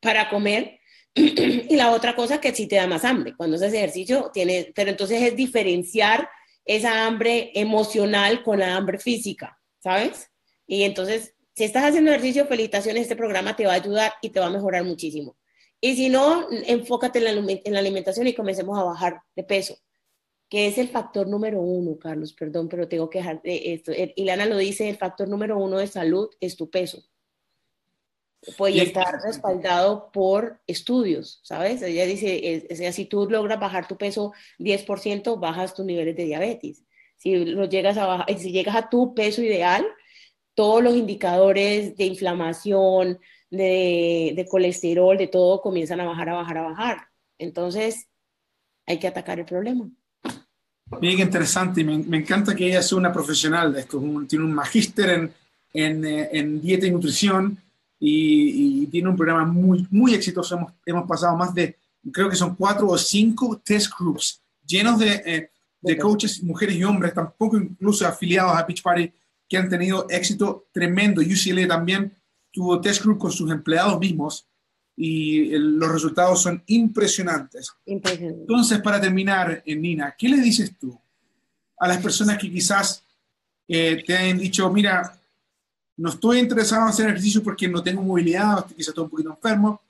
para 0.00 0.28
comer 0.28 0.80
y 1.14 1.76
la 1.76 1.92
otra 1.92 2.16
cosa 2.16 2.40
que 2.40 2.54
sí 2.54 2.66
te 2.66 2.76
da 2.76 2.86
más 2.88 3.04
hambre. 3.04 3.34
Cuando 3.36 3.56
haces 3.56 3.72
ejercicio, 3.72 4.30
tienes, 4.32 4.68
pero 4.74 4.90
entonces 4.90 5.22
es 5.22 5.36
diferenciar 5.36 6.28
esa 6.64 7.06
hambre 7.06 7.50
emocional 7.54 8.42
con 8.42 8.58
la 8.58 8.76
hambre 8.76 8.98
física, 8.98 9.58
¿sabes? 9.78 10.30
Y 10.66 10.82
entonces, 10.82 11.34
si 11.54 11.64
estás 11.64 11.84
haciendo 11.84 12.10
ejercicio, 12.10 12.46
felicitaciones, 12.46 13.02
este 13.02 13.16
programa 13.16 13.56
te 13.56 13.66
va 13.66 13.72
a 13.72 13.76
ayudar 13.76 14.12
y 14.22 14.30
te 14.30 14.40
va 14.40 14.46
a 14.46 14.50
mejorar 14.50 14.84
muchísimo. 14.84 15.36
Y 15.80 15.96
si 15.96 16.08
no, 16.08 16.46
enfócate 16.50 17.18
en 17.18 17.72
la, 17.72 17.78
alimentación 17.78 18.26
y 18.26 18.34
comencemos 18.34 18.78
a 18.78 18.84
bajar 18.84 19.22
de 19.34 19.44
peso, 19.44 19.78
que 20.48 20.66
es 20.66 20.78
el 20.78 20.88
factor 20.88 21.26
número 21.26 21.60
uno, 21.60 21.98
Carlos, 21.98 22.34
perdón, 22.34 22.68
pero 22.68 22.86
tengo 22.88 23.08
que 23.08 23.18
dejar 23.18 23.42
de 23.42 23.72
esto. 23.72 23.92
Ilana 24.16 24.46
lo 24.46 24.58
dice, 24.58 24.88
el 24.88 24.96
factor 24.96 25.28
número 25.28 25.58
uno 25.58 25.78
de 25.78 25.86
salud 25.86 26.28
es 26.40 26.56
tu 26.56 26.70
peso 26.70 27.09
puede 28.56 28.82
estar 28.82 29.20
respaldado 29.22 30.10
por 30.12 30.60
estudios, 30.66 31.40
¿sabes? 31.42 31.82
Ella 31.82 32.06
dice, 32.06 32.66
si 32.92 33.04
tú 33.04 33.28
logras 33.28 33.60
bajar 33.60 33.86
tu 33.86 33.96
peso 33.96 34.32
10%, 34.58 35.38
bajas 35.38 35.74
tus 35.74 35.84
niveles 35.84 36.16
de 36.16 36.24
diabetes. 36.24 36.84
Si, 37.16 37.36
lo 37.44 37.68
llegas 37.68 37.98
a 37.98 38.06
bajar, 38.06 38.38
si 38.38 38.50
llegas 38.50 38.76
a 38.76 38.88
tu 38.88 39.14
peso 39.14 39.42
ideal, 39.42 39.86
todos 40.54 40.82
los 40.82 40.96
indicadores 40.96 41.96
de 41.96 42.04
inflamación, 42.04 43.18
de, 43.50 44.32
de 44.34 44.46
colesterol, 44.48 45.18
de 45.18 45.26
todo, 45.26 45.60
comienzan 45.60 46.00
a 46.00 46.06
bajar, 46.06 46.28
a 46.30 46.34
bajar, 46.34 46.58
a 46.58 46.62
bajar. 46.62 46.98
Entonces, 47.38 48.08
hay 48.86 48.98
que 48.98 49.08
atacar 49.08 49.38
el 49.38 49.44
problema. 49.44 49.90
Bien 51.00 51.20
interesante 51.20 51.82
y 51.82 51.84
me, 51.84 51.98
me, 51.98 52.16
encanta 52.16 52.54
que 52.54 52.66
ella 52.66 52.82
sea 52.82 52.98
una 52.98 53.12
profesional 53.12 53.72
de 53.72 53.80
esto, 53.80 54.02
tiene 54.28 54.44
un 54.44 54.52
magíster 54.52 55.10
en, 55.10 55.32
en, 55.72 56.04
eh, 56.04 56.30
en 56.32 56.60
dieta 56.60 56.86
y 56.86 56.90
nutrición, 56.90 57.58
y, 58.00 58.86
tiene 58.86 59.08
un 59.08 59.16
programa 59.16 59.44
muy, 59.44 59.86
muy 59.90 60.14
exitoso. 60.14 60.56
Hemos, 60.56 60.72
hemos, 60.86 61.06
pasado 61.06 61.36
más 61.36 61.54
de, 61.54 61.76
creo 62.10 62.28
que 62.28 62.36
son 62.36 62.56
cuatro 62.56 62.88
o 62.88 62.98
cinco 62.98 63.60
test 63.62 63.92
groups 63.96 64.40
llenos 64.66 64.98
de, 64.98 65.22
eh, 65.26 65.50
de 65.80 65.98
coaches, 65.98 66.42
mujeres 66.42 66.76
y 66.76 66.84
hombres, 66.84 67.14
tampoco 67.14 67.56
incluso 67.56 68.06
afiliados 68.06 68.56
a 68.56 68.66
Pitch 68.66 68.82
Party, 68.82 69.12
que 69.48 69.56
han 69.56 69.68
tenido 69.68 70.06
éxito 70.08 70.68
tremendo. 70.72 71.20
UCLA 71.20 71.66
también 71.66 72.12
tuvo 72.50 72.80
test 72.80 73.02
group 73.02 73.18
con 73.18 73.32
sus 73.32 73.50
empleados 73.50 73.98
mismos 73.98 74.46
y 74.96 75.50
los 75.58 75.90
resultados 75.90 76.42
son 76.42 76.62
impresionantes. 76.66 77.72
Impresionante. 77.86 78.40
Entonces, 78.42 78.80
para 78.80 79.00
terminar, 79.00 79.62
eh, 79.64 79.76
Nina, 79.76 80.14
¿qué 80.16 80.28
le 80.28 80.38
dices 80.38 80.76
tú 80.78 80.98
a 81.78 81.88
las 81.88 81.98
personas 81.98 82.38
que 82.38 82.50
quizás 82.50 83.02
eh, 83.66 84.02
te 84.06 84.16
han 84.16 84.38
dicho, 84.38 84.70
mira, 84.70 85.19
no 86.00 86.08
estoy 86.08 86.38
interesado 86.38 86.82
en 86.82 86.88
hacer 86.88 87.06
ejercicio 87.08 87.42
porque 87.42 87.68
no 87.68 87.82
tengo 87.82 88.02
movilidad, 88.02 88.64
quizás 88.68 88.88
estoy 88.88 89.04
un 89.04 89.10
poquito 89.10 89.28
enfermo, 89.28 89.82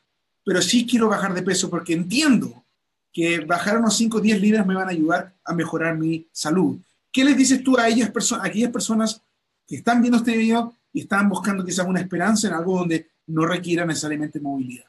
pero 0.44 0.60
sí 0.60 0.84
quiero 0.84 1.08
bajar 1.08 1.32
de 1.32 1.42
peso 1.42 1.70
porque 1.70 1.92
entiendo 1.92 2.64
que 3.12 3.38
bajar 3.40 3.78
unos 3.78 3.96
5 3.96 4.18
o 4.18 4.20
10 4.20 4.40
libras 4.40 4.66
me 4.66 4.74
van 4.74 4.88
a 4.88 4.90
ayudar 4.90 5.32
a 5.44 5.54
mejorar 5.54 5.96
mi 5.96 6.26
salud. 6.32 6.78
¿Qué 7.12 7.22
les 7.24 7.36
dices 7.36 7.62
tú 7.62 7.78
a, 7.78 7.86
ellas, 7.86 8.10
a 8.32 8.44
aquellas 8.44 8.72
personas 8.72 9.22
que 9.68 9.76
están 9.76 10.00
viendo 10.00 10.18
este 10.18 10.36
video 10.36 10.74
y 10.92 11.02
están 11.02 11.28
buscando 11.28 11.64
quizás 11.64 11.86
una 11.86 12.00
esperanza 12.00 12.48
en 12.48 12.54
algo 12.54 12.78
donde 12.78 13.06
no 13.28 13.46
requiera 13.46 13.86
necesariamente 13.86 14.40
movilidad? 14.40 14.86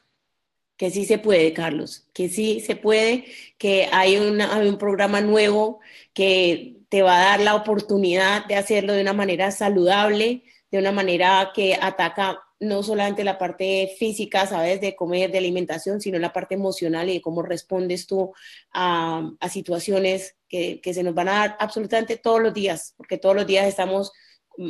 Que 0.76 0.90
sí 0.90 1.04
se 1.04 1.18
puede, 1.18 1.52
Carlos, 1.52 2.04
que 2.12 2.28
sí 2.28 2.58
se 2.58 2.74
puede, 2.74 3.26
que 3.58 3.88
hay, 3.92 4.16
hay 4.16 4.68
un 4.68 4.78
programa 4.78 5.20
nuevo 5.20 5.78
que 6.12 6.80
te 6.88 7.02
va 7.02 7.18
a 7.18 7.24
dar 7.24 7.40
la 7.40 7.54
oportunidad 7.54 8.44
de 8.46 8.56
hacerlo 8.56 8.92
de 8.92 9.02
una 9.02 9.12
manera 9.12 9.52
saludable, 9.52 10.42
de 10.72 10.78
una 10.78 10.90
manera 10.90 11.52
que 11.54 11.78
ataca 11.80 12.42
no 12.58 12.82
solamente 12.82 13.24
la 13.24 13.38
parte 13.38 13.94
física, 13.98 14.46
¿sabes? 14.46 14.80
De 14.80 14.96
comer, 14.96 15.30
de 15.30 15.38
alimentación, 15.38 16.00
sino 16.00 16.18
la 16.18 16.32
parte 16.32 16.54
emocional 16.54 17.10
y 17.10 17.14
de 17.14 17.20
cómo 17.20 17.42
respondes 17.42 18.06
tú 18.06 18.32
a, 18.72 19.30
situaciones 19.50 20.36
que, 20.48 20.80
se 20.82 21.02
nos 21.02 21.14
van 21.14 21.28
a 21.28 21.32
dar 21.32 21.56
absolutamente 21.60 22.16
todos 22.16 22.40
los 22.40 22.54
días, 22.54 22.94
porque 22.96 23.18
todos 23.18 23.36
los 23.36 23.46
días 23.46 23.66
estamos 23.66 24.12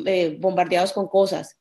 eh, 0.07 0.37
bombardeados 0.41 0.93
con 0.93 1.07
cosas. 1.07 1.57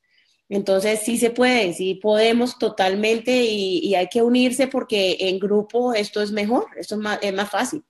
Entonces 0.48 1.00
sí 1.04 1.18
se 1.18 1.30
puede, 1.30 1.72
sí 1.72 1.94
podemos 1.94 2.58
totalmente 2.58 3.44
y, 3.44 3.94
hay 3.94 4.08
que 4.08 4.22
unirse 4.22 4.66
porque 4.66 5.16
en 5.20 5.38
grupo 5.38 5.94
esto 5.94 6.20
es 6.20 6.32
mejor, 6.32 6.66
esto 6.76 6.96
es 6.96 7.00
más, 7.00 7.18
es 7.22 7.32
más 7.32 7.48
fácil. 7.48 7.84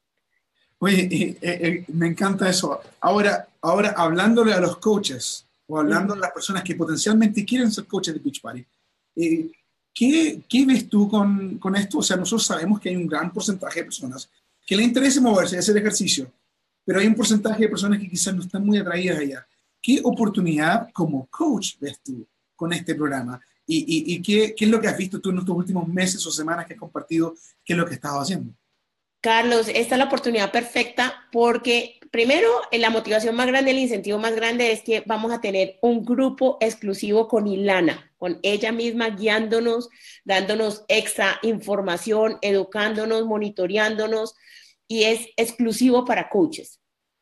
Oye, 0.80 1.08
eh, 1.10 1.38
eh, 1.40 1.84
me 1.88 2.08
encanta 2.08 2.50
eso. 2.50 2.80
Ahora, 3.00 3.48
ahora 3.62 3.94
hablándole 3.96 4.52
a 4.52 4.60
los 4.60 4.76
coaches, 4.78 5.46
o 5.66 5.78
hablando 5.78 6.14
de 6.14 6.20
las 6.20 6.32
personas 6.32 6.62
que 6.62 6.74
potencialmente 6.74 7.44
quieren 7.44 7.70
ser 7.70 7.86
coaches 7.86 8.14
de 8.14 8.20
Pitch 8.20 8.40
Party, 8.40 8.64
eh, 9.16 9.50
¿qué, 9.92 10.42
¿qué, 10.48 10.66
ves 10.66 10.88
tú 10.88 11.08
con, 11.08 11.58
con, 11.58 11.76
esto? 11.76 11.98
O 11.98 12.02
sea, 12.02 12.16
nosotros 12.16 12.46
sabemos 12.46 12.80
que 12.80 12.88
hay 12.88 12.96
un 12.96 13.06
gran 13.06 13.32
porcentaje 13.32 13.80
de 13.80 13.84
personas 13.86 14.28
que 14.66 14.76
le 14.76 14.82
interesa 14.82 15.20
moverse 15.20 15.58
hacer 15.58 15.76
ejercicio, 15.76 16.30
pero 16.84 17.00
hay 17.00 17.06
un 17.06 17.14
porcentaje 17.14 17.62
de 17.62 17.68
personas 17.68 17.98
que 17.98 18.08
quizás 18.08 18.34
no 18.34 18.42
están 18.42 18.64
muy 18.64 18.78
atraídas 18.78 19.18
allá. 19.18 19.46
¿Qué 19.80 20.00
oportunidad 20.02 20.90
como 20.92 21.26
coach 21.26 21.74
ves 21.80 22.00
tú 22.02 22.26
con 22.54 22.72
este 22.72 22.94
programa? 22.94 23.40
¿Y, 23.66 23.78
y, 23.78 24.14
y 24.14 24.22
qué, 24.22 24.54
qué, 24.56 24.64
es 24.64 24.70
lo 24.70 24.80
que 24.80 24.88
has 24.88 24.96
visto 24.96 25.20
tú 25.20 25.30
en 25.30 25.38
estos 25.38 25.56
últimos 25.56 25.86
meses 25.88 26.24
o 26.26 26.30
semanas 26.30 26.66
que 26.66 26.74
has 26.74 26.80
compartido? 26.80 27.34
¿Qué 27.64 27.72
es 27.72 27.78
lo 27.78 27.86
que 27.86 27.94
estás 27.94 28.12
haciendo? 28.12 28.52
Carlos, 29.22 29.68
esta 29.68 29.94
es 29.94 29.98
la 29.98 30.06
oportunidad 30.06 30.50
perfecta 30.50 31.28
porque 31.30 32.00
primero, 32.10 32.48
la 32.72 32.90
motivación 32.90 33.36
más 33.36 33.46
grande, 33.46 33.70
el 33.70 33.78
incentivo 33.78 34.18
más 34.18 34.34
grande 34.34 34.72
es 34.72 34.82
que 34.82 35.04
vamos 35.06 35.32
a 35.32 35.40
tener 35.40 35.78
un 35.80 36.04
grupo 36.04 36.58
exclusivo 36.60 37.28
con 37.28 37.46
Ilana, 37.46 38.12
con 38.18 38.40
ella 38.42 38.72
misma 38.72 39.10
guiándonos, 39.10 39.88
dándonos 40.24 40.84
extra 40.88 41.38
información, 41.42 42.38
educándonos, 42.42 43.24
monitoreándonos 43.24 44.34
y 44.88 45.04
es 45.04 45.28
exclusivo 45.36 46.04
para 46.04 46.28
coaches, 46.28 46.80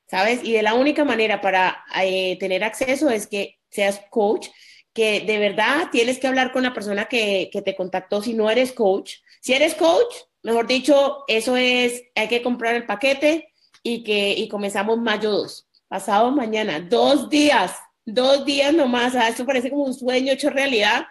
¿sabes? 0.09 0.40
Y 0.42 0.53
de 0.53 0.62
la 0.62 0.72
única 0.74 1.05
manera 1.05 1.42
para 1.42 1.84
eh, 2.03 2.38
tener 2.40 2.64
acceso 2.64 3.11
es 3.11 3.26
que 3.26 3.59
seas 3.70 4.01
coach 4.09 4.48
que 4.94 5.20
de 5.20 5.38
verdad 5.38 5.90
tienes 5.92 6.18
que 6.18 6.26
hablar 6.26 6.51
con 6.51 6.62
la 6.62 6.72
persona 6.72 7.05
que, 7.05 7.51
que 7.53 7.61
te 7.61 7.76
contactó 7.76 8.22
si 8.22 8.32
no 8.32 8.51
eres 8.51 8.72
coach. 8.72 9.16
Si 9.40 9.53
eres 9.53 9.74
coach, 9.74 10.14
mejor 10.43 10.66
dicho, 10.66 11.24
eso 11.28 11.57
es, 11.57 12.03
hay 12.14 12.28
que 12.28 12.43
comprar 12.43 12.74
el 12.74 12.86
paquete 12.86 13.53
y 13.82 14.03
que 14.05 14.32
y 14.32 14.49
comenzamos 14.49 14.99
mayo 14.99 15.30
2, 15.30 15.68
pasado 15.88 16.30
mañana, 16.30 16.80
dos 16.80 17.28
días, 17.28 17.74
dos 18.05 18.45
días 18.45 18.72
nomás, 18.72 19.14
ah, 19.14 19.28
esto 19.28 19.47
parece 19.47 19.70
como 19.70 19.84
un 19.84 19.95
sueño 19.95 20.32
hecho 20.32 20.51
realidad, 20.51 21.07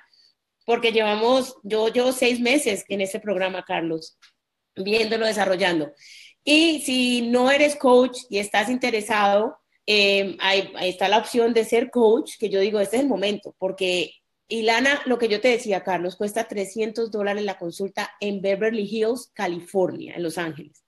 porque 0.66 0.92
llevamos, 0.92 1.56
yo 1.64 1.88
llevo 1.88 2.12
seis 2.12 2.40
meses 2.40 2.86
en 2.90 3.02
este 3.02 3.20
programa, 3.20 3.64
Carlos, 3.64 4.18
viéndolo 4.76 5.26
desarrollando. 5.26 5.92
Y 6.44 6.82
si 6.82 7.22
no 7.24 7.52
eres 7.52 7.76
coach 7.76 8.20
y 8.30 8.38
estás 8.38 8.70
interesado, 8.70 9.58
eh, 9.86 10.38
ahí, 10.40 10.72
está 10.82 11.10
la 11.10 11.18
opción 11.18 11.54
de 11.54 11.66
ser 11.66 11.90
coach, 11.90 12.34
que 12.40 12.50
yo 12.50 12.60
digo, 12.60 12.80
este 12.80 12.98
es 12.98 13.02
el 13.02 13.10
momento, 13.10 13.56
porque 13.58 14.14
Ilana, 14.52 15.02
lo 15.06 15.20
que 15.20 15.28
yo 15.28 15.40
te 15.40 15.50
decía, 15.50 15.84
Carlos, 15.84 16.16
cuesta 16.16 16.48
300 16.48 17.12
dólares 17.12 17.44
la 17.44 17.60
consulta 17.60 18.12
en 18.20 18.42
Beverly 18.42 18.84
Hills, 18.84 19.32
California, 19.34 20.16
en 20.16 20.24
Los 20.24 20.40
Ángeles. 20.40 20.84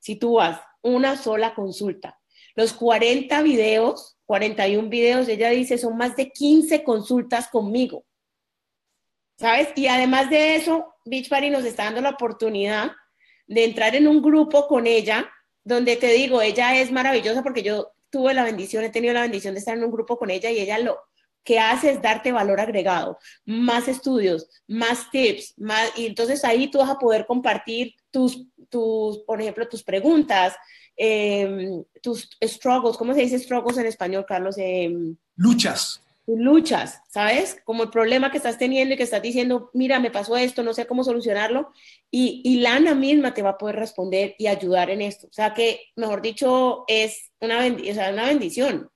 Si 0.00 0.16
tú 0.16 0.34
vas 0.34 0.60
una 0.80 1.16
sola 1.16 1.54
consulta, 1.54 2.18
los 2.54 2.72
40 2.72 3.42
videos, 3.42 4.16
41 4.24 4.88
videos, 4.88 5.28
ella 5.28 5.50
dice, 5.50 5.76
son 5.76 5.98
más 5.98 6.16
de 6.16 6.32
15 6.32 6.82
consultas 6.84 7.48
conmigo. 7.48 8.06
¿Sabes? 9.38 9.68
Y 9.76 9.88
además 9.88 10.30
de 10.30 10.56
eso, 10.56 10.94
Beach 11.04 11.28
Party 11.28 11.50
nos 11.50 11.64
está 11.64 11.84
dando 11.84 12.00
la 12.00 12.10
oportunidad 12.10 12.92
de 13.46 13.64
entrar 13.64 13.94
en 13.94 14.08
un 14.08 14.22
grupo 14.22 14.66
con 14.66 14.86
ella, 14.86 15.30
donde 15.64 15.96
te 15.96 16.08
digo, 16.08 16.40
ella 16.40 16.80
es 16.80 16.90
maravillosa 16.90 17.42
porque 17.42 17.62
yo 17.62 17.92
tuve 18.08 18.32
la 18.32 18.44
bendición, 18.44 18.84
he 18.84 18.90
tenido 18.90 19.12
la 19.12 19.22
bendición 19.22 19.52
de 19.52 19.60
estar 19.60 19.76
en 19.76 19.84
un 19.84 19.90
grupo 19.90 20.16
con 20.16 20.30
ella 20.30 20.50
y 20.50 20.60
ella 20.60 20.78
lo 20.78 20.98
que 21.44 21.58
hace 21.58 21.90
es 21.90 22.02
darte 22.02 22.32
valor 22.32 22.60
agregado, 22.60 23.18
más 23.44 23.88
estudios, 23.88 24.48
más 24.68 25.10
tips, 25.10 25.54
más, 25.58 25.90
y 25.96 26.06
entonces 26.06 26.44
ahí 26.44 26.70
tú 26.70 26.78
vas 26.78 26.90
a 26.90 26.98
poder 26.98 27.26
compartir 27.26 27.94
tus, 28.10 28.46
tus 28.68 29.18
por 29.20 29.40
ejemplo, 29.40 29.68
tus 29.68 29.82
preguntas, 29.82 30.54
em, 30.96 31.84
tus 32.02 32.30
struggles, 32.44 32.96
¿cómo 32.96 33.14
se 33.14 33.20
dice 33.20 33.38
struggles 33.38 33.78
en 33.78 33.86
español, 33.86 34.24
Carlos? 34.26 34.56
Em, 34.58 35.16
luchas 35.36 36.02
luchas, 36.26 37.00
¿sabes? 37.08 37.58
Como 37.64 37.84
el 37.84 37.90
problema 37.90 38.30
que 38.30 38.36
estás 38.36 38.58
teniendo 38.58 38.94
y 38.94 38.96
que 38.96 39.02
estás 39.02 39.22
diciendo, 39.22 39.70
mira, 39.74 39.98
me 39.98 40.10
pasó 40.10 40.36
esto, 40.36 40.62
no 40.62 40.72
sé 40.72 40.86
cómo 40.86 41.04
solucionarlo, 41.04 41.72
y, 42.10 42.42
y 42.44 42.60
Lana 42.60 42.94
misma 42.94 43.34
te 43.34 43.42
va 43.42 43.50
a 43.50 43.58
poder 43.58 43.76
responder 43.76 44.34
y 44.38 44.46
ayudar 44.46 44.90
en 44.90 45.02
esto. 45.02 45.26
O 45.26 45.32
sea 45.32 45.54
que, 45.54 45.80
mejor 45.96 46.22
dicho, 46.22 46.84
es 46.86 47.32
una, 47.40 47.66
o 47.66 47.94
sea, 47.94 48.12
una 48.12 48.26
bendición. 48.26 48.88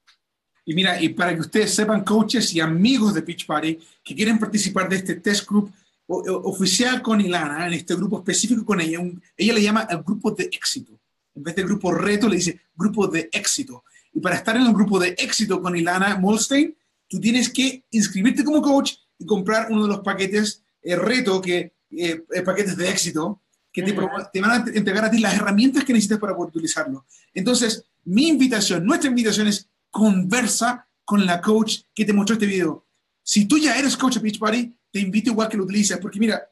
Y 0.68 0.74
mira, 0.74 1.00
y 1.00 1.10
para 1.10 1.32
que 1.32 1.40
ustedes 1.40 1.72
sepan, 1.72 2.02
coaches 2.02 2.52
y 2.52 2.58
amigos 2.58 3.14
de 3.14 3.22
Pitch 3.22 3.46
Party 3.46 3.78
que 4.02 4.14
quieren 4.16 4.36
participar 4.36 4.88
de 4.88 4.96
este 4.96 5.14
test 5.14 5.48
group 5.48 5.72
oficial 6.08 7.00
con 7.02 7.20
Ilana, 7.20 7.68
en 7.68 7.74
este 7.74 7.94
grupo 7.94 8.18
específico 8.18 8.64
con 8.64 8.80
ella, 8.80 8.98
ella 9.36 9.54
le 9.54 9.62
llama 9.62 9.86
el 9.88 10.02
grupo 10.02 10.32
de 10.32 10.44
éxito. 10.44 11.00
En 11.34 11.44
vez 11.44 11.54
de 11.54 11.62
grupo 11.62 11.92
reto, 11.92 12.28
le 12.28 12.36
dice 12.36 12.60
grupo 12.74 13.06
de 13.06 13.28
éxito. 13.32 13.84
Y 14.12 14.20
para 14.20 14.36
estar 14.36 14.56
en 14.56 14.62
el 14.62 14.72
grupo 14.72 14.98
de 14.98 15.14
éxito 15.16 15.62
con 15.62 15.76
Ilana 15.76 16.18
Molstein, 16.18 16.74
tú 17.08 17.20
tienes 17.20 17.48
que 17.48 17.84
inscribirte 17.90 18.42
como 18.42 18.60
coach 18.60 18.94
y 19.18 19.24
comprar 19.24 19.68
uno 19.70 19.82
de 19.82 19.88
los 19.88 20.00
paquetes 20.00 20.64
eh, 20.82 20.96
reto, 20.96 21.40
que, 21.40 21.74
eh, 21.90 22.24
eh, 22.34 22.42
paquetes 22.42 22.76
de 22.76 22.88
éxito, 22.88 23.42
que 23.72 23.82
te, 23.82 23.92
te, 24.32 24.40
van 24.40 24.50
a 24.50 24.64
entregar 24.72 25.04
a 25.04 25.10
ti 25.10 25.18
las 25.18 25.34
herramientas 25.34 25.84
que 25.84 25.92
necesitas 25.92 26.18
para 26.18 26.34
poder 26.34 26.50
utilizarlo. 26.50 27.04
Entonces, 27.34 27.84
mi 28.04 28.28
invitación, 28.28 28.84
nuestra 28.84 29.10
invitación 29.10 29.48
es 29.48 29.68
conversa 29.96 30.86
con 31.06 31.24
la 31.24 31.40
coach 31.40 31.78
que 31.94 32.04
te 32.04 32.12
mostró 32.12 32.34
este 32.34 32.44
video. 32.44 32.84
Si 33.22 33.46
tú 33.46 33.56
ya 33.56 33.78
eres 33.78 33.96
coach 33.96 34.16
de 34.16 34.20
Beach 34.20 34.38
Party, 34.38 34.76
te 34.92 35.00
invito 35.00 35.30
igual 35.30 35.48
que 35.48 35.56
lo 35.56 35.64
utilices, 35.64 35.96
porque 35.96 36.20
mira, 36.20 36.46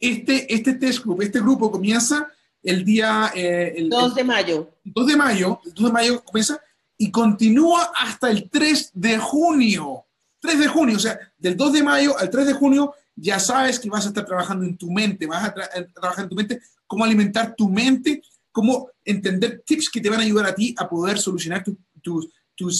este, 0.00 0.52
este 0.52 0.74
test 0.74 1.04
group, 1.04 1.22
este 1.22 1.38
grupo 1.38 1.70
comienza 1.70 2.28
el 2.60 2.84
día... 2.84 3.30
el, 3.36 3.88
2 3.88 4.16
de 4.16 4.24
mayo. 4.24 4.68
2 4.82 5.06
de 5.06 5.16
mayo, 5.16 5.60
el 5.64 5.74
2 5.74 5.84
de 5.84 5.92
mayo 5.92 6.24
comienza 6.24 6.60
y 6.98 7.12
continúa 7.12 7.92
hasta 7.96 8.28
el 8.28 8.50
3 8.50 8.90
de 8.94 9.18
junio. 9.18 10.06
3 10.40 10.58
de 10.58 10.66
junio, 10.66 10.96
o 10.96 11.00
sea, 11.00 11.20
del 11.38 11.56
2 11.56 11.72
de 11.72 11.82
mayo 11.84 12.18
al 12.18 12.30
3 12.30 12.48
de 12.48 12.52
junio, 12.54 12.94
ya 13.14 13.38
sabes 13.38 13.78
que 13.78 13.88
vas 13.88 14.06
a 14.06 14.08
estar 14.08 14.26
trabajando 14.26 14.64
en 14.64 14.76
tu 14.76 14.90
mente, 14.90 15.24
vas 15.24 15.44
a, 15.44 15.54
trabajar 15.94 16.24
en 16.24 16.28
tu 16.28 16.34
mente, 16.34 16.60
cómo 16.84 17.04
alimentar 17.04 17.54
tu 17.54 17.68
mente, 17.68 18.20
cómo 18.50 18.90
entender 19.04 19.62
tips 19.64 19.88
que 19.88 20.00
te 20.00 20.10
van 20.10 20.18
a 20.18 20.24
ayudar 20.24 20.46
a 20.46 20.54
ti 20.54 20.74
a 20.76 20.88
poder 20.88 21.16
solucionar 21.16 21.62
tus, 22.02 22.28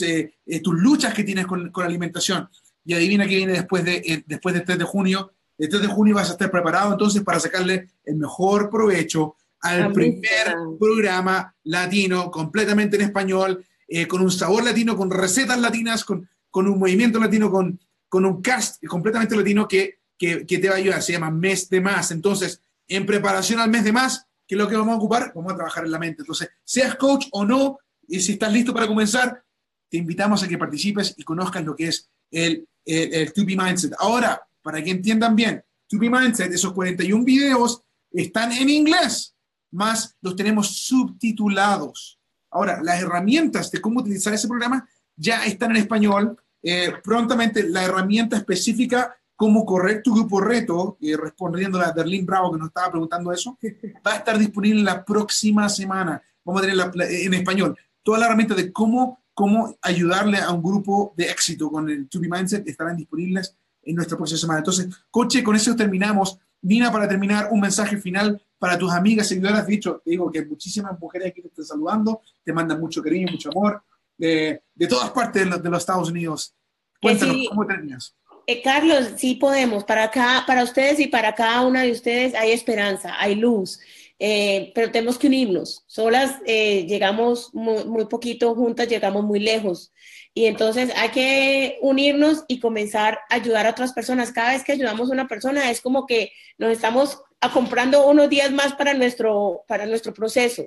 eh, 0.02 0.34
eh, 0.46 0.60
tus 0.60 0.74
luchas 0.74 1.14
que 1.14 1.24
tienes 1.24 1.46
con, 1.46 1.70
con, 1.70 1.84
la 1.84 1.88
alimentación. 1.88 2.48
Y 2.84 2.94
adivina 2.94 3.26
qué 3.26 3.36
viene 3.36 3.52
después 3.52 3.84
de, 3.84 3.96
eh, 3.96 4.24
después 4.26 4.54
del 4.54 4.64
3 4.64 4.78
de 4.78 4.84
junio. 4.84 5.32
El 5.58 5.68
3 5.68 5.82
de 5.82 5.88
junio 5.88 6.14
vas 6.14 6.28
a 6.28 6.32
estar 6.32 6.50
preparado 6.50 6.92
entonces 6.92 7.22
para 7.22 7.40
sacarle 7.40 7.88
el 8.04 8.16
mejor 8.16 8.70
provecho 8.70 9.36
al 9.60 9.92
primer 9.92 10.54
programa 10.78 11.54
latino 11.64 12.30
completamente 12.30 12.96
en 12.96 13.02
español 13.02 13.64
eh, 13.92 14.06
con 14.06 14.22
un 14.22 14.30
sabor 14.30 14.64
latino, 14.64 14.96
con 14.96 15.10
recetas 15.10 15.58
latinas, 15.58 16.04
con, 16.04 16.28
con 16.48 16.68
un 16.68 16.78
movimiento 16.78 17.18
latino, 17.18 17.50
con, 17.50 17.80
con 18.08 18.24
un 18.24 18.40
cast 18.40 18.84
completamente 18.86 19.36
latino 19.36 19.66
que, 19.66 19.98
que, 20.16 20.46
que, 20.46 20.58
te 20.58 20.68
va 20.68 20.76
a 20.76 20.78
ayudar. 20.78 21.02
Se 21.02 21.12
llama 21.12 21.32
Mes 21.32 21.68
de 21.68 21.80
Más. 21.80 22.12
Entonces, 22.12 22.62
en 22.86 23.04
preparación 23.04 23.58
al 23.58 23.68
mes 23.68 23.82
de 23.82 23.92
más, 23.92 24.26
¿qué 24.46 24.54
es 24.54 24.58
lo 24.60 24.68
que 24.68 24.76
vamos 24.76 24.94
a 24.94 24.96
ocupar? 24.96 25.32
Vamos 25.34 25.52
a 25.52 25.56
trabajar 25.56 25.84
en 25.84 25.90
la 25.90 25.98
mente. 25.98 26.22
Entonces, 26.22 26.50
seas 26.64 26.94
coach 26.94 27.26
o 27.32 27.44
no, 27.44 27.78
y 28.06 28.20
si 28.20 28.32
estás 28.32 28.52
listo 28.52 28.72
para 28.72 28.86
comenzar, 28.86 29.42
te 29.90 29.98
invitamos 29.98 30.42
a 30.42 30.48
que 30.48 30.56
participes 30.56 31.14
y 31.16 31.24
conozcas 31.24 31.64
lo 31.64 31.74
que 31.74 31.88
es 31.88 32.08
el, 32.30 32.66
el, 32.84 33.14
el 33.14 33.32
2 33.34 33.44
Mindset. 33.46 33.94
Ahora, 33.98 34.40
para 34.62 34.82
que 34.82 34.90
entiendan 34.90 35.36
bien, 35.36 35.62
2 35.90 36.00
Mindset, 36.00 36.52
esos 36.52 36.72
41 36.72 37.24
videos 37.24 37.82
están 38.12 38.52
en 38.52 38.70
inglés, 38.70 39.34
más 39.72 40.16
los 40.20 40.36
tenemos 40.36 40.68
subtitulados. 40.68 42.18
Ahora, 42.50 42.80
las 42.82 43.00
herramientas 43.00 43.70
de 43.70 43.80
cómo 43.80 44.00
utilizar 44.00 44.32
ese 44.32 44.48
programa 44.48 44.88
ya 45.16 45.44
están 45.44 45.72
en 45.72 45.78
español. 45.78 46.36
Eh, 46.62 46.92
prontamente 47.02 47.68
la 47.68 47.84
herramienta 47.84 48.36
específica 48.36 49.16
cómo 49.40 49.64
correr 49.64 50.02
tu 50.02 50.14
grupo 50.14 50.38
reto, 50.38 50.98
y 51.00 51.14
respondiendo 51.14 51.80
a 51.80 51.92
Berlín 51.92 52.26
Bravo 52.26 52.52
que 52.52 52.58
nos 52.58 52.68
estaba 52.68 52.90
preguntando 52.90 53.32
eso, 53.32 53.56
va 54.06 54.12
a 54.12 54.16
estar 54.16 54.36
disponible 54.38 54.82
la 54.82 55.02
próxima 55.02 55.66
semana. 55.70 56.20
Vamos 56.44 56.60
a 56.60 56.66
tener 56.66 56.90
en 57.10 57.32
español 57.32 57.74
toda 58.02 58.18
la 58.18 58.26
herramienta 58.26 58.54
de 58.54 58.70
cómo, 58.70 59.19
cómo 59.40 59.74
ayudarle 59.80 60.36
a 60.36 60.50
un 60.50 60.62
grupo 60.62 61.14
de 61.16 61.24
éxito 61.24 61.70
con 61.70 61.88
el 61.88 62.06
2 62.10 62.22
Mindset 62.28 62.68
estarán 62.68 62.94
disponibles 62.94 63.56
en 63.82 63.96
nuestra 63.96 64.18
próxima 64.18 64.38
semana. 64.38 64.58
Entonces, 64.58 64.86
coche, 65.10 65.42
con 65.42 65.56
eso 65.56 65.74
terminamos. 65.74 66.38
Nina, 66.60 66.92
para 66.92 67.08
terminar, 67.08 67.48
un 67.50 67.58
mensaje 67.58 67.96
final 67.96 68.38
para 68.58 68.76
tus 68.76 68.92
amigas, 68.92 69.28
seguidoras. 69.28 69.66
Dicho, 69.66 70.02
te 70.04 70.10
digo 70.10 70.30
que 70.30 70.44
muchísimas 70.44 71.00
mujeres 71.00 71.28
aquí 71.28 71.40
te 71.40 71.48
están 71.48 71.64
saludando, 71.64 72.20
te 72.44 72.52
mandan 72.52 72.78
mucho 72.78 73.02
cariño, 73.02 73.28
mucho 73.32 73.48
amor, 73.48 73.82
de, 74.18 74.62
de 74.74 74.86
todas 74.86 75.08
partes 75.08 75.42
de 75.42 75.70
los, 75.70 75.80
Estados 75.80 76.10
Unidos. 76.10 76.54
Cuéntanos, 77.00 77.36
¿cómo 77.48 77.66
terminas? 77.66 78.14
Eh, 78.46 78.60
Carlos, 78.60 79.12
sí 79.16 79.36
podemos. 79.36 79.84
Para 79.84 80.04
acá, 80.04 80.44
para 80.46 80.64
ustedes 80.64 81.00
y 81.00 81.06
para 81.06 81.34
cada 81.34 81.62
una 81.62 81.80
de 81.80 81.92
ustedes 81.92 82.34
hay 82.34 82.50
esperanza, 82.50 83.14
hay 83.18 83.36
luz. 83.36 83.80
Eh, 84.22 84.70
pero 84.74 84.92
tenemos 84.92 85.18
que 85.18 85.28
unirnos. 85.28 85.82
Solas 85.86 86.36
eh, 86.44 86.86
llegamos 86.86 87.54
muy, 87.54 87.84
muy, 87.84 88.04
poquito, 88.04 88.54
juntas 88.54 88.86
llegamos 88.86 89.24
muy 89.24 89.40
lejos. 89.40 89.92
Y 90.34 90.44
entonces 90.44 90.92
hay 90.94 91.08
que 91.08 91.78
unirnos 91.80 92.44
y 92.46 92.60
comenzar 92.60 93.18
a 93.30 93.36
ayudar 93.36 93.66
a 93.66 93.70
otras 93.70 93.94
personas. 93.94 94.30
Cada 94.30 94.52
vez 94.52 94.62
que 94.62 94.72
ayudamos 94.72 95.08
a 95.08 95.14
una 95.14 95.26
persona 95.26 95.70
es 95.70 95.80
como 95.80 96.06
que 96.06 96.32
nos 96.58 96.70
estamos 96.70 97.18
comprando 97.54 98.06
unos 98.06 98.28
días 98.28 98.52
más 98.52 98.74
para 98.74 98.92
nuestro, 98.92 99.64
para 99.66 99.86
nuestro 99.86 100.12
proceso. 100.12 100.66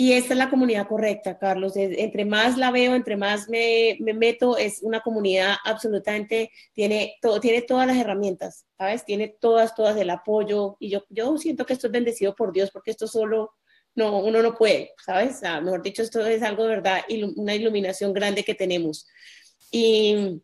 Y 0.00 0.14
esta 0.14 0.32
es 0.32 0.38
la 0.38 0.48
comunidad 0.48 0.88
correcta, 0.88 1.36
Carlos. 1.36 1.74
Entre 1.76 2.24
más 2.24 2.56
la 2.56 2.70
veo, 2.70 2.94
entre 2.94 3.18
más 3.18 3.50
me, 3.50 3.98
me, 4.00 4.14
meto, 4.14 4.56
es 4.56 4.80
una 4.80 5.00
comunidad 5.00 5.56
absolutamente, 5.62 6.50
tiene, 6.72 7.16
todo, 7.20 7.38
tiene 7.38 7.60
todas 7.60 7.86
las 7.86 7.98
herramientas, 7.98 8.64
¿sabes? 8.78 9.04
Tiene 9.04 9.36
todas, 9.38 9.74
todas 9.74 9.98
el 9.98 10.08
apoyo. 10.08 10.78
Y 10.80 10.88
yo, 10.88 11.04
yo 11.10 11.36
siento 11.36 11.66
que 11.66 11.74
esto 11.74 11.88
es 11.88 11.92
bendecido 11.92 12.34
por 12.34 12.50
Dios, 12.50 12.70
porque 12.70 12.92
esto 12.92 13.06
solo 13.06 13.52
no, 13.94 14.20
uno 14.20 14.40
no 14.40 14.54
puede, 14.54 14.94
¿sabes? 15.04 15.42
mejor 15.42 15.82
dicho, 15.82 16.00
esto 16.00 16.24
es 16.26 16.42
algo 16.42 16.62
de 16.62 16.76
verdad, 16.76 17.02
una 17.36 17.54
iluminación 17.54 18.14
grande 18.14 18.42
que 18.42 18.54
tenemos. 18.54 19.06
Y 19.70 20.40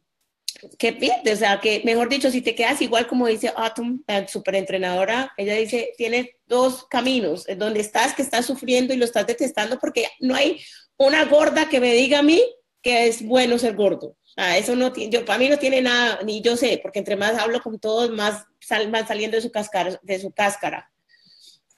que 0.78 0.92
pierde, 0.92 1.32
o 1.32 1.36
sea, 1.36 1.60
que 1.60 1.82
mejor 1.84 2.08
dicho, 2.08 2.30
si 2.30 2.40
te 2.40 2.54
quedas 2.54 2.80
igual 2.82 3.06
como 3.06 3.26
dice 3.26 3.52
Autumn, 3.54 4.04
la 4.06 4.26
superentrenadora, 4.28 5.32
ella 5.36 5.54
dice, 5.54 5.92
tiene 5.96 6.36
dos 6.46 6.86
caminos, 6.86 7.46
donde 7.56 7.80
estás, 7.80 8.14
que 8.14 8.22
estás 8.22 8.46
sufriendo 8.46 8.94
y 8.94 8.96
lo 8.96 9.04
estás 9.04 9.26
detestando, 9.26 9.78
porque 9.78 10.08
no 10.20 10.34
hay 10.34 10.60
una 10.96 11.24
gorda 11.24 11.68
que 11.68 11.80
me 11.80 11.92
diga 11.92 12.20
a 12.20 12.22
mí 12.22 12.42
que 12.82 13.08
es 13.08 13.26
bueno 13.26 13.58
ser 13.58 13.74
gordo. 13.74 14.16
Ah, 14.36 14.58
eso 14.58 14.76
no 14.76 14.94
yo, 14.94 15.24
para 15.24 15.38
mí 15.38 15.48
no 15.48 15.58
tiene 15.58 15.80
nada, 15.80 16.20
ni 16.22 16.42
yo 16.42 16.56
sé, 16.56 16.78
porque 16.82 16.98
entre 16.98 17.16
más 17.16 17.38
hablo 17.38 17.60
con 17.60 17.80
todos, 17.80 18.10
más 18.10 18.44
van 18.90 19.06
saliendo 19.08 19.36
de 19.36 19.42
su, 19.42 19.50
cáscara, 19.50 19.98
de 20.02 20.20
su 20.20 20.30
cáscara. 20.30 20.90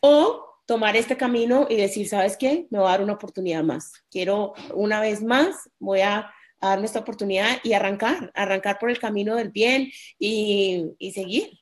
O 0.01 0.45
tomar 0.67 0.97
este 0.97 1.17
camino 1.17 1.67
y 1.71 1.77
decir, 1.77 2.09
¿sabes 2.09 2.37
qué? 2.37 2.67
Me 2.71 2.79
voy 2.79 2.89
a 2.89 2.91
dar 2.91 3.03
una 3.03 3.15
oportunidad 3.15 3.63
más. 3.63 3.93
Quiero 4.11 4.53
una 4.75 5.01
vez 5.01 5.23
más, 5.23 5.71
voy 5.79 6.01
a 6.03 6.31
a 6.61 6.71
darme 6.71 6.87
esta 6.87 7.01
oportunidad 7.01 7.59
y 7.63 7.73
arrancar, 7.73 8.33
arrancar 8.35 8.79
por 8.79 8.91
el 8.91 8.99
camino 8.99 9.37
del 9.37 9.51
bien 9.51 9.91
y, 10.19 10.85
y 10.99 11.13
seguir. 11.13 11.59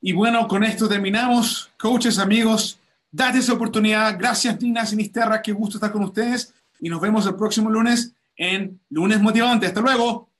Y 0.00 0.12
bueno, 0.12 0.48
con 0.48 0.64
esto 0.64 0.88
terminamos. 0.88 1.70
Coaches, 1.78 2.18
amigos, 2.18 2.80
date 3.10 3.38
esa 3.38 3.52
oportunidad. 3.52 4.18
Gracias, 4.18 4.60
Nina 4.60 4.86
Sinisterra. 4.86 5.42
Qué 5.42 5.52
gusto 5.52 5.76
estar 5.76 5.92
con 5.92 6.04
ustedes. 6.04 6.54
Y 6.80 6.88
nos 6.88 7.00
vemos 7.00 7.26
el 7.26 7.36
próximo 7.36 7.68
lunes 7.68 8.14
en 8.36 8.80
Lunes 8.88 9.20
Motivante. 9.20 9.66
Hasta 9.66 9.80
luego. 9.80 10.30